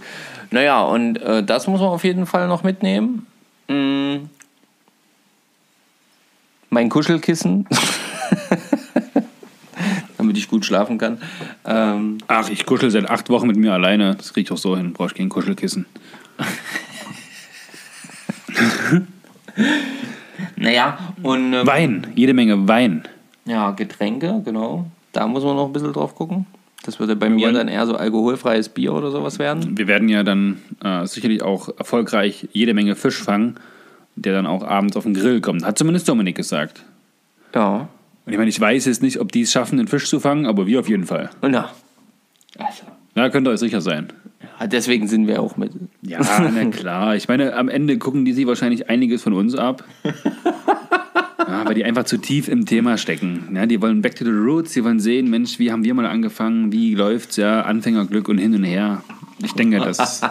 Naja, 0.52 0.82
und 0.84 1.18
äh, 1.18 1.44
das 1.44 1.68
muss 1.68 1.82
man 1.82 1.90
auf 1.90 2.04
jeden 2.04 2.26
Fall 2.26 2.48
noch 2.48 2.64
mitnehmen. 2.64 3.26
Mm. 3.68 4.28
Mein 6.70 6.90
Kuschelkissen. 6.90 7.68
Damit 10.18 10.38
ich 10.38 10.48
gut 10.48 10.66
schlafen 10.66 10.98
kann. 10.98 11.20
Ähm, 11.66 12.18
Ach, 12.28 12.50
ich 12.50 12.66
kuschel 12.66 12.90
seit 12.92 13.10
acht 13.10 13.30
Wochen 13.30 13.48
mit 13.48 13.58
mir 13.58 13.74
alleine. 13.74 14.16
Das 14.16 14.34
kriege 14.34 14.46
ich 14.46 14.52
auch 14.52 14.58
so 14.58 14.76
hin. 14.76 14.94
Brauche 14.94 15.10
ich 15.10 15.14
kein 15.16 15.30
Kuschelkissen. 15.30 15.86
naja, 20.56 20.98
und 21.24 21.54
ähm, 21.54 21.68
Wein, 21.68 22.08
jede 22.16 22.34
Menge 22.34 22.68
Wein. 22.68 23.08
ja, 23.46 23.72
Getränke, 23.72 24.42
genau. 24.44 24.86
Da 25.12 25.28
muss 25.28 25.44
man 25.44 25.56
noch 25.56 25.68
ein 25.68 25.74
bisschen 25.74 25.94
drauf 25.94 26.16
gucken. 26.16 26.46
Das 26.86 27.00
würde 27.00 27.16
bei 27.16 27.30
mir 27.30 27.46
wollen- 27.46 27.56
dann 27.56 27.68
eher 27.68 27.86
so 27.88 27.96
alkoholfreies 27.96 28.70
Bier 28.70 28.94
oder 28.94 29.10
sowas 29.12 29.40
werden. 29.40 29.78
Wir 29.78 29.88
werden 29.88 30.08
ja 30.10 30.24
dann 30.24 30.60
äh, 30.84 31.06
sicherlich 31.08 31.42
auch 31.42 31.70
erfolgreich 31.78 32.48
jede 32.54 32.74
Menge 32.74 32.96
Fisch 32.96 33.22
fangen, 33.22 33.56
der 34.16 34.34
dann 34.34 34.46
auch 34.46 34.64
abends 34.64 34.96
auf 34.96 35.04
den 35.04 35.14
Grill 35.16 35.42
kommt. 35.42 35.66
Hat 35.66 35.78
zumindest 35.78 36.08
Dominik 36.08 36.36
gesagt. 36.36 36.84
Ja. 37.54 37.88
Und 38.26 38.32
ich 38.32 38.38
meine, 38.38 38.50
ich 38.50 38.60
weiß 38.60 38.86
jetzt 38.86 39.02
nicht, 39.02 39.20
ob 39.20 39.32
die 39.32 39.42
es 39.42 39.52
schaffen, 39.52 39.80
einen 39.80 39.88
Fisch 39.88 40.10
zu 40.10 40.20
fangen, 40.20 40.46
aber 40.46 40.68
wir 40.68 40.80
auf 40.80 40.88
jeden 40.90 41.06
Fall. 41.06 41.30
Na, 41.42 41.72
also, 42.58 42.84
Da 43.14 43.30
könnt 43.30 43.48
ihr 43.48 43.52
euch 43.52 43.60
sicher 43.60 43.82
sein. 43.82 44.08
ja, 44.60 44.68
deswegen 44.68 45.08
sind 45.08 45.28
wir 45.28 45.42
auch 45.42 45.58
mit. 45.58 45.72
Ja, 46.02 46.20
na 46.54 46.66
klar. 46.66 47.16
Ich 47.16 47.28
meine, 47.28 47.56
am 47.56 47.68
Ende 47.70 47.98
gucken 47.98 48.26
die 48.26 48.34
sich 48.34 48.46
wahrscheinlich 48.48 48.90
einiges 48.90 49.22
von 49.24 49.34
uns 49.34 49.56
ab. 49.56 49.84
Ja, 51.48 51.66
weil 51.66 51.76
die 51.76 51.86
einfach 51.86 52.06
zu 52.06 52.18
tief 52.18 52.48
im 52.48 52.66
Thema 52.66 52.98
stecken. 52.98 53.50
Ja, 53.54 53.66
die 53.66 53.82
wollen 53.82 54.02
back 54.02 54.16
to 54.16 54.26
the 54.26 54.32
roots, 54.32 54.74
die 54.74 54.84
wollen 54.84 55.00
sehen, 55.00 55.30
Mensch, 55.30 55.60
wie 55.60 55.72
haben 55.72 55.84
wir 55.84 55.94
mal 55.94 56.06
angefangen, 56.06 56.72
wie 56.72 56.96
läuft's, 56.96 57.38
ja, 57.38 57.62
Anfängerglück 57.62 58.28
und 58.28 58.40
hin 58.40 58.56
und 58.56 58.64
her. 58.64 59.04
Ich 59.44 59.54
denke, 59.54 59.80
das, 59.80 60.22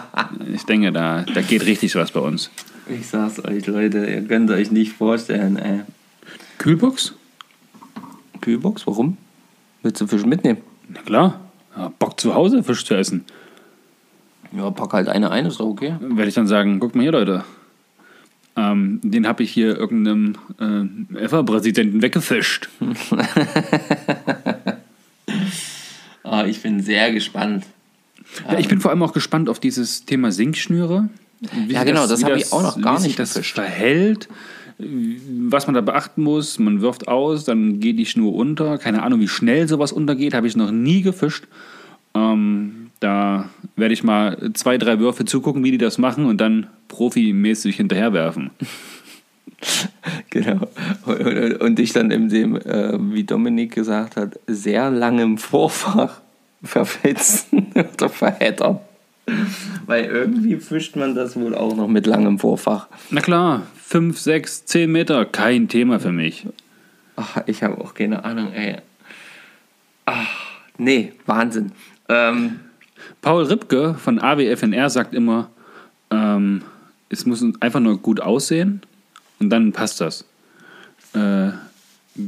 ich 0.52 0.64
denke, 0.64 0.90
da, 0.90 1.22
da 1.22 1.42
geht 1.42 1.66
richtig 1.66 1.94
was 1.94 2.10
bei 2.10 2.20
uns. 2.20 2.50
Ich 2.88 3.06
sag's 3.06 3.42
euch, 3.44 3.66
Leute, 3.66 4.06
ihr 4.06 4.22
könnt 4.22 4.50
euch 4.50 4.70
nicht 4.70 4.92
vorstellen, 4.92 5.56
ey. 5.56 5.80
Kühlbox? 6.58 7.14
Kühlbox, 8.40 8.86
warum? 8.86 9.16
Willst 9.82 10.00
du 10.00 10.06
Fisch 10.06 10.24
mitnehmen? 10.24 10.58
Na 10.88 11.00
klar. 11.02 11.40
Ja, 11.76 11.92
Bock 11.98 12.18
zu 12.20 12.34
Hause 12.34 12.62
Fisch 12.62 12.84
zu 12.84 12.94
essen. 12.94 13.24
Ja, 14.56 14.70
pack 14.70 14.92
halt 14.92 15.08
eine 15.08 15.30
ein, 15.30 15.46
ist 15.46 15.60
doch 15.60 15.66
okay. 15.66 15.94
Werde 16.00 16.28
ich 16.28 16.34
dann 16.34 16.46
sagen, 16.46 16.78
guck 16.80 16.94
mal 16.94 17.02
hier, 17.02 17.12
Leute. 17.12 17.44
Ähm, 18.56 19.00
den 19.02 19.26
habe 19.26 19.42
ich 19.42 19.50
hier 19.50 19.76
irgendeinem 19.76 20.36
äh, 21.16 21.24
EFA-Präsidenten 21.24 22.02
weggefischt. 22.02 22.68
Ah, 26.22 26.46
ich 26.46 26.62
bin 26.62 26.80
sehr 26.80 27.12
gespannt. 27.12 27.64
Ja, 28.48 28.58
ich 28.58 28.66
bin 28.68 28.80
vor 28.80 28.90
allem 28.90 29.02
auch 29.02 29.12
gespannt 29.12 29.48
auf 29.48 29.60
dieses 29.60 30.04
Thema 30.06 30.32
Sinkschnüre. 30.32 31.08
Wie 31.40 31.72
Ja, 31.74 31.80
sich 31.80 31.88
genau, 31.88 32.06
das 32.06 32.20
wie 32.20 32.24
habe 32.24 32.38
ich 32.38 32.52
auch 32.52 32.62
noch 32.62 32.80
gar 32.80 32.94
wie 32.96 33.00
sich 33.02 33.08
nicht 33.08 33.18
das 33.18 33.34
gefischt. 33.34 33.54
verhält, 33.54 34.28
was 34.78 35.66
man 35.66 35.74
da 35.74 35.82
beachten 35.82 36.22
muss. 36.22 36.58
Man 36.58 36.80
wirft 36.80 37.08
aus, 37.08 37.44
dann 37.44 37.78
geht 37.78 37.98
die 37.98 38.06
Schnur 38.06 38.34
unter. 38.34 38.78
Keine 38.78 39.02
Ahnung, 39.02 39.20
wie 39.20 39.28
schnell 39.28 39.68
sowas 39.68 39.92
untergeht, 39.92 40.32
habe 40.34 40.46
ich 40.46 40.56
noch 40.56 40.70
nie 40.70 41.02
gefischt. 41.02 41.44
Ähm, 42.14 42.83
da 43.00 43.48
werde 43.76 43.94
ich 43.94 44.02
mal 44.02 44.50
zwei, 44.54 44.78
drei 44.78 44.98
Würfe 44.98 45.24
zugucken, 45.24 45.64
wie 45.64 45.72
die 45.72 45.78
das 45.78 45.98
machen 45.98 46.26
und 46.26 46.40
dann 46.40 46.68
profimäßig 46.88 47.76
hinterherwerfen. 47.76 48.50
Genau. 50.30 50.68
Und, 51.06 51.20
und, 51.20 51.60
und 51.60 51.78
dich 51.78 51.92
dann 51.92 52.10
in 52.10 52.28
dem, 52.28 52.56
äh, 52.56 52.98
wie 53.14 53.24
Dominik 53.24 53.74
gesagt 53.74 54.16
hat, 54.16 54.38
sehr 54.46 54.90
langem 54.90 55.38
Vorfach 55.38 56.20
verfetzen 56.62 57.68
oder 57.94 58.08
verheddern. 58.08 58.80
Weil 59.86 60.04
irgendwie 60.04 60.56
fischt 60.56 60.96
man 60.96 61.14
das 61.14 61.36
wohl 61.36 61.54
auch 61.54 61.74
noch 61.76 61.88
mit 61.88 62.06
langem 62.06 62.38
Vorfach. 62.38 62.88
Na 63.10 63.20
klar, 63.20 63.62
5, 63.76 64.18
6, 64.18 64.66
10 64.66 64.92
Meter, 64.92 65.24
kein 65.24 65.68
Thema 65.68 65.98
für 65.98 66.12
mich. 66.12 66.46
Ach, 67.16 67.38
ich 67.46 67.62
habe 67.62 67.80
auch 67.80 67.94
keine 67.94 68.24
Ahnung, 68.24 68.52
ey. 68.52 68.76
Ach, 70.04 70.60
nee, 70.76 71.12
Wahnsinn. 71.26 71.72
Ähm, 72.08 72.60
Paul 73.24 73.44
Ripke 73.44 73.94
von 73.94 74.18
AWFNR 74.18 74.90
sagt 74.90 75.14
immer, 75.14 75.48
ähm, 76.10 76.60
es 77.08 77.24
muss 77.24 77.42
einfach 77.60 77.80
nur 77.80 77.96
gut 77.96 78.20
aussehen 78.20 78.82
und 79.40 79.48
dann 79.48 79.72
passt 79.72 80.02
das. 80.02 80.26
Äh, 81.14 81.52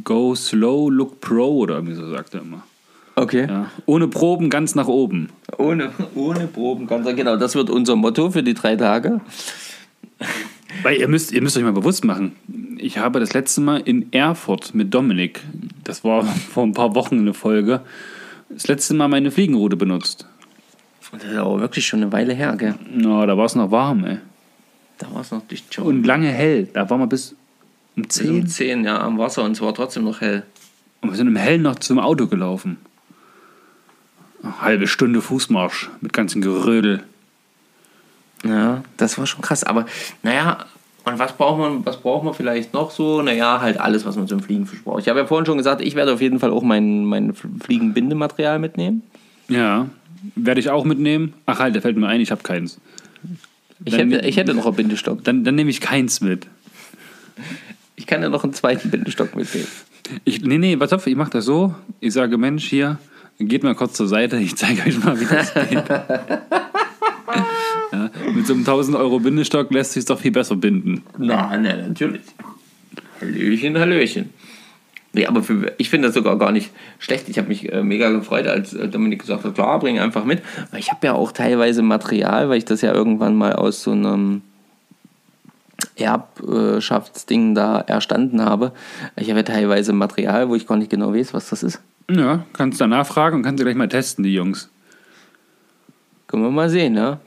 go 0.04 0.34
slow, 0.34 0.90
look 0.90 1.20
pro 1.20 1.58
oder 1.58 1.74
irgendwie 1.74 1.94
so 1.94 2.10
sagt 2.10 2.32
er 2.32 2.40
immer. 2.40 2.62
okay. 3.14 3.46
Ja. 3.46 3.70
Ohne 3.84 4.08
Proben 4.08 4.48
ganz 4.48 4.74
nach 4.74 4.88
oben. 4.88 5.28
Ohne, 5.58 5.90
ohne 6.14 6.46
Proben 6.46 6.86
ganz 6.86 7.06
genau. 7.14 7.36
Das 7.36 7.54
wird 7.54 7.68
unser 7.68 7.94
Motto 7.94 8.30
für 8.30 8.42
die 8.42 8.54
drei 8.54 8.74
Tage. 8.76 9.20
Weil 10.82 10.96
ihr 10.96 11.08
müsst, 11.08 11.30
ihr 11.30 11.42
müsst 11.42 11.58
euch 11.58 11.62
mal 11.62 11.72
bewusst 11.72 12.06
machen, 12.06 12.36
ich 12.78 12.96
habe 12.96 13.20
das 13.20 13.34
letzte 13.34 13.60
Mal 13.60 13.82
in 13.84 14.10
Erfurt 14.14 14.74
mit 14.74 14.94
Dominik, 14.94 15.42
das 15.84 16.04
war 16.04 16.24
vor 16.52 16.64
ein 16.64 16.72
paar 16.72 16.94
Wochen 16.94 17.18
eine 17.18 17.34
Folge, 17.34 17.82
das 18.48 18.66
letzte 18.66 18.94
Mal 18.94 19.08
meine 19.08 19.30
Fliegenroute 19.30 19.76
benutzt. 19.76 20.26
Das 21.12 21.24
ist 21.24 21.36
aber 21.36 21.60
wirklich 21.60 21.86
schon 21.86 22.02
eine 22.02 22.12
Weile 22.12 22.34
her, 22.34 22.54
gell? 22.56 22.74
Na, 22.90 23.26
da 23.26 23.36
war 23.36 23.46
es 23.46 23.54
noch 23.54 23.70
warm, 23.70 24.04
ey. 24.04 24.18
Da 24.98 25.12
war 25.12 25.20
es 25.20 25.30
noch 25.30 25.46
dicht 25.46 25.72
schon. 25.72 25.84
Und 25.84 26.04
lange 26.04 26.28
hell. 26.28 26.68
Da 26.72 26.88
waren 26.88 27.00
wir 27.00 27.06
bis 27.06 27.34
um 27.96 28.02
um 28.02 28.10
10. 28.10 28.46
10, 28.46 28.84
ja, 28.84 29.00
am 29.00 29.18
Wasser 29.18 29.44
und 29.44 29.52
es 29.52 29.60
war 29.60 29.74
trotzdem 29.74 30.04
noch 30.04 30.20
hell. 30.20 30.42
Und 31.00 31.10
wir 31.10 31.16
sind 31.16 31.28
im 31.28 31.36
Hellen 31.36 31.62
noch 31.62 31.76
zum 31.76 31.98
Auto 31.98 32.26
gelaufen. 32.26 32.78
Eine 34.42 34.60
halbe 34.60 34.86
Stunde 34.86 35.22
Fußmarsch 35.22 35.90
mit 36.00 36.12
ganzen 36.12 36.42
Gerödel. 36.42 37.02
Ja, 38.44 38.82
das 38.96 39.18
war 39.18 39.26
schon 39.26 39.40
krass. 39.40 39.64
Aber 39.64 39.86
naja, 40.22 40.66
und 41.04 41.18
was 41.18 41.32
braucht 41.32 41.58
man, 41.58 41.86
was 41.86 41.98
braucht 41.98 42.24
man 42.24 42.34
vielleicht 42.34 42.74
noch 42.74 42.90
so? 42.90 43.22
Naja, 43.22 43.60
halt 43.60 43.78
alles, 43.78 44.04
was 44.04 44.16
man 44.16 44.28
zum 44.28 44.40
Fliegenfisch 44.40 44.82
braucht. 44.82 45.00
Ich 45.00 45.08
habe 45.08 45.20
ja 45.20 45.26
vorhin 45.26 45.46
schon 45.46 45.56
gesagt, 45.56 45.80
ich 45.80 45.94
werde 45.94 46.12
auf 46.12 46.20
jeden 46.20 46.38
Fall 46.38 46.50
auch 46.50 46.62
mein, 46.62 47.04
mein 47.04 47.32
Fliegenbindematerial 47.34 48.58
mitnehmen. 48.58 49.02
Ja, 49.48 49.86
werde 50.34 50.60
ich 50.60 50.70
auch 50.70 50.84
mitnehmen. 50.84 51.34
Ach 51.46 51.58
halt, 51.58 51.74
da 51.76 51.80
fällt 51.80 51.96
mir 51.96 52.06
ein, 52.08 52.20
ich 52.20 52.30
habe 52.30 52.42
keins. 52.42 52.78
Ich 53.84 53.94
Dann- 53.96 54.10
hätte, 54.10 54.26
ich 54.26 54.36
hätte 54.36 54.54
noch 54.54 54.66
einen 54.66 54.76
Bindestock. 54.76 55.22
Dann, 55.24 55.44
dann 55.44 55.54
nehme 55.54 55.70
ich 55.70 55.80
keins 55.80 56.20
mit. 56.20 56.46
Ich 57.96 58.06
kann 58.06 58.22
ja 58.22 58.28
noch 58.28 58.44
einen 58.44 58.54
zweiten 58.54 58.90
Bindestock 58.90 59.34
mitnehmen. 59.36 59.66
Ich, 60.24 60.40
nee, 60.42 60.58
nee, 60.58 60.76
pass 60.76 60.92
auf, 60.92 61.06
ich 61.06 61.16
mache 61.16 61.30
das 61.30 61.44
so. 61.44 61.74
Ich 62.00 62.12
sage, 62.12 62.38
Mensch, 62.38 62.64
hier, 62.66 62.98
geht 63.38 63.62
mal 63.64 63.74
kurz 63.74 63.94
zur 63.94 64.06
Seite, 64.08 64.36
ich 64.38 64.54
zeige 64.56 64.82
euch 64.86 65.02
mal, 65.02 65.18
wie 65.20 65.24
das 65.26 65.52
geht. 65.68 65.84
ja, 67.92 68.10
mit 68.34 68.46
so 68.46 68.52
einem 68.54 68.62
1000 68.62 68.96
Euro 68.96 69.18
Bindestock 69.20 69.70
lässt 69.72 69.92
sich 69.92 70.04
doch 70.04 70.18
viel 70.20 70.30
besser 70.30 70.56
binden. 70.56 71.02
Na, 71.18 71.56
ne, 71.56 71.88
natürlich. 71.88 72.22
Hallöchen, 73.20 73.78
Hallöchen. 73.78 74.30
Nee, 75.16 75.26
aber 75.26 75.42
für, 75.42 75.72
ich 75.78 75.88
finde 75.88 76.08
das 76.08 76.14
sogar 76.14 76.36
gar 76.36 76.52
nicht 76.52 76.70
schlecht. 76.98 77.30
Ich 77.30 77.38
habe 77.38 77.48
mich 77.48 77.72
äh, 77.72 77.82
mega 77.82 78.10
gefreut, 78.10 78.46
als 78.46 78.74
äh, 78.74 78.86
Dominik 78.86 79.22
gesagt 79.22 79.44
hat, 79.44 79.54
klar, 79.54 79.78
bring 79.78 79.98
einfach 79.98 80.26
mit. 80.26 80.42
Weil 80.70 80.80
ich 80.80 80.90
habe 80.90 81.06
ja 81.06 81.14
auch 81.14 81.32
teilweise 81.32 81.80
Material, 81.80 82.50
weil 82.50 82.58
ich 82.58 82.66
das 82.66 82.82
ja 82.82 82.92
irgendwann 82.92 83.34
mal 83.34 83.54
aus 83.54 83.82
so 83.82 83.92
einem 83.92 84.42
Erbschaftsding 85.96 87.54
da 87.54 87.80
erstanden 87.80 88.42
habe. 88.42 88.72
Ich 89.16 89.30
habe 89.30 89.40
ja 89.40 89.44
teilweise 89.44 89.94
Material, 89.94 90.50
wo 90.50 90.54
ich 90.54 90.66
gar 90.66 90.76
nicht 90.76 90.90
genau 90.90 91.14
weiß, 91.14 91.32
was 91.32 91.48
das 91.48 91.62
ist. 91.62 91.80
Ja, 92.10 92.44
kannst 92.52 92.78
da 92.78 92.86
nachfragen 92.86 93.36
und 93.36 93.42
kannst 93.42 93.58
du 93.58 93.64
gleich 93.64 93.74
mal 93.74 93.88
testen, 93.88 94.22
die 94.22 94.34
Jungs. 94.34 94.68
Können 96.26 96.42
wir 96.42 96.50
mal 96.50 96.68
sehen, 96.68 96.92
ne? 96.92 97.20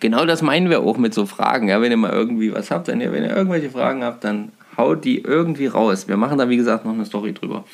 Genau 0.00 0.26
das 0.26 0.42
meinen 0.42 0.68
wir 0.68 0.80
auch 0.80 0.98
mit 0.98 1.14
so 1.14 1.24
Fragen. 1.24 1.68
Ja, 1.68 1.80
wenn 1.80 1.90
ihr 1.90 1.96
mal 1.96 2.12
irgendwie 2.12 2.52
was 2.52 2.70
habt, 2.70 2.88
wenn 2.88 3.00
ihr, 3.00 3.12
wenn 3.12 3.24
ihr 3.24 3.34
irgendwelche 3.34 3.70
Fragen 3.70 4.04
habt, 4.04 4.24
dann 4.24 4.52
haut 4.76 5.04
die 5.04 5.18
irgendwie 5.18 5.66
raus. 5.66 6.08
Wir 6.08 6.16
machen 6.16 6.38
da, 6.38 6.48
wie 6.48 6.56
gesagt, 6.56 6.84
noch 6.84 6.92
eine 6.92 7.06
Story 7.06 7.32
drüber. 7.32 7.64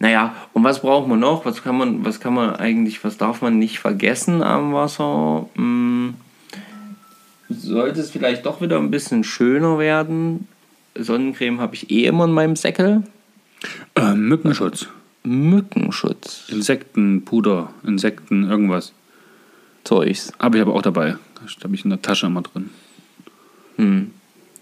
Naja, 0.00 0.34
und 0.52 0.62
was 0.64 0.80
braucht 0.80 1.08
man 1.08 1.20
noch? 1.20 1.44
Was 1.44 1.62
kann 1.62 1.76
man, 1.76 2.04
was 2.04 2.20
kann 2.20 2.34
man 2.34 2.54
eigentlich, 2.54 3.02
was 3.02 3.16
darf 3.16 3.42
man 3.42 3.58
nicht 3.58 3.80
vergessen 3.80 4.42
am 4.42 4.72
Wasser? 4.72 5.48
Hm, 5.56 6.14
sollte 7.48 8.00
es 8.00 8.10
vielleicht 8.10 8.46
doch 8.46 8.60
wieder 8.60 8.78
ein 8.78 8.90
bisschen 8.90 9.24
schöner 9.24 9.78
werden? 9.78 10.46
Sonnencreme 10.94 11.60
habe 11.60 11.74
ich 11.74 11.90
eh 11.90 12.04
immer 12.04 12.24
in 12.24 12.32
meinem 12.32 12.56
Säckel. 12.56 13.02
Äh, 13.94 14.14
Mückenschutz. 14.14 14.88
Mückenschutz. 15.24 16.44
Insektenpuder, 16.48 17.70
Insekten, 17.84 18.48
irgendwas. 18.48 18.92
Zeugs. 19.84 20.32
Habe 20.38 20.58
ich 20.58 20.62
aber 20.62 20.74
auch 20.74 20.82
dabei. 20.82 21.16
Das 21.42 21.56
habe 21.64 21.74
ich 21.74 21.84
in 21.84 21.90
der 21.90 22.02
Tasche 22.02 22.26
immer 22.26 22.42
drin. 22.42 22.70
Hm, 23.76 24.10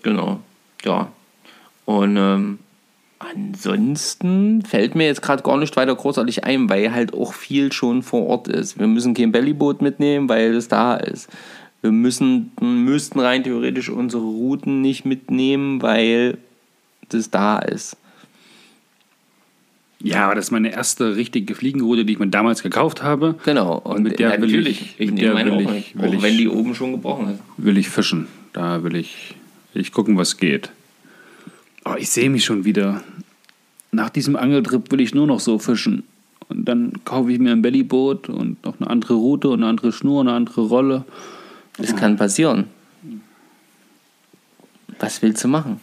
genau. 0.03 0.41
Ja. 0.85 1.11
Und 1.87 2.17
ähm, 2.17 2.59
ansonsten 3.19 4.63
fällt 4.63 4.95
mir 4.95 5.07
jetzt 5.07 5.23
gerade 5.23 5.43
gar 5.43 5.57
nicht 5.57 5.77
weiter 5.77 5.95
großartig 5.95 6.45
ein, 6.45 6.69
weil 6.69 6.93
halt 6.93 7.15
auch 7.15 7.33
viel 7.33 7.73
schon 7.73 8.03
vor 8.03 8.27
Ort 8.27 8.49
ist. 8.49 8.79
Wir 8.79 8.87
müssen 8.87 9.15
kein 9.15 9.33
Bellyboot 9.33 9.81
mitnehmen, 9.83 10.29
weil 10.29 10.55
es 10.55 10.69
da 10.69 10.97
ist. 10.97 11.29
Wir 11.83 11.93
müssen, 11.93 12.51
müssten 12.61 13.21
rein 13.21 13.45
theoretisch 13.45 13.89
unsere 13.89 14.23
Routen 14.23 14.81
nicht 14.83 15.05
mitnehmen, 15.05 15.81
weil 15.83 16.39
das 17.09 17.31
da 17.31 17.59
ist. 17.59 17.97
Ja, 20.01 20.27
aber 20.27 20.35
das 20.35 20.47
ist 20.47 20.51
meine 20.51 20.73
erste 20.73 21.17
richtige 21.17 21.55
Fliegenroute, 21.55 22.05
die 22.05 22.13
ich 22.15 22.19
mir 22.19 22.27
damals 22.29 22.63
gekauft 22.63 23.03
habe. 23.03 23.37
Genau. 23.45 23.79
Und, 23.79 24.03
mit 24.03 24.19
der 24.19 24.33
will 24.33 24.41
natürlich, 24.41 24.81
ich- 24.83 25.01
ich, 25.01 25.11
mit 25.13 25.23
der 25.23 25.35
will 25.37 25.51
auch 25.67 25.73
ich- 25.73 25.97
will 25.97 26.09
Auch 26.09 26.13
ich- 26.15 26.23
wenn 26.23 26.37
die 26.37 26.49
oben 26.49 26.75
schon 26.75 26.93
gebrochen 26.93 27.31
ist. 27.35 27.41
Will 27.57 27.79
ich 27.79 27.89
fischen. 27.89 28.27
Da 28.53 28.83
will 28.85 28.95
ich, 28.97 29.35
will 29.73 29.83
ich 29.83 29.93
gucken, 29.93 30.17
was 30.19 30.37
geht. 30.37 30.71
Oh, 31.87 31.95
ich 31.97 32.11
sehe 32.11 32.31
mich 32.31 32.45
schon 32.45 32.65
wieder. 32.65 33.03
Nach 33.93 34.11
diesem 34.11 34.35
Angeltrip 34.35 34.91
will 34.91 35.01
ich 35.01 35.15
nur 35.15 35.27
noch 35.27 35.39
so 35.39 35.59
fischen. 35.59 36.03
Und 36.49 36.65
dann 36.65 37.05
kaufe 37.05 37.33
ich 37.33 37.39
mir 37.39 37.53
ein 37.53 37.63
Bellyboot 37.63 38.29
und 38.29 38.65
noch 38.65 38.81
eine 38.81 38.91
andere 38.91 39.15
Route 39.15 39.49
und 39.49 39.61
eine 39.61 39.69
andere 39.69 39.93
Schnur, 39.93 40.21
eine 40.21 40.33
andere 40.33 40.63
Rolle. 40.63 41.05
Das 41.77 41.95
kann 41.95 42.17
passieren. 42.17 42.65
Was 44.99 45.23
willst 45.23 45.45
du 45.45 45.49
machen? 45.49 45.81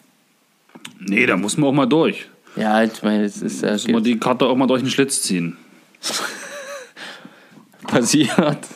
Nee, 0.99 1.25
da 1.25 1.37
muss 1.37 1.57
man 1.57 1.69
auch 1.69 1.73
mal 1.73 1.85
durch. 1.85 2.27
Ja, 2.55 2.83
ich 2.83 3.01
meine, 3.01 3.23
es 3.23 3.41
ist 3.41 3.63
äh, 3.63 3.71
Muss 3.71 3.87
man 3.87 4.03
die 4.03 4.17
Karte 4.17 4.45
auch 4.45 4.55
mal 4.55 4.67
durch 4.67 4.81
den 4.81 4.89
Schlitz 4.89 5.21
ziehen. 5.21 5.57
passiert. 7.87 8.67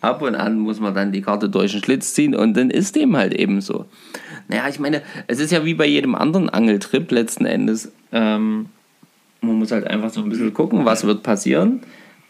Ab 0.00 0.22
und 0.22 0.34
an 0.34 0.58
muss 0.58 0.80
man 0.80 0.94
dann 0.94 1.12
die 1.12 1.22
Karte 1.22 1.48
durch 1.48 1.72
den 1.72 1.82
Schlitz 1.82 2.14
ziehen 2.14 2.34
und 2.34 2.54
dann 2.56 2.70
ist 2.70 2.96
dem 2.96 3.16
halt 3.16 3.34
eben 3.34 3.60
so. 3.60 3.86
Naja, 4.48 4.68
ich 4.68 4.78
meine, 4.78 5.02
es 5.26 5.38
ist 5.38 5.52
ja 5.52 5.64
wie 5.64 5.74
bei 5.74 5.86
jedem 5.86 6.14
anderen 6.14 6.50
Angeltrip 6.50 7.10
letzten 7.10 7.46
Endes. 7.46 7.92
Ähm, 8.12 8.66
Man 9.40 9.58
muss 9.58 9.72
halt 9.72 9.86
einfach 9.86 10.10
so 10.10 10.22
ein 10.22 10.28
bisschen 10.28 10.54
gucken, 10.54 10.84
was 10.84 11.04
wird 11.04 11.22
passieren. 11.22 11.80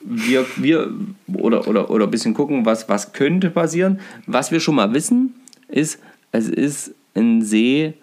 Wir, 0.01 0.45
wir 0.57 0.93
oder, 1.33 1.67
oder, 1.67 1.91
oder 1.91 2.07
ein 2.07 2.11
bisschen 2.11 2.35
gucken, 2.35 2.67
was, 2.67 2.89
was 2.89 3.13
könnte 3.13 3.51
passieren. 3.51 4.01
Was 4.27 4.51
wir 4.53 4.61
schon 4.61 4.75
mal 4.75 4.93
wissen, 4.93 5.35
ist, 5.69 5.99
es 6.33 6.49
ist 6.49 6.95
ein 7.15 7.43
See, 7.43 7.95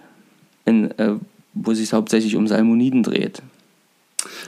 ein, 0.66 0.92
äh, 0.98 1.16
wo 1.54 1.74
sich 1.74 1.94
hauptsächlich 1.94 2.36
um 2.36 2.48
Salmoniden 2.48 3.04
dreht. 3.04 3.42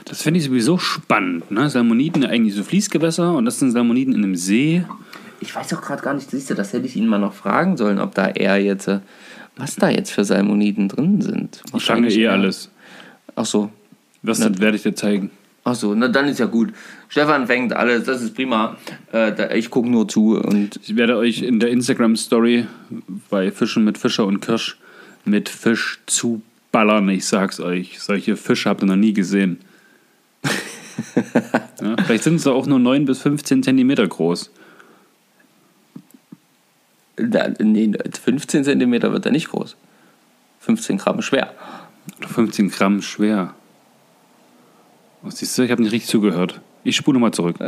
Das 0.04 0.22
finde 0.22 0.38
ich 0.38 0.46
sowieso 0.46 0.78
spannend. 0.78 1.50
Ne? 1.50 1.68
Salmoniden 1.68 2.24
eigentlich 2.24 2.54
so 2.54 2.62
Fließgewässer 2.62 3.34
und 3.34 3.44
das 3.44 3.58
sind 3.58 3.72
Salmoniden 3.72 4.14
in 4.14 4.24
einem 4.24 4.36
See. 4.36 4.84
Ich 5.44 5.54
weiß 5.54 5.74
auch 5.74 5.82
gerade 5.82 6.02
gar 6.02 6.14
nicht, 6.14 6.30
siehst 6.30 6.48
du, 6.48 6.54
das 6.54 6.72
hätte 6.72 6.86
ich 6.86 6.96
ihn 6.96 7.06
mal 7.06 7.18
noch 7.18 7.34
fragen 7.34 7.76
sollen, 7.76 7.98
ob 7.98 8.14
da 8.14 8.28
er 8.28 8.56
jetzt, 8.56 8.88
äh, 8.88 9.00
was 9.56 9.76
da 9.76 9.90
jetzt 9.90 10.10
für 10.10 10.24
Salmoniden 10.24 10.88
drin 10.88 11.20
sind. 11.20 11.62
Ich 11.76 11.84
fange 11.84 12.08
eh 12.08 12.28
alles. 12.28 12.70
Ach 13.36 13.44
so, 13.44 13.70
Das 14.22 14.40
werde 14.40 14.76
ich 14.76 14.82
dir 14.82 14.94
zeigen. 14.94 15.30
ach 15.64 15.74
so, 15.74 15.94
na 15.94 16.08
dann 16.08 16.26
ist 16.28 16.38
ja 16.40 16.46
gut. 16.46 16.72
Stefan 17.08 17.46
fängt 17.46 17.74
alles, 17.74 18.04
das 18.04 18.22
ist 18.22 18.34
prima. 18.34 18.76
Äh, 19.12 19.32
da, 19.34 19.50
ich 19.50 19.68
gucke 19.70 19.88
nur 19.90 20.08
zu 20.08 20.38
und 20.38 20.80
Ich 20.82 20.96
werde 20.96 21.16
euch 21.18 21.42
in 21.42 21.60
der 21.60 21.68
Instagram-Story 21.70 22.66
bei 23.28 23.50
Fischen 23.52 23.84
mit 23.84 23.98
Fischer 23.98 24.24
und 24.24 24.40
Kirsch 24.40 24.78
mit 25.26 25.48
Fisch 25.50 26.00
zuballern. 26.06 27.08
Ich 27.10 27.26
sag's 27.26 27.60
euch. 27.60 28.00
Solche 28.00 28.36
Fische 28.36 28.70
habt 28.70 28.82
ihr 28.82 28.86
noch 28.86 28.96
nie 28.96 29.12
gesehen. 29.12 29.58
ja, 31.80 31.96
vielleicht 32.04 32.24
sind 32.24 32.40
sie 32.40 32.50
auch 32.52 32.66
nur 32.66 32.78
9 32.78 33.04
bis 33.04 33.20
15 33.20 33.62
Zentimeter 33.62 34.06
groß. 34.06 34.50
Nee, 37.18 37.92
15 38.24 38.64
cm 38.64 39.02
wird 39.02 39.26
er 39.26 39.32
nicht 39.32 39.48
groß. 39.48 39.76
15 40.60 40.98
Gramm 40.98 41.22
schwer. 41.22 41.52
Oder 42.18 42.28
15 42.28 42.70
Gramm 42.70 43.02
schwer. 43.02 43.54
Oh, 45.22 45.30
siehst 45.30 45.56
du, 45.56 45.62
ich 45.62 45.70
habe 45.70 45.82
nicht 45.82 45.92
richtig 45.92 46.10
zugehört. 46.10 46.60
Ich 46.82 46.96
spule 46.96 47.18
mal 47.18 47.32
zurück. 47.32 47.56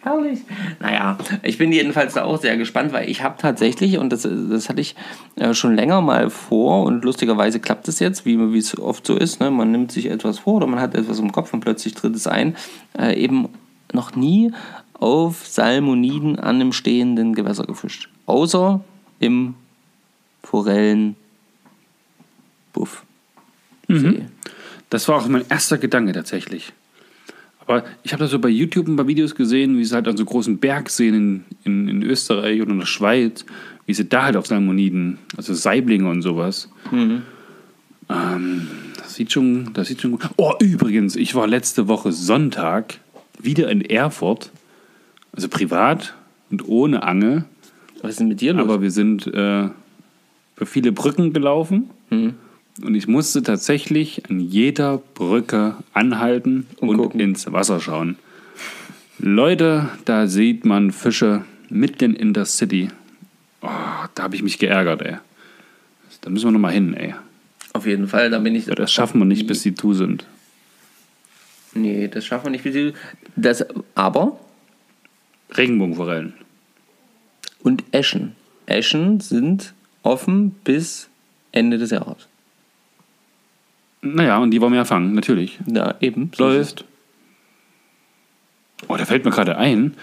Herrlich. 0.00 0.40
Naja, 0.80 1.16
ich 1.42 1.58
bin 1.58 1.72
jedenfalls 1.72 2.14
da 2.14 2.24
auch 2.24 2.40
sehr 2.40 2.56
gespannt, 2.56 2.92
weil 2.92 3.08
ich 3.08 3.22
habe 3.22 3.36
tatsächlich, 3.38 3.98
und 3.98 4.12
das, 4.12 4.22
das 4.22 4.68
hatte 4.68 4.80
ich 4.80 4.96
äh, 5.36 5.54
schon 5.54 5.76
länger 5.76 6.00
mal 6.00 6.30
vor, 6.30 6.84
und 6.84 7.04
lustigerweise 7.04 7.60
klappt 7.60 7.88
es 7.88 8.00
jetzt, 8.00 8.26
wie 8.26 8.38
wie 8.52 8.58
es 8.58 8.78
oft 8.78 9.06
so 9.06 9.16
ist, 9.16 9.40
ne? 9.40 9.50
man 9.50 9.70
nimmt 9.70 9.92
sich 9.92 10.06
etwas 10.06 10.40
vor 10.40 10.54
oder 10.54 10.66
man 10.66 10.80
hat 10.80 10.94
etwas 10.94 11.18
im 11.20 11.32
Kopf 11.32 11.52
und 11.54 11.60
plötzlich 11.60 11.94
tritt 11.94 12.14
es 12.16 12.26
ein, 12.26 12.56
äh, 12.98 13.14
eben 13.14 13.48
noch 13.92 14.14
nie 14.16 14.52
auf 14.94 15.46
Salmoniden 15.46 16.38
an 16.38 16.56
einem 16.56 16.72
stehenden 16.72 17.34
Gewässer 17.34 17.64
gefischt. 17.64 18.08
Außer 18.26 18.82
im 19.20 19.54
Forellenbuff. 20.42 21.16
See. 23.88 24.26
Das 24.90 25.08
war 25.08 25.16
auch 25.16 25.28
mein 25.28 25.44
erster 25.48 25.78
Gedanke 25.78 26.12
tatsächlich. 26.12 26.72
Aber 27.60 27.84
ich 28.02 28.12
habe 28.12 28.22
das 28.22 28.30
so 28.30 28.38
bei 28.38 28.48
YouTube 28.48 28.88
ein 28.88 28.96
paar 28.96 29.08
Videos 29.08 29.34
gesehen, 29.34 29.78
wie 29.78 29.84
sie 29.84 29.94
halt 29.94 30.06
an 30.06 30.16
so 30.16 30.24
großen 30.24 30.58
Bergseen 30.58 31.14
in, 31.14 31.44
in, 31.64 31.88
in 31.88 32.02
Österreich 32.02 32.60
oder 32.60 32.72
in 32.72 32.78
der 32.78 32.86
Schweiz, 32.86 33.44
wie 33.86 33.94
sie 33.94 34.08
da 34.08 34.24
halt 34.24 34.36
auf 34.36 34.46
Salmoniden, 34.46 35.18
also 35.36 35.54
Saiblinge 35.54 36.08
und 36.08 36.22
sowas. 36.22 36.70
Ähm, 38.10 38.68
das 38.98 39.14
sieht 39.14 39.32
schon, 39.32 39.72
das 39.72 39.88
sieht 39.88 40.02
schon 40.02 40.12
gut. 40.12 40.28
Oh, 40.36 40.52
übrigens, 40.60 41.16
ich 41.16 41.34
war 41.34 41.46
letzte 41.46 41.88
Woche 41.88 42.12
Sonntag 42.12 42.98
wieder 43.38 43.70
in 43.70 43.80
Erfurt, 43.82 44.50
also 45.34 45.48
privat 45.48 46.14
und 46.50 46.66
ohne 46.68 47.02
Angel, 47.02 47.44
Was 48.02 48.12
ist 48.12 48.20
denn 48.20 48.28
mit 48.28 48.40
dir 48.40 48.52
los? 48.54 48.62
aber 48.62 48.82
wir 48.82 48.90
sind 48.90 49.26
äh, 49.26 49.64
über 50.56 50.66
viele 50.66 50.92
Brücken 50.92 51.32
gelaufen. 51.32 51.90
Und 52.10 52.94
ich 52.94 53.06
musste 53.08 53.42
tatsächlich 53.42 54.28
an 54.30 54.40
jeder 54.40 54.98
Brücke 55.14 55.76
anhalten 55.92 56.66
Und 56.78 56.88
und, 56.90 56.96
gucken. 56.98 57.20
ins 57.20 57.50
Wasser 57.52 57.80
schauen. 57.80 58.16
Leute, 59.18 59.88
da 60.04 60.26
sieht 60.26 60.64
man 60.64 60.90
Fische 60.92 61.44
mitten 61.70 62.14
in 62.14 62.32
der 62.34 62.44
City. 62.46 62.88
Oh, 63.62 63.68
da 64.14 64.22
habe 64.24 64.34
ich 64.36 64.42
mich 64.42 64.58
geärgert, 64.58 65.02
ey. 65.02 65.16
Da 66.20 66.30
müssen 66.30 66.46
wir 66.46 66.52
nochmal 66.52 66.72
hin, 66.72 66.94
ey. 66.94 67.14
Auf 67.72 67.86
jeden 67.86 68.06
Fall, 68.08 68.30
da 68.30 68.38
bin 68.38 68.54
ich. 68.54 68.66
Das 68.66 68.92
schaffen 68.92 69.18
wir 69.20 69.24
nicht, 69.24 69.46
bis 69.46 69.62
sie 69.62 69.74
zu 69.74 69.94
sind. 69.94 70.26
Nee, 71.74 72.08
das 72.08 72.24
schaffen 72.24 72.46
wir 72.46 72.50
nicht. 72.50 72.64
bis 72.64 72.74
sie- 72.74 72.92
Das, 73.36 73.64
aber 73.94 74.38
Regenbogenforellen. 75.56 76.34
und 77.62 77.84
Eschen. 77.92 78.34
Eschen 78.66 79.20
sind 79.20 79.74
offen 80.02 80.50
bis 80.64 81.08
Ende 81.52 81.78
des 81.78 81.90
Jahres. 81.90 82.28
Naja, 84.02 84.38
und 84.38 84.50
die 84.50 84.60
wollen 84.60 84.72
wir 84.72 84.78
ja 84.78 84.84
fangen, 84.84 85.14
natürlich. 85.14 85.58
Ja, 85.66 85.94
eben. 86.00 86.30
So 86.36 86.44
Läuft. 86.44 86.84
Oh, 88.88 88.96
da 88.96 89.06
fällt 89.06 89.24
mir 89.24 89.30
gerade 89.30 89.56
ein, 89.56 89.94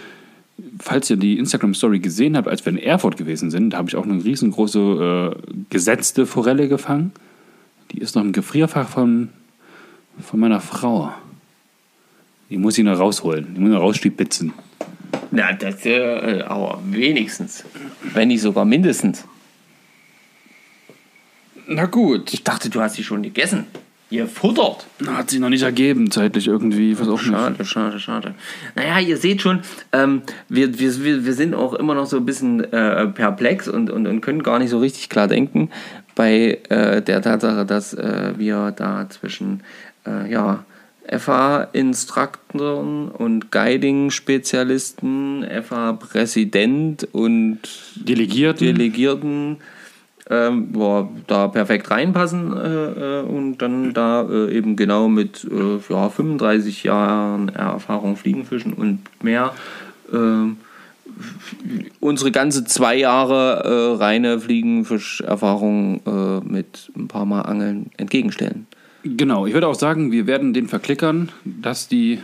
falls 0.80 1.10
ihr 1.10 1.18
die 1.18 1.38
Instagram-Story 1.38 2.00
gesehen 2.00 2.36
habt, 2.36 2.48
als 2.48 2.66
wir 2.66 2.72
in 2.72 2.80
Erfurt 2.80 3.18
gewesen 3.18 3.52
sind, 3.52 3.72
da 3.72 3.78
habe 3.78 3.90
ich 3.90 3.96
auch 3.96 4.06
eine 4.06 4.24
riesengroße 4.24 5.36
äh, 5.36 5.54
gesetzte 5.70 6.26
Forelle 6.26 6.68
gefangen. 6.68 7.12
Die 7.92 8.00
ist 8.00 8.16
noch 8.16 8.24
im 8.24 8.32
Gefrierfach 8.32 8.88
von, 8.88 9.30
von 10.20 10.40
meiner 10.40 10.62
Frau. 10.62 11.14
Die 12.50 12.58
muss 12.58 12.78
ich 12.78 12.84
noch 12.84 12.98
rausholen. 12.98 13.54
Die 13.54 13.60
muss 13.60 13.70
ich 13.70 13.76
noch 13.76 13.82
rausstibitzen. 13.82 14.54
Na, 15.32 15.54
das 15.54 15.86
äh, 15.86 16.42
aber 16.42 16.82
wenigstens. 16.86 17.64
Wenn 18.14 18.28
nicht 18.28 18.42
sogar 18.42 18.66
mindestens. 18.66 19.26
Na 21.68 21.86
gut. 21.86 22.34
Ich 22.34 22.44
dachte, 22.44 22.70
du 22.70 22.82
hast 22.82 22.96
sie 22.96 23.04
schon 23.04 23.24
gegessen. 23.24 23.66
Ihr 24.10 24.28
futtert. 24.28 24.86
Hat 25.08 25.30
sich 25.30 25.40
noch 25.40 25.48
nicht 25.48 25.64
ergeben, 25.64 26.12
zeitlich 26.12 26.48
irgendwie. 26.48 27.00
Was 27.00 27.08
auch 27.08 27.22
nicht. 27.22 27.32
Schade, 27.32 27.64
schade, 27.64 28.00
schade. 28.02 28.36
Naja, 28.76 29.00
ihr 29.00 29.16
seht 29.16 29.42
schon, 29.42 29.62
ähm, 29.94 30.24
wir, 30.50 30.78
wir, 30.78 31.02
wir 31.02 31.26
wir 31.26 31.34
sind 31.34 31.56
auch 31.56 31.74
immer 31.74 31.96
noch 31.96 32.06
so 32.06 32.18
ein 32.18 32.26
bisschen 32.26 32.62
äh, 32.74 33.08
perplex 33.08 33.70
und, 33.70 33.90
und, 33.90 34.08
und 34.08 34.20
können 34.20 34.44
gar 34.44 34.60
nicht 34.60 34.70
so 34.70 34.80
richtig 34.80 35.08
klar 35.08 35.30
denken 35.30 35.70
bei 36.14 36.60
äh, 36.68 37.02
der 37.02 37.22
Tatsache, 37.22 37.66
dass 37.66 37.94
äh, 37.94 38.34
wir 38.36 38.72
da 38.72 39.08
zwischen 39.10 39.64
äh, 40.06 40.30
ja, 40.30 40.66
FA-Instruktoren 41.08 43.10
und 43.10 43.52
Guiding-Spezialisten, 43.52 45.46
FA-Präsident 45.64 47.08
und 47.12 47.60
Delegierten. 47.96 48.68
Delegierten 48.68 49.58
ähm, 50.30 50.72
boah, 50.72 51.10
da 51.28 51.50
perfekt 51.50 51.92
reinpassen 51.92 52.56
äh, 52.56 53.20
äh, 53.20 53.24
und 53.24 53.58
dann 53.58 53.94
da 53.94 54.22
äh, 54.22 54.56
eben 54.56 54.78
genau 54.78 55.10
mit 55.10 55.44
äh, 55.44 55.80
ja, 55.90 56.10
35 56.10 56.84
Jahren 56.84 57.50
Erfahrung 57.50 58.16
Fliegenfischen 58.16 58.72
und 58.74 59.00
mehr 59.22 59.54
ähm, 60.14 60.56
unsere 62.00 62.32
ganze 62.32 62.64
zwei 62.64 62.96
Jahre 62.96 63.66
äh, 63.66 63.98
reine 63.98 64.40
Fliegenfischerfahrung 64.40 66.00
äh, 66.06 66.40
mit 66.48 66.90
ein 66.96 67.10
paar 67.10 67.26
Mal 67.26 67.42
Angeln 67.42 67.92
entgegenstellen. 67.98 68.68
Genau, 69.04 69.48
ich 69.48 69.54
würde 69.54 69.68
auch 69.68 69.76
sagen, 69.76 70.12
wir 70.12 70.28
werden 70.28 70.54
den 70.54 70.68
verklickern, 70.68 71.30
dass 71.44 71.88
die 71.88 72.20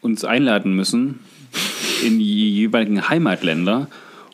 uns 0.00 0.24
einladen 0.24 0.74
müssen 0.74 1.20
in 2.04 2.18
die 2.18 2.50
jeweiligen 2.50 3.08
Heimatländer 3.08 3.88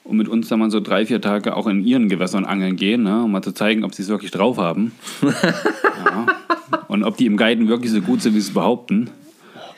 und 0.05 0.17
mit 0.17 0.29
uns 0.29 0.49
dann 0.49 0.61
mal 0.61 0.71
so 0.71 0.81
drei, 0.81 1.05
vier 1.05 1.21
Tage 1.21 1.57
auch 1.57 1.67
in 1.67 1.85
ihren 1.85 2.09
Gewässern 2.09 2.45
angeln 2.45 2.77
gehen, 2.77 3.03
ne, 3.03 3.25
um 3.25 3.33
mal 3.33 3.43
zu 3.43 3.53
zeigen, 3.53 3.85
ob 3.85 3.95
sie 3.95 4.03
es 4.03 4.09
wirklich 4.09 4.31
drauf 4.31 4.57
haben. 4.59 4.93
ja. 5.23 6.27
Und 6.89 7.03
ob 7.03 7.17
die 7.17 7.27
im 7.27 7.37
Guiden 7.37 7.69
wirklich 7.69 7.93
so 7.93 8.01
gut 8.01 8.23
sind, 8.23 8.35
wie 8.35 8.41
sie 8.41 8.49
es 8.49 8.55
behaupten. 8.55 9.11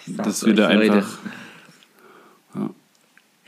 Dass 0.06 0.44
wir 0.44 0.54
da 0.54 0.68
euch, 0.68 0.74
Leute. 0.76 0.92
einfach. 0.92 1.18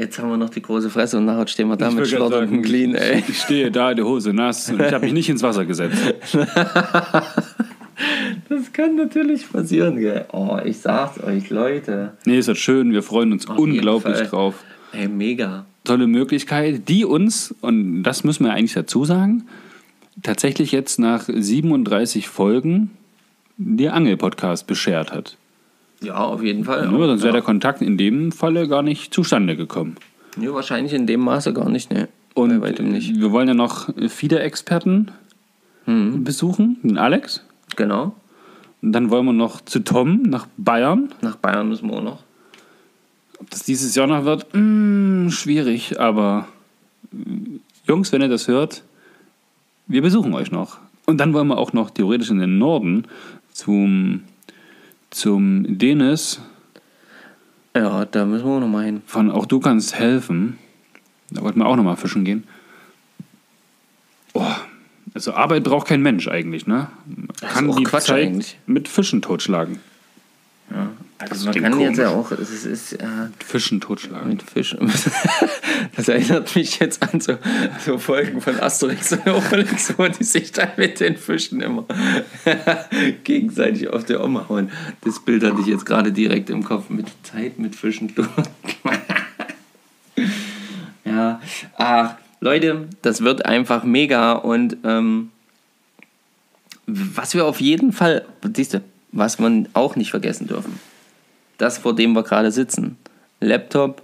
Jetzt 0.01 0.19
haben 0.19 0.31
wir 0.31 0.39
noch 0.39 0.49
die 0.49 0.63
große 0.63 0.89
Fresse 0.89 1.19
und 1.19 1.27
nachher 1.27 1.47
stehen 1.47 1.69
wir 1.69 1.77
da 1.77 1.91
Ich 1.91 1.95
mit 1.95 2.09
schlotterndem 2.09 2.49
sagen, 2.49 2.63
Clean, 2.63 2.95
ey. 2.95 3.23
Ich 3.29 3.43
stehe 3.43 3.71
da, 3.71 3.93
die 3.93 4.03
Hose 4.03 4.33
nass 4.33 4.71
und 4.71 4.81
ich 4.81 4.95
habe 4.95 5.05
mich 5.05 5.13
nicht 5.13 5.29
ins 5.29 5.43
Wasser 5.43 5.67
gesetzt. 5.67 5.99
Das 8.49 8.73
kann 8.73 8.97
natürlich 8.97 9.51
passieren, 9.51 9.99
gell. 9.99 10.25
Oh, 10.33 10.59
ich 10.65 10.79
sag's 10.79 11.23
euch, 11.23 11.51
Leute. 11.51 12.13
Nee, 12.25 12.39
ist 12.39 12.49
das 12.49 12.59
schön, 12.59 12.93
wir 12.93 13.03
freuen 13.03 13.33
uns 13.33 13.45
jeden 13.45 13.59
unglaublich 13.59 14.19
drauf. 14.29 14.55
Ey, 14.93 15.09
mega. 15.09 15.65
tolle 15.85 16.07
Möglichkeit, 16.07 16.89
die 16.89 17.05
uns, 17.05 17.55
und 17.61 18.03
das 18.03 18.25
müssen 18.25 18.45
wir 18.45 18.53
eigentlich 18.53 18.73
dazu 18.75 19.05
sagen, 19.05 19.45
tatsächlich 20.23 20.73
jetzt 20.73 20.99
nach 20.99 21.25
37 21.29 22.29
Folgen 22.29 22.91
der 23.57 23.95
Angel-Podcast 23.95 24.67
beschert 24.67 25.13
hat. 25.13 25.37
Ja, 26.03 26.17
auf 26.17 26.43
jeden 26.43 26.65
Fall. 26.65 26.85
Ja, 26.85 26.91
sonst 26.91 27.21
wäre 27.23 27.29
ja. 27.29 27.33
der 27.35 27.43
Kontakt 27.43 27.83
in 27.83 27.99
dem 27.99 28.33
Falle 28.33 28.67
gar 28.69 28.83
nicht 28.83 29.13
zustande 29.13 29.55
gekommen. 29.57 29.97
ja, 30.41 30.53
wahrscheinlich 30.55 30.95
in 30.95 31.07
dem 31.07 31.21
Maße 31.21 31.53
gar 31.53 31.69
nicht, 31.69 31.93
ne. 31.93 32.09
Und 32.35 32.61
Bei 32.61 32.69
weitem 32.69 32.91
nicht. 32.91 33.19
wir 33.21 33.33
wollen 33.33 33.49
ja 33.49 33.55
noch 33.55 33.91
FIDE-Experten 34.09 35.11
besuchen, 35.87 36.77
den 36.83 36.99
Alex. 36.99 37.45
Genau. 37.77 38.15
Und 38.83 38.93
dann 38.93 39.11
wollen 39.11 39.27
wir 39.27 39.33
noch 39.33 39.61
zu 39.61 39.81
Tom 39.81 40.23
nach 40.23 40.47
Bayern. 40.57 41.13
Nach 41.21 41.37
Bayern 41.37 41.69
müssen 41.69 41.91
wir 41.91 41.99
auch 41.99 42.03
noch. 42.03 42.23
Ob 43.39 43.51
das 43.51 43.63
dieses 43.63 43.95
Jahr 43.95 44.07
noch 44.07 44.25
wird, 44.25 44.47
mm, 44.53 45.31
schwierig, 45.31 45.99
aber 45.99 46.49
mm, 47.13 47.57
Jungs, 47.87 48.13
wenn 48.13 48.23
ihr 48.23 48.29
das 48.29 48.49
hört, 48.49 48.83
wir 49.87 50.03
besuchen 50.03 50.35
euch 50.35 50.51
noch. 50.51 50.79
Und 51.07 51.19
dann 51.19 51.33
wollen 51.33 51.49
wir 51.49 51.59
auch 51.59 51.73
noch 51.73 51.91
theoretisch 51.91 52.31
in 52.31 52.39
den 52.39 52.59
Norden 52.59 53.07
zum 53.53 54.23
zum 55.11 55.79
Dennis 55.79 56.41
Ja, 57.75 58.05
da 58.05 58.25
müssen 58.25 58.47
wir 58.47 58.53
auch 58.53 58.61
noch 58.61 58.69
mal 58.69 58.85
hin. 58.85 59.03
von 59.07 59.31
Auch 59.31 59.47
du 59.47 59.61
kannst 59.61 59.95
helfen. 59.99 60.59
Da 61.31 61.43
wollten 61.43 61.59
wir 61.59 61.67
auch 61.67 61.77
nochmal 61.77 61.97
fischen 61.97 62.25
gehen. 62.25 62.45
Oh, 64.35 64.45
also 65.15 65.33
Arbeit 65.33 65.65
braucht 65.65 65.89
kein 65.89 66.03
Mensch 66.03 66.29
eigentlich, 66.29 66.67
ne? 66.67 66.89
Kann 67.41 67.71
auch 67.71 67.77
die 67.77 67.85
Quatsch 67.85 68.07
Zeit 68.07 68.27
eigentlich. 68.27 68.59
mit 68.67 68.89
Fischen 68.89 69.23
totschlagen. 69.23 69.81
Also 71.19 71.51
man 71.51 71.61
kann 71.61 71.81
jetzt 71.81 71.99
ja 71.99 72.05
ja 72.05 72.11
auch, 72.11 72.31
es 72.33 72.51
ist, 72.51 72.65
ist 72.65 72.93
äh, 72.95 73.07
Fischen 73.45 73.81
totschlagen. 73.81 74.29
mit 74.29 74.43
Fisch. 74.43 74.77
Das 75.97 76.09
erinnert 76.09 76.55
mich 76.55 76.79
jetzt 76.79 77.03
an 77.03 77.21
so, 77.21 77.37
so 77.85 77.99
Folgen 77.99 78.41
von 78.41 78.59
Asterix 78.61 79.13
und 79.13 79.27
Obelix, 79.27 79.93
wo 79.99 80.07
die 80.07 80.25
sich 80.25 80.53
dann 80.53 80.71
mit 80.77 81.01
den 81.01 81.17
Fischen 81.17 81.61
immer 81.61 81.85
gegenseitig 83.25 83.89
auf 83.89 84.05
der 84.05 84.23
Oma 84.23 84.47
hauen. 84.49 84.71
Das 85.03 85.21
Bild 85.21 85.43
hatte 85.43 85.61
ich 85.61 85.67
jetzt 85.67 85.85
gerade 85.85 86.13
direkt 86.13 86.49
im 86.49 86.63
Kopf 86.63 86.91
mit 86.91 87.07
Zeit 87.23 87.59
mit 87.59 87.77
Fischen. 87.77 88.13
ja, 91.05 91.41
ach, 91.77 92.15
Leute, 92.41 92.89
das 93.03 93.23
wird 93.23 93.45
einfach 93.45 93.85
mega 93.85 94.33
und 94.33 94.79
ähm, 94.85 95.31
was 96.87 97.35
wir 97.35 97.45
auf 97.45 97.61
jeden 97.61 97.93
Fall, 97.93 98.25
siehst 98.55 98.75
du, 98.75 98.83
was 99.13 99.39
wir 99.39 99.67
auch 99.75 99.97
nicht 99.97 100.11
vergessen 100.11 100.47
dürfen, 100.47 100.81
das, 101.59 101.79
vor 101.79 101.95
dem 101.95 102.13
wir 102.15 102.23
gerade 102.23 102.51
sitzen, 102.51 102.97
Laptop 103.41 104.03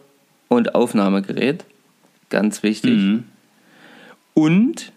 und 0.48 0.74
Aufnahmegerät, 0.74 1.64
ganz 2.28 2.62
wichtig. 2.62 2.96
Mhm. 2.96 3.24
Und, 4.34 4.92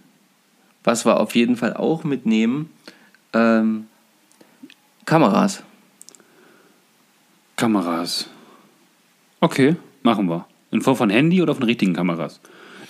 was 0.84 1.06
wir 1.06 1.20
auf 1.20 1.36
jeden 1.36 1.56
Fall 1.56 1.74
auch 1.74 2.04
mitnehmen, 2.04 2.70
ähm, 3.34 3.88
Kameras. 5.06 5.64
Kameras. 7.56 8.30
Okay, 9.40 9.76
machen 10.04 10.30
wir. 10.30 10.46
In 10.72 10.82
Form 10.82 10.98
von 10.98 11.10
Handy 11.10 11.42
oder 11.42 11.56
von 11.56 11.64
richtigen 11.64 11.94
Kameras? 11.94 12.40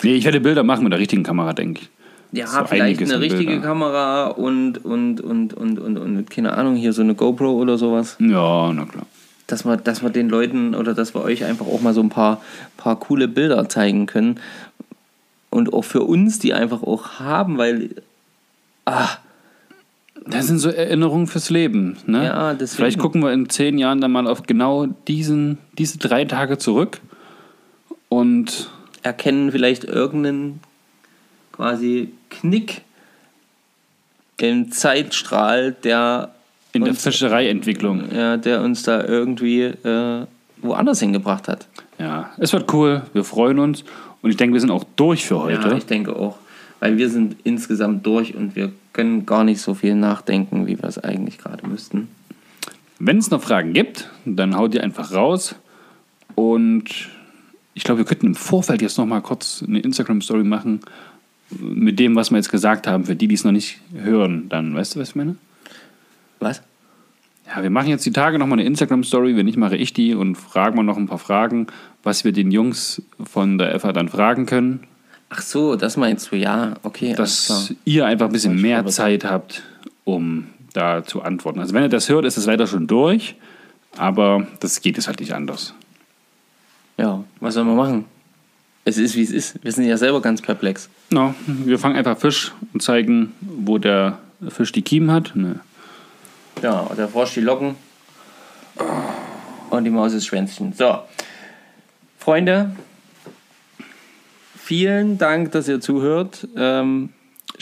Nee, 0.02 0.14
ich 0.14 0.24
werde 0.24 0.40
Bilder 0.40 0.62
machen 0.62 0.84
mit 0.84 0.92
der 0.92 1.00
richtigen 1.00 1.22
Kamera, 1.22 1.52
denke 1.52 1.82
ich. 1.82 1.90
Ja, 2.32 2.46
So 2.46 2.64
vielleicht 2.64 3.00
eine 3.02 3.20
richtige 3.20 3.44
Bildern. 3.44 3.62
Kamera 3.62 4.28
und, 4.28 4.84
und, 4.84 5.20
und, 5.20 5.52
und, 5.52 5.78
und, 5.78 5.98
und, 5.98 6.30
keine 6.30 6.52
Ahnung, 6.56 6.76
hier 6.76 6.92
so 6.92 7.02
eine 7.02 7.14
GoPro 7.14 7.52
oder 7.52 7.76
sowas. 7.76 8.16
Ja, 8.20 8.72
na 8.72 8.84
klar. 8.84 9.06
dass 9.48 9.64
wir, 9.64 9.76
dass 9.76 10.02
wir 10.02 10.10
den 10.10 10.28
Leuten 10.28 10.74
oder 10.76 10.94
dass 10.94 11.14
wir 11.14 11.22
euch 11.22 11.44
einfach 11.44 11.66
auch 11.66 11.80
mal 11.80 11.92
so 11.92 12.00
ein 12.00 12.08
paar, 12.08 12.40
paar 12.76 12.98
coole 13.00 13.26
Bilder 13.26 13.68
zeigen 13.68 14.06
können. 14.06 14.38
Und 15.50 15.72
auch 15.72 15.82
für 15.82 16.02
uns 16.02 16.38
die 16.38 16.54
einfach 16.54 16.84
auch 16.84 17.18
haben, 17.18 17.58
weil. 17.58 17.90
Ah, 18.84 19.08
Das 20.26 20.46
sind 20.46 20.60
so 20.60 20.68
Erinnerungen 20.70 21.26
fürs 21.26 21.50
Leben. 21.50 21.96
Ne? 22.06 22.24
Ja, 22.26 22.54
deswegen. 22.54 22.76
Vielleicht 22.76 22.98
gucken 23.00 23.22
wir 23.22 23.32
in 23.32 23.48
zehn 23.48 23.76
Jahren 23.76 24.00
dann 24.00 24.12
mal 24.12 24.28
auf 24.28 24.44
genau 24.44 24.86
diesen, 25.08 25.58
diese 25.76 25.98
drei 25.98 26.24
Tage 26.24 26.58
zurück 26.58 27.00
und 28.08 28.70
erkennen 29.02 29.52
vielleicht 29.52 29.84
irgendeinen 29.84 30.60
quasi 31.52 32.12
Knick 32.30 32.82
im 34.38 34.72
Zeitstrahl, 34.72 35.72
der 35.72 36.34
in 36.72 36.82
der 36.82 36.92
uns, 36.92 37.02
Fischereientwicklung. 37.02 38.04
ja, 38.14 38.36
der 38.36 38.62
uns 38.62 38.82
da 38.82 39.04
irgendwie 39.04 39.62
äh, 39.62 40.26
woanders 40.58 41.00
hingebracht 41.00 41.48
hat. 41.48 41.66
Ja, 41.98 42.30
es 42.38 42.52
wird 42.52 42.72
cool. 42.72 43.02
Wir 43.12 43.24
freuen 43.24 43.58
uns 43.58 43.84
und 44.22 44.30
ich 44.30 44.36
denke, 44.36 44.54
wir 44.54 44.60
sind 44.60 44.70
auch 44.70 44.84
durch 44.96 45.26
für 45.26 45.40
heute. 45.40 45.68
Ja, 45.68 45.76
ich 45.76 45.86
denke 45.86 46.16
auch. 46.16 46.38
Weil 46.78 46.96
wir 46.96 47.10
sind 47.10 47.36
insgesamt 47.44 48.06
durch 48.06 48.34
und 48.34 48.56
wir 48.56 48.72
können 48.94 49.26
gar 49.26 49.44
nicht 49.44 49.60
so 49.60 49.74
viel 49.74 49.94
nachdenken, 49.94 50.66
wie 50.66 50.78
wir 50.78 50.88
es 50.88 50.98
eigentlich 50.98 51.36
gerade 51.36 51.66
müssten. 51.66 52.08
Wenn 52.98 53.18
es 53.18 53.30
noch 53.30 53.42
Fragen 53.42 53.74
gibt, 53.74 54.08
dann 54.24 54.56
haut 54.56 54.74
ihr 54.74 54.82
einfach 54.82 55.12
raus. 55.12 55.56
Und 56.34 57.10
ich 57.74 57.84
glaube, 57.84 57.98
wir 57.98 58.04
könnten 58.04 58.26
im 58.26 58.34
Vorfeld 58.34 58.82
jetzt 58.82 58.98
noch 58.98 59.06
mal 59.06 59.20
kurz 59.20 59.64
eine 59.66 59.80
Instagram-Story 59.80 60.44
machen 60.44 60.80
mit 61.58 61.98
dem, 61.98 62.14
was 62.16 62.30
wir 62.30 62.36
jetzt 62.36 62.50
gesagt 62.50 62.86
haben, 62.86 63.04
für 63.04 63.16
die, 63.16 63.28
die 63.28 63.34
es 63.34 63.44
noch 63.44 63.52
nicht 63.52 63.78
hören. 63.92 64.48
Dann, 64.48 64.74
weißt 64.74 64.94
du, 64.94 65.00
was 65.00 65.10
ich 65.10 65.14
meine? 65.16 65.36
Was? 66.38 66.62
Ja, 67.46 67.62
wir 67.62 67.70
machen 67.70 67.88
jetzt 67.88 68.06
die 68.06 68.12
Tage 68.12 68.38
noch 68.38 68.46
mal 68.46 68.54
eine 68.54 68.64
Instagram-Story. 68.64 69.36
Wenn 69.36 69.46
nicht, 69.46 69.58
mache 69.58 69.76
ich 69.76 69.92
die 69.92 70.14
und 70.14 70.36
fragen 70.36 70.76
wir 70.76 70.82
noch 70.82 70.96
ein 70.96 71.08
paar 71.08 71.18
Fragen, 71.18 71.66
was 72.02 72.24
wir 72.24 72.32
den 72.32 72.52
Jungs 72.52 73.02
von 73.24 73.58
der 73.58 73.78
FA 73.80 73.92
dann 73.92 74.08
fragen 74.08 74.46
können. 74.46 74.80
Ach 75.30 75.42
so, 75.42 75.76
das 75.76 75.96
meinst 75.96 76.30
du, 76.30 76.36
ja, 76.36 76.74
okay. 76.82 77.14
Dass 77.14 77.74
ihr 77.84 78.06
einfach 78.06 78.26
ein 78.26 78.32
bisschen 78.32 78.60
mehr 78.60 78.84
Zeit 78.86 79.24
habt, 79.24 79.62
um 80.04 80.46
da 80.72 81.04
zu 81.04 81.22
antworten. 81.22 81.60
Also 81.60 81.74
wenn 81.74 81.82
ihr 81.82 81.88
das 81.88 82.08
hört, 82.08 82.24
ist 82.24 82.36
es 82.36 82.46
leider 82.46 82.66
schon 82.66 82.86
durch. 82.86 83.36
Aber 83.96 84.46
das 84.60 84.80
geht 84.82 84.98
es 84.98 85.08
halt 85.08 85.20
nicht 85.20 85.34
anders. 85.34 85.74
Ja, 87.00 87.24
was 87.40 87.54
soll 87.54 87.64
man 87.64 87.76
machen? 87.76 88.04
Es 88.84 88.98
ist, 88.98 89.16
wie 89.16 89.22
es 89.22 89.30
ist. 89.30 89.64
Wir 89.64 89.72
sind 89.72 89.84
ja 89.86 89.96
selber 89.96 90.20
ganz 90.20 90.42
perplex. 90.42 90.90
No, 91.10 91.34
wir 91.46 91.78
fangen 91.78 91.96
einfach 91.96 92.18
Fisch 92.18 92.52
und 92.74 92.82
zeigen, 92.82 93.32
wo 93.40 93.78
der 93.78 94.18
Fisch 94.48 94.70
die 94.72 94.82
Kiemen 94.82 95.10
hat. 95.10 95.34
Ne. 95.34 95.60
Ja, 96.62 96.90
der 96.94 97.08
Frosch 97.08 97.32
die 97.32 97.40
Locken. 97.40 97.74
Und 99.70 99.84
die 99.84 99.90
Maus 99.90 100.12
das 100.12 100.26
Schwänzchen. 100.26 100.74
So. 100.74 100.98
Freunde, 102.18 102.72
vielen 104.58 105.16
Dank, 105.16 105.52
dass 105.52 105.68
ihr 105.68 105.80
zuhört. 105.80 106.46
Ähm, 106.54 107.10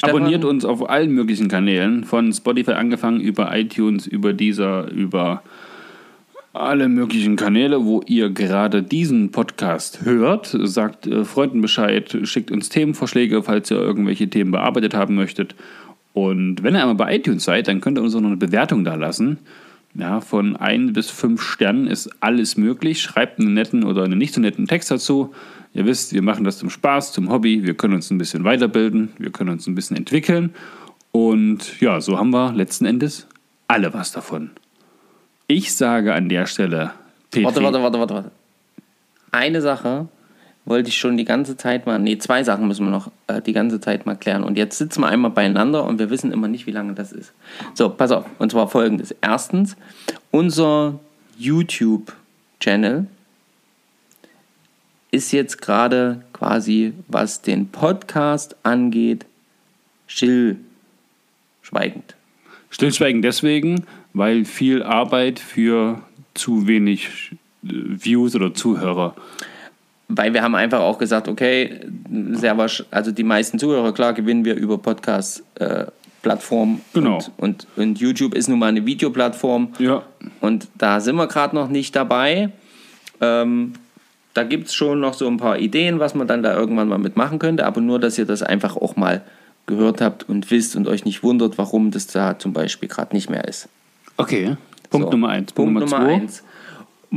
Abonniert 0.02 0.44
uns 0.44 0.64
auf 0.64 0.88
allen 0.90 1.12
möglichen 1.12 1.48
Kanälen, 1.48 2.02
von 2.02 2.32
Spotify 2.32 2.72
angefangen, 2.72 3.20
über 3.20 3.56
iTunes, 3.56 4.06
über 4.06 4.32
dieser, 4.32 4.88
über 4.88 5.42
alle 6.52 6.88
möglichen 6.88 7.36
Kanäle, 7.36 7.84
wo 7.84 8.02
ihr 8.06 8.30
gerade 8.30 8.82
diesen 8.82 9.30
Podcast 9.30 10.04
hört. 10.04 10.56
Sagt 10.62 11.06
äh, 11.06 11.24
Freunden 11.24 11.60
Bescheid, 11.60 12.16
schickt 12.24 12.50
uns 12.50 12.68
Themenvorschläge, 12.68 13.42
falls 13.42 13.70
ihr 13.70 13.78
irgendwelche 13.78 14.28
Themen 14.28 14.50
bearbeitet 14.50 14.94
haben 14.94 15.14
möchtet. 15.14 15.54
Und 16.14 16.62
wenn 16.62 16.74
ihr 16.74 16.80
einmal 16.80 16.94
bei 16.96 17.16
iTunes 17.16 17.44
seid, 17.44 17.68
dann 17.68 17.80
könnt 17.80 17.98
ihr 17.98 18.02
uns 18.02 18.14
auch 18.14 18.20
noch 18.20 18.28
eine 18.28 18.36
Bewertung 18.36 18.84
da 18.84 18.94
lassen. 18.94 19.38
Ja, 19.94 20.20
von 20.20 20.56
ein 20.56 20.92
bis 20.92 21.10
fünf 21.10 21.42
Sternen 21.42 21.86
ist 21.86 22.10
alles 22.20 22.56
möglich. 22.56 23.00
Schreibt 23.00 23.38
einen 23.38 23.54
netten 23.54 23.84
oder 23.84 24.04
einen 24.04 24.18
nicht 24.18 24.34
so 24.34 24.40
netten 24.40 24.66
Text 24.66 24.90
dazu. 24.90 25.32
Ihr 25.74 25.86
wisst, 25.86 26.12
wir 26.12 26.22
machen 26.22 26.44
das 26.44 26.58
zum 26.58 26.70
Spaß, 26.70 27.12
zum 27.12 27.30
Hobby. 27.30 27.64
Wir 27.64 27.74
können 27.74 27.94
uns 27.94 28.10
ein 28.10 28.18
bisschen 28.18 28.44
weiterbilden, 28.44 29.10
wir 29.18 29.30
können 29.30 29.50
uns 29.50 29.66
ein 29.66 29.74
bisschen 29.74 29.96
entwickeln. 29.96 30.54
Und 31.12 31.80
ja, 31.80 32.00
so 32.00 32.18
haben 32.18 32.30
wir 32.30 32.52
letzten 32.52 32.84
Endes 32.84 33.26
alle 33.66 33.92
was 33.92 34.12
davon. 34.12 34.50
Ich 35.50 35.74
sage 35.74 36.14
an 36.14 36.28
der 36.28 36.46
Stelle, 36.46 36.92
Petri, 37.30 37.44
Warte, 37.44 37.62
warte, 37.62 37.82
warte, 37.82 37.98
warte, 37.98 38.14
warte. 38.14 38.30
Eine 39.32 39.62
Sache 39.62 40.06
wollte 40.66 40.90
ich 40.90 40.98
schon 40.98 41.16
die 41.16 41.24
ganze 41.24 41.56
Zeit 41.56 41.86
mal, 41.86 41.98
nee, 41.98 42.18
zwei 42.18 42.44
Sachen 42.44 42.68
müssen 42.68 42.84
wir 42.84 42.90
noch 42.90 43.10
äh, 43.28 43.40
die 43.40 43.54
ganze 43.54 43.80
Zeit 43.80 44.04
mal 44.04 44.14
klären. 44.14 44.44
Und 44.44 44.58
jetzt 44.58 44.76
sitzen 44.76 45.00
wir 45.00 45.08
einmal 45.08 45.30
beieinander 45.30 45.84
und 45.84 45.98
wir 45.98 46.10
wissen 46.10 46.32
immer 46.32 46.48
nicht, 46.48 46.66
wie 46.66 46.72
lange 46.72 46.92
das 46.92 47.12
ist. 47.12 47.32
So, 47.72 47.88
pass 47.88 48.10
auf. 48.10 48.26
Und 48.38 48.52
zwar 48.52 48.68
folgendes. 48.68 49.14
Erstens, 49.22 49.78
unser 50.30 51.00
YouTube-Channel 51.38 53.06
ist 55.10 55.32
jetzt 55.32 55.62
gerade 55.62 56.20
quasi, 56.34 56.92
was 57.06 57.40
den 57.40 57.70
Podcast 57.70 58.54
angeht, 58.64 59.24
stillschweigend. 60.06 62.16
Stillschweigen 62.68 63.22
deswegen, 63.22 63.86
weil 64.12 64.44
viel 64.44 64.82
Arbeit 64.82 65.38
für 65.38 66.02
zu 66.34 66.66
wenig 66.66 67.32
äh, 67.64 67.68
Views 67.72 68.34
oder 68.34 68.54
Zuhörer. 68.54 69.14
Weil 70.08 70.32
wir 70.32 70.42
haben 70.42 70.54
einfach 70.54 70.80
auch 70.80 70.98
gesagt, 70.98 71.28
okay, 71.28 71.80
sehr 72.32 72.56
also 72.90 73.12
die 73.12 73.24
meisten 73.24 73.58
Zuhörer, 73.58 73.92
klar, 73.92 74.14
gewinnen 74.14 74.46
wir 74.46 74.54
über 74.54 74.78
Podcast-Plattformen. 74.78 76.80
Genau. 76.94 77.16
Und, 77.16 77.32
und, 77.36 77.66
und 77.76 78.00
YouTube 78.00 78.34
ist 78.34 78.48
nun 78.48 78.58
mal 78.58 78.68
eine 78.68 78.86
Videoplattform. 78.86 79.74
Ja, 79.78 80.02
Und 80.40 80.68
da 80.78 81.00
sind 81.00 81.16
wir 81.16 81.26
gerade 81.26 81.54
noch 81.54 81.68
nicht 81.68 81.94
dabei. 81.94 82.50
Ähm, 83.20 83.74
da 84.32 84.44
gibt 84.44 84.68
es 84.68 84.74
schon 84.74 85.00
noch 85.00 85.12
so 85.12 85.26
ein 85.26 85.36
paar 85.36 85.58
Ideen, 85.58 85.98
was 85.98 86.14
man 86.14 86.26
dann 86.26 86.42
da 86.42 86.56
irgendwann 86.56 86.88
mal 86.88 86.98
mitmachen 86.98 87.38
könnte. 87.38 87.66
Aber 87.66 87.82
nur, 87.82 87.98
dass 87.98 88.16
ihr 88.16 88.24
das 88.24 88.42
einfach 88.42 88.76
auch 88.76 88.96
mal 88.96 89.22
gehört 89.66 90.00
habt 90.00 90.26
und 90.26 90.50
wisst 90.50 90.74
und 90.74 90.88
euch 90.88 91.04
nicht 91.04 91.22
wundert, 91.22 91.58
warum 91.58 91.90
das 91.90 92.06
da 92.06 92.38
zum 92.38 92.54
Beispiel 92.54 92.88
gerade 92.88 93.14
nicht 93.14 93.28
mehr 93.28 93.46
ist. 93.46 93.68
Okay. 94.18 94.56
Punkt 94.90 95.06
So, 95.06 95.10
Nummer 95.12 95.28
eins. 95.30 95.52
Punkt 95.52 95.72
Nummer 95.74 95.86
zwei. 95.86 96.14
eins. 96.14 96.42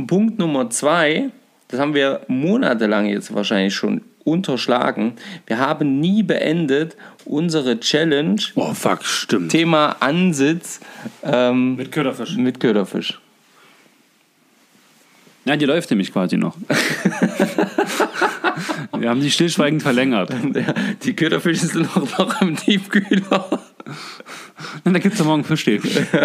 Punkt 0.06 0.38
Nummer 0.38 0.70
zwei, 0.70 1.28
das 1.68 1.78
haben 1.80 1.94
wir 1.94 2.22
monatelang 2.28 3.06
jetzt 3.06 3.34
wahrscheinlich 3.34 3.74
schon 3.74 4.00
unterschlagen. 4.24 5.14
Wir 5.46 5.58
haben 5.58 6.00
nie 6.00 6.22
beendet 6.22 6.96
unsere 7.24 7.78
Challenge 7.80 8.40
Oh, 8.54 8.72
fuck, 8.72 9.04
stimmt. 9.04 9.50
Thema 9.50 9.96
Ansitz 10.00 10.80
ähm, 11.24 11.76
Mit 11.76 11.92
Köderfisch. 11.92 12.36
mit 12.36 12.60
Köderfisch. 12.60 13.18
Ja, 15.44 15.56
die 15.56 15.64
läuft 15.64 15.90
nämlich 15.90 16.12
quasi 16.12 16.36
noch. 16.36 16.56
Wir 18.96 19.08
haben 19.10 19.20
die 19.20 19.30
stillschweigend 19.30 19.82
verlängert. 19.82 20.30
Die 21.02 21.14
Köderfische 21.16 21.66
sind 21.66 21.96
noch, 21.96 22.18
noch 22.18 22.40
im 22.40 22.54
Tiefkühler. 22.54 23.60
Und 24.84 24.92
da 24.92 24.98
gibt 24.98 25.14
es 25.14 25.18
ja 25.20 25.26
morgen 25.26 25.44
Fischstäbchen. 25.44 26.06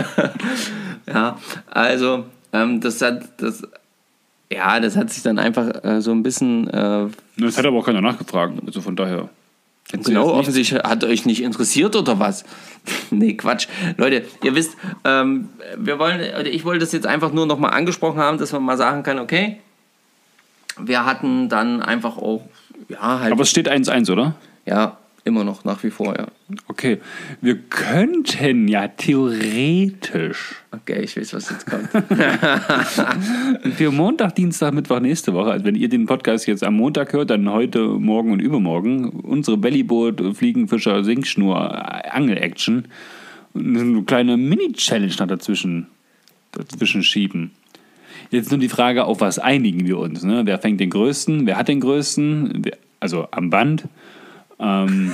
Ja, 1.09 1.37
also 1.67 2.25
ähm, 2.51 2.81
das 2.81 3.01
hat 3.01 3.23
das 3.37 3.63
ja, 4.51 4.79
das 4.79 4.95
hat 4.95 5.09
sich 5.09 5.23
dann 5.23 5.39
einfach 5.39 5.83
äh, 5.83 6.01
so 6.01 6.11
ein 6.11 6.23
bisschen 6.23 6.67
äh, 6.69 7.07
Das 7.37 7.57
hat 7.57 7.65
aber 7.65 7.77
auch 7.77 7.85
keiner 7.85 8.01
nachgefragt. 8.01 8.53
Also 8.65 8.81
von 8.81 8.95
daher. 8.95 9.29
Genau, 9.89 10.33
offensichtlich 10.33 10.83
hat 10.83 11.05
euch 11.05 11.25
nicht 11.25 11.41
interessiert 11.41 11.95
oder 11.95 12.19
was? 12.19 12.43
nee, 13.09 13.35
Quatsch. 13.35 13.67
Leute, 13.95 14.25
ihr 14.43 14.53
wisst, 14.53 14.75
ähm, 15.05 15.47
wir 15.77 15.97
wollen, 15.97 16.19
oder 16.19 16.47
ich 16.47 16.65
wollte 16.65 16.81
das 16.81 16.91
jetzt 16.91 17.07
einfach 17.07 17.31
nur 17.31 17.45
nochmal 17.45 17.71
angesprochen 17.71 18.19
haben, 18.19 18.37
dass 18.37 18.51
man 18.51 18.63
mal 18.63 18.75
sagen 18.75 19.03
kann, 19.03 19.17
okay, 19.17 19.61
wir 20.77 21.05
hatten 21.05 21.47
dann 21.47 21.81
einfach 21.81 22.17
auch, 22.17 22.43
ja, 22.89 23.19
halt, 23.19 23.31
Aber 23.31 23.43
es 23.43 23.49
steht 23.49 23.69
1-1, 23.71 24.11
oder? 24.11 24.35
ja, 24.65 24.97
immer 25.27 25.43
noch 25.43 25.63
nach 25.63 25.83
wie 25.83 25.91
vor, 25.91 26.15
ja. 26.17 26.27
Okay. 26.67 26.97
Wir 27.41 27.57
könnten 27.57 28.67
ja 28.67 28.87
theoretisch 28.87 30.55
Okay, 30.81 31.01
ich 31.01 31.17
weiß, 31.17 31.33
was 31.33 31.49
jetzt 31.49 31.65
kommt. 31.65 31.89
für 33.75 33.91
Montag, 33.91 34.35
Dienstag, 34.35 34.73
Mittwoch 34.73 34.99
nächste 34.99 35.33
Woche, 35.33 35.51
also 35.51 35.65
wenn 35.65 35.75
ihr 35.75 35.89
den 35.89 36.05
Podcast 36.05 36.45
jetzt 36.47 36.63
am 36.63 36.75
Montag 36.75 37.13
hört, 37.13 37.29
dann 37.29 37.49
heute, 37.49 37.87
morgen 37.87 38.31
und 38.31 38.39
übermorgen, 38.39 39.09
unsere 39.09 39.57
Bellyboot, 39.57 40.35
Fliegenfischer, 40.35 41.03
Sinkschnur, 41.03 42.13
Angel-Action, 42.13 42.85
eine 43.55 44.03
kleine 44.03 44.37
Mini-Challenge 44.37 45.13
noch 45.19 45.27
dazwischen, 45.27 45.87
dazwischen 46.51 47.01
schieben. 47.03 47.51
Jetzt 48.29 48.51
nur 48.51 48.59
die 48.59 48.69
Frage, 48.69 49.05
auf 49.05 49.21
was 49.21 49.39
einigen 49.39 49.87
wir 49.87 49.97
uns? 49.97 50.23
Ne? 50.23 50.41
Wer 50.45 50.59
fängt 50.59 50.79
den 50.79 50.89
größten? 50.89 51.45
Wer 51.45 51.57
hat 51.57 51.69
den 51.69 51.79
größten? 51.79 52.63
Also 52.99 53.27
am 53.31 53.49
Band. 53.49 53.85
Ähm, 54.59 55.11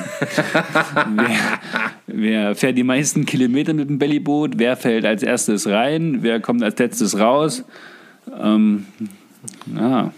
wer, 1.16 1.60
wer 2.08 2.56
fährt 2.56 2.78
die 2.78 2.84
meisten 2.84 3.26
Kilometer 3.26 3.74
mit 3.74 3.90
dem 3.90 4.00
Bellyboot? 4.00 4.54
Wer 4.58 4.78
fällt 4.78 5.06
als 5.06 5.24
erstes 5.24 5.68
rein? 5.68 6.20
Wer 6.22 6.40
kommt 6.40 6.64
als 6.64 6.80
letztes 6.80 7.20
raus? 7.20 7.64
Ähm, 8.40 8.86
ja. 9.76 10.14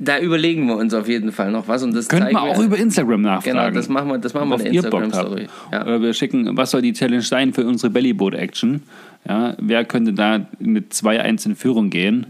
da 0.00 0.18
überlegen 0.18 0.66
wir 0.66 0.76
uns 0.76 0.94
auf 0.94 1.06
jeden 1.06 1.30
Fall 1.30 1.52
noch 1.52 1.68
was 1.68 1.82
und 1.82 1.94
das 1.94 2.08
zeigen 2.08 2.32
wir 2.32 2.42
auch 2.42 2.58
über 2.58 2.76
Instagram 2.76 3.20
nachfragen. 3.20 3.58
Genau, 3.58 3.70
das 3.70 3.88
machen 3.88 4.08
wir, 4.08 4.18
das 4.18 4.34
machen 4.34 4.48
wir 4.48 4.54
auf 4.56 4.64
in 4.64 4.74
Instagram-Story. 4.74 5.48
habt. 5.70 5.88
Ja. 5.88 6.00
Wir 6.00 6.14
schicken, 6.14 6.56
was 6.56 6.70
soll 6.70 6.82
die 6.82 6.94
Challenge 6.94 7.22
sein 7.22 7.52
für 7.52 7.66
unsere 7.66 7.90
Bellyboot-Action? 7.90 8.82
Ja, 9.28 9.54
wer 9.58 9.84
könnte 9.84 10.14
da 10.14 10.46
mit 10.58 10.92
2-1 10.92 11.46
in 11.46 11.56
Führung 11.56 11.90
gehen? 11.90 12.26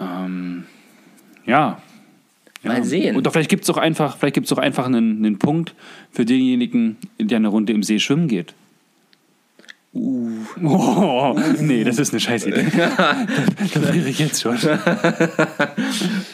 Ähm, 0.00 0.64
ja. 1.44 1.82
Ja. 2.66 2.72
Mal 2.72 2.84
sehen. 2.84 3.16
Und 3.16 3.26
doch 3.26 3.32
vielleicht 3.32 3.50
gibt 3.50 3.64
es 3.64 3.70
auch 3.70 3.76
einfach, 3.76 4.16
vielleicht 4.16 4.34
gibt's 4.34 4.52
auch 4.52 4.58
einfach 4.58 4.86
einen, 4.86 5.24
einen 5.24 5.38
Punkt 5.38 5.74
für 6.12 6.24
denjenigen, 6.24 6.96
der 7.18 7.36
eine 7.36 7.48
Runde 7.48 7.72
im 7.72 7.82
See 7.82 7.98
schwimmen 7.98 8.28
geht. 8.28 8.54
Uh. 9.96 10.30
Oh, 10.62 11.38
nee, 11.60 11.84
das 11.84 11.98
ist 11.98 12.12
eine 12.12 12.20
scheiß 12.20 12.46
Idee. 12.46 12.66
da, 12.76 13.16
da 13.56 13.80
friere 13.80 14.08
ich 14.08 14.18
jetzt 14.18 14.42
schon. 14.42 14.58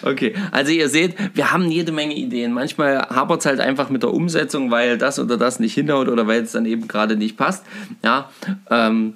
Okay, 0.04 0.34
also 0.50 0.72
ihr 0.72 0.88
seht, 0.88 1.14
wir 1.34 1.52
haben 1.52 1.70
jede 1.70 1.92
Menge 1.92 2.14
Ideen. 2.14 2.52
Manchmal 2.52 2.98
hapert 3.08 3.40
es 3.40 3.46
halt 3.46 3.60
einfach 3.60 3.88
mit 3.88 4.02
der 4.02 4.12
Umsetzung, 4.12 4.72
weil 4.72 4.98
das 4.98 5.20
oder 5.20 5.36
das 5.36 5.60
nicht 5.60 5.74
hinhaut 5.74 6.08
oder 6.08 6.26
weil 6.26 6.42
es 6.42 6.52
dann 6.52 6.66
eben 6.66 6.88
gerade 6.88 7.16
nicht 7.16 7.36
passt. 7.36 7.64
Ja, 8.02 8.30
ähm, 8.68 9.14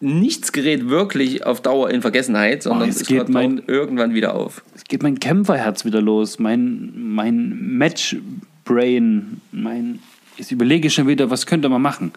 nichts 0.00 0.52
gerät 0.52 0.88
wirklich 0.88 1.44
auf 1.46 1.60
Dauer 1.62 1.90
in 1.90 2.02
Vergessenheit, 2.02 2.62
sondern 2.62 2.88
jetzt 2.88 3.02
es 3.02 3.06
geht 3.08 3.18
hört 3.18 3.28
mein- 3.30 3.62
irgendwann 3.66 4.14
wieder 4.14 4.34
auf. 4.34 4.62
Es 4.74 4.84
geht 4.84 5.02
mein 5.02 5.18
Kämpferherz 5.20 5.84
wieder 5.84 6.00
los, 6.02 6.38
mein, 6.38 6.92
mein 7.14 7.76
Matchbrain, 7.78 9.40
mein. 9.52 10.00
Jetzt 10.36 10.52
überlege 10.52 10.88
ich 10.88 10.94
schon 10.94 11.06
wieder, 11.06 11.30
was 11.30 11.46
könnte 11.46 11.68
man 11.68 11.82
machen. 11.82 12.12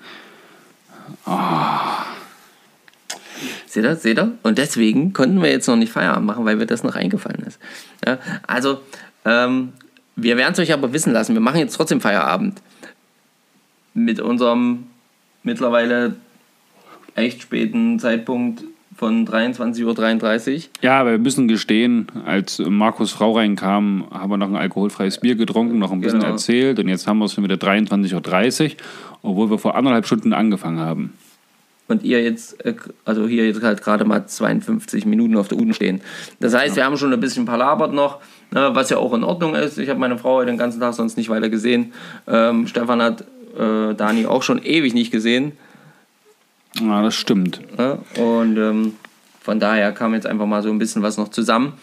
Seht 3.68 3.84
ihr, 3.84 3.95
seht 3.95 4.18
ihr? 4.18 4.32
Und 4.43 4.57
deswegen 4.57 5.14
konnten 5.14 5.41
wir 5.41 5.49
jetzt 5.49 5.68
noch 5.68 5.76
nicht 5.76 5.91
Feierabend 5.91 6.28
machen, 6.28 6.45
weil 6.45 6.55
mir 6.55 6.66
das 6.66 6.84
noch 6.84 6.95
eingefallen 6.95 7.43
ist. 7.45 7.59
Ja, 8.05 8.20
also, 8.47 8.82
ähm, 9.26 9.74
wir 10.16 10.38
werden 10.38 10.53
es 10.53 10.59
euch 10.59 10.72
aber 10.74 10.93
wissen 10.93 11.11
lassen. 11.11 11.34
Wir 11.34 11.41
machen 11.41 11.59
jetzt 11.59 11.76
trotzdem 11.76 11.99
Feierabend. 11.99 12.61
Mit 13.95 14.20
unserem 14.20 14.86
mittlerweile 15.43 16.16
echt 17.16 17.41
späten 17.41 17.99
Zeitpunkt 17.99 18.64
von 18.95 19.28
23.33 19.28 20.53
Uhr. 20.55 20.61
Ja, 20.82 20.99
aber 20.99 21.11
wir 21.11 21.18
müssen 21.18 21.47
gestehen, 21.47 22.07
als 22.26 22.59
Markus 22.59 23.11
Frau 23.11 23.32
reinkam, 23.34 24.05
haben 24.11 24.30
wir 24.32 24.38
noch 24.38 24.49
ein 24.49 24.55
alkoholfreies 24.55 25.20
Bier 25.20 25.36
getrunken, 25.36 25.80
noch 25.80 25.91
ein 25.91 26.01
bisschen 26.01 26.20
Genau. 26.20 26.34
erzählt 26.34 26.80
und 26.80 26.88
jetzt 26.88 27.07
haben 27.07 27.18
wir 27.18 27.26
es 27.26 27.34
schon 27.34 27.43
wieder 27.43 27.55
23.30 27.55 28.64
Uhr, 28.66 28.72
obwohl 29.24 29.49
wir 29.49 29.57
vor 29.57 29.76
anderthalb 29.76 30.05
Stunden 30.05 30.34
angefangen 30.34 30.80
haben. 30.80 31.14
Und 31.88 32.03
ihr 32.03 32.24
jetzt, 32.24 32.64
äh, 32.66 32.76
also 33.03 33.28
hier 33.28 33.45
jetzt 33.45 33.61
halt 33.61 33.82
gerade 33.84 34.05
mal 34.05 34.26
52 34.26 35.05
Minuten 35.05 35.36
auf 35.36 35.49
der 35.49 35.57
Uhr 35.57 35.74
stehen. 35.74 36.01
Das 36.39 36.53
heißt, 36.53 36.76
wir 36.76 36.86
haben 36.86 36.95
schon 36.95 37.11
ein 37.11 37.20
bisschen 37.20 37.45
palabert 37.45 37.93
noch, 37.93 38.20
ne, 38.51 38.70
was 38.74 38.89
ja 38.89 38.97
auch 38.97 39.14
in 39.14 39.24
Ordnung 39.24 39.53
ist. 39.55 39.78
Ich 39.78 39.89
habe 39.89 39.99
meine 39.99 40.18
Frau 40.18 40.36
heute 40.36 40.51
den 40.51 40.57
ganzen 40.57 40.80
Tag 40.80 40.93
sonst 40.93 41.18
nicht 41.18 41.30
weiter 41.30 41.49
gesehen. 41.49 41.91
Ähm, 42.28 42.68
Stefan 42.68 43.01
hat 43.01 43.22
äh, 43.59 43.93
Dani 43.95 44.26
auch 44.28 44.43
schon 44.43 44.64
ewig 44.64 44.93
nicht 44.93 45.11
gesehen. 45.11 45.51
Ja, 46.80 47.01
das 47.01 47.15
stimmt. 47.15 47.61
Und 48.17 48.57
ähm, 48.57 48.93
von 49.41 49.59
daher 49.59 49.91
kam 49.91 50.13
jetzt 50.13 50.26
einfach 50.26 50.45
mal 50.45 50.63
so 50.63 50.69
ein 50.69 50.80
bisschen 50.80 51.01
was 51.01 51.17
noch 51.17 51.30
zusammen. 51.30 51.74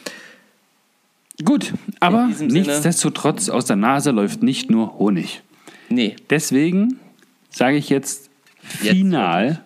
Gut, 1.45 1.73
aber 2.01 2.31
nichtsdestotrotz, 2.39 3.49
aus 3.49 3.65
der 3.65 3.77
Nase 3.77 4.11
läuft 4.11 4.43
nicht 4.43 4.71
nur 4.71 4.99
Honig. 4.99 5.43
Nee, 5.89 6.17
Deswegen 6.29 6.99
sage 7.51 7.77
ich 7.77 7.89
jetzt 7.89 8.31
Jetzt 8.83 8.97
final, 8.97 9.63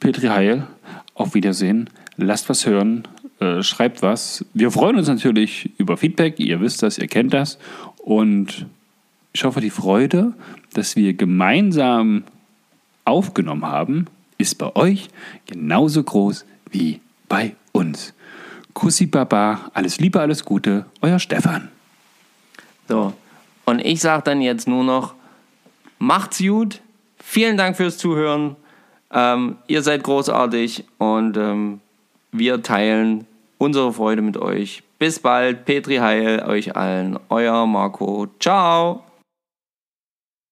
Petri 0.00 0.28
Heil, 0.28 0.66
auf 1.14 1.34
Wiedersehen, 1.34 1.90
lasst 2.16 2.48
was 2.48 2.66
hören, 2.66 3.06
äh, 3.40 3.62
schreibt 3.62 4.02
was. 4.02 4.44
Wir 4.54 4.70
freuen 4.70 4.96
uns 4.96 5.08
natürlich 5.08 5.70
über 5.78 5.96
Feedback, 5.96 6.38
ihr 6.38 6.60
wisst 6.60 6.82
das, 6.82 6.98
ihr 6.98 7.08
kennt 7.08 7.34
das. 7.34 7.58
Und 7.98 8.66
ich 9.32 9.44
hoffe, 9.44 9.60
die 9.60 9.70
Freude, 9.70 10.32
dass 10.74 10.96
wir 10.96 11.12
gemeinsam 11.14 12.24
aufgenommen 13.04 13.66
haben, 13.66 14.06
ist 14.38 14.56
bei 14.56 14.74
euch 14.76 15.08
genauso 15.46 16.02
groß 16.02 16.44
wie 16.70 17.00
bei 17.28 17.54
uns. 17.72 18.14
Kussi 18.72 19.06
Baba, 19.06 19.70
alles 19.74 19.98
Liebe, 19.98 20.20
alles 20.20 20.44
Gute, 20.44 20.86
euer 21.02 21.18
Stefan. 21.18 21.68
so. 22.88 23.12
Und 23.64 23.80
ich 23.80 24.00
sage 24.00 24.22
dann 24.22 24.40
jetzt 24.40 24.66
nur 24.66 24.82
noch, 24.82 25.14
macht's 25.98 26.38
gut. 26.38 26.80
Vielen 27.18 27.58
Dank 27.58 27.76
fürs 27.76 27.98
Zuhören. 27.98 28.56
Ähm, 29.12 29.56
ihr 29.66 29.82
seid 29.82 30.04
großartig 30.04 30.84
und 30.96 31.36
ähm, 31.36 31.80
wir 32.32 32.62
teilen 32.62 33.26
unsere 33.58 33.92
Freude 33.92 34.22
mit 34.22 34.38
euch. 34.38 34.82
Bis 34.98 35.18
bald. 35.18 35.64
Petri 35.64 35.96
Heil 35.96 36.42
euch 36.46 36.76
allen. 36.76 37.18
Euer 37.28 37.66
Marco. 37.66 38.26
Ciao. 38.40 39.04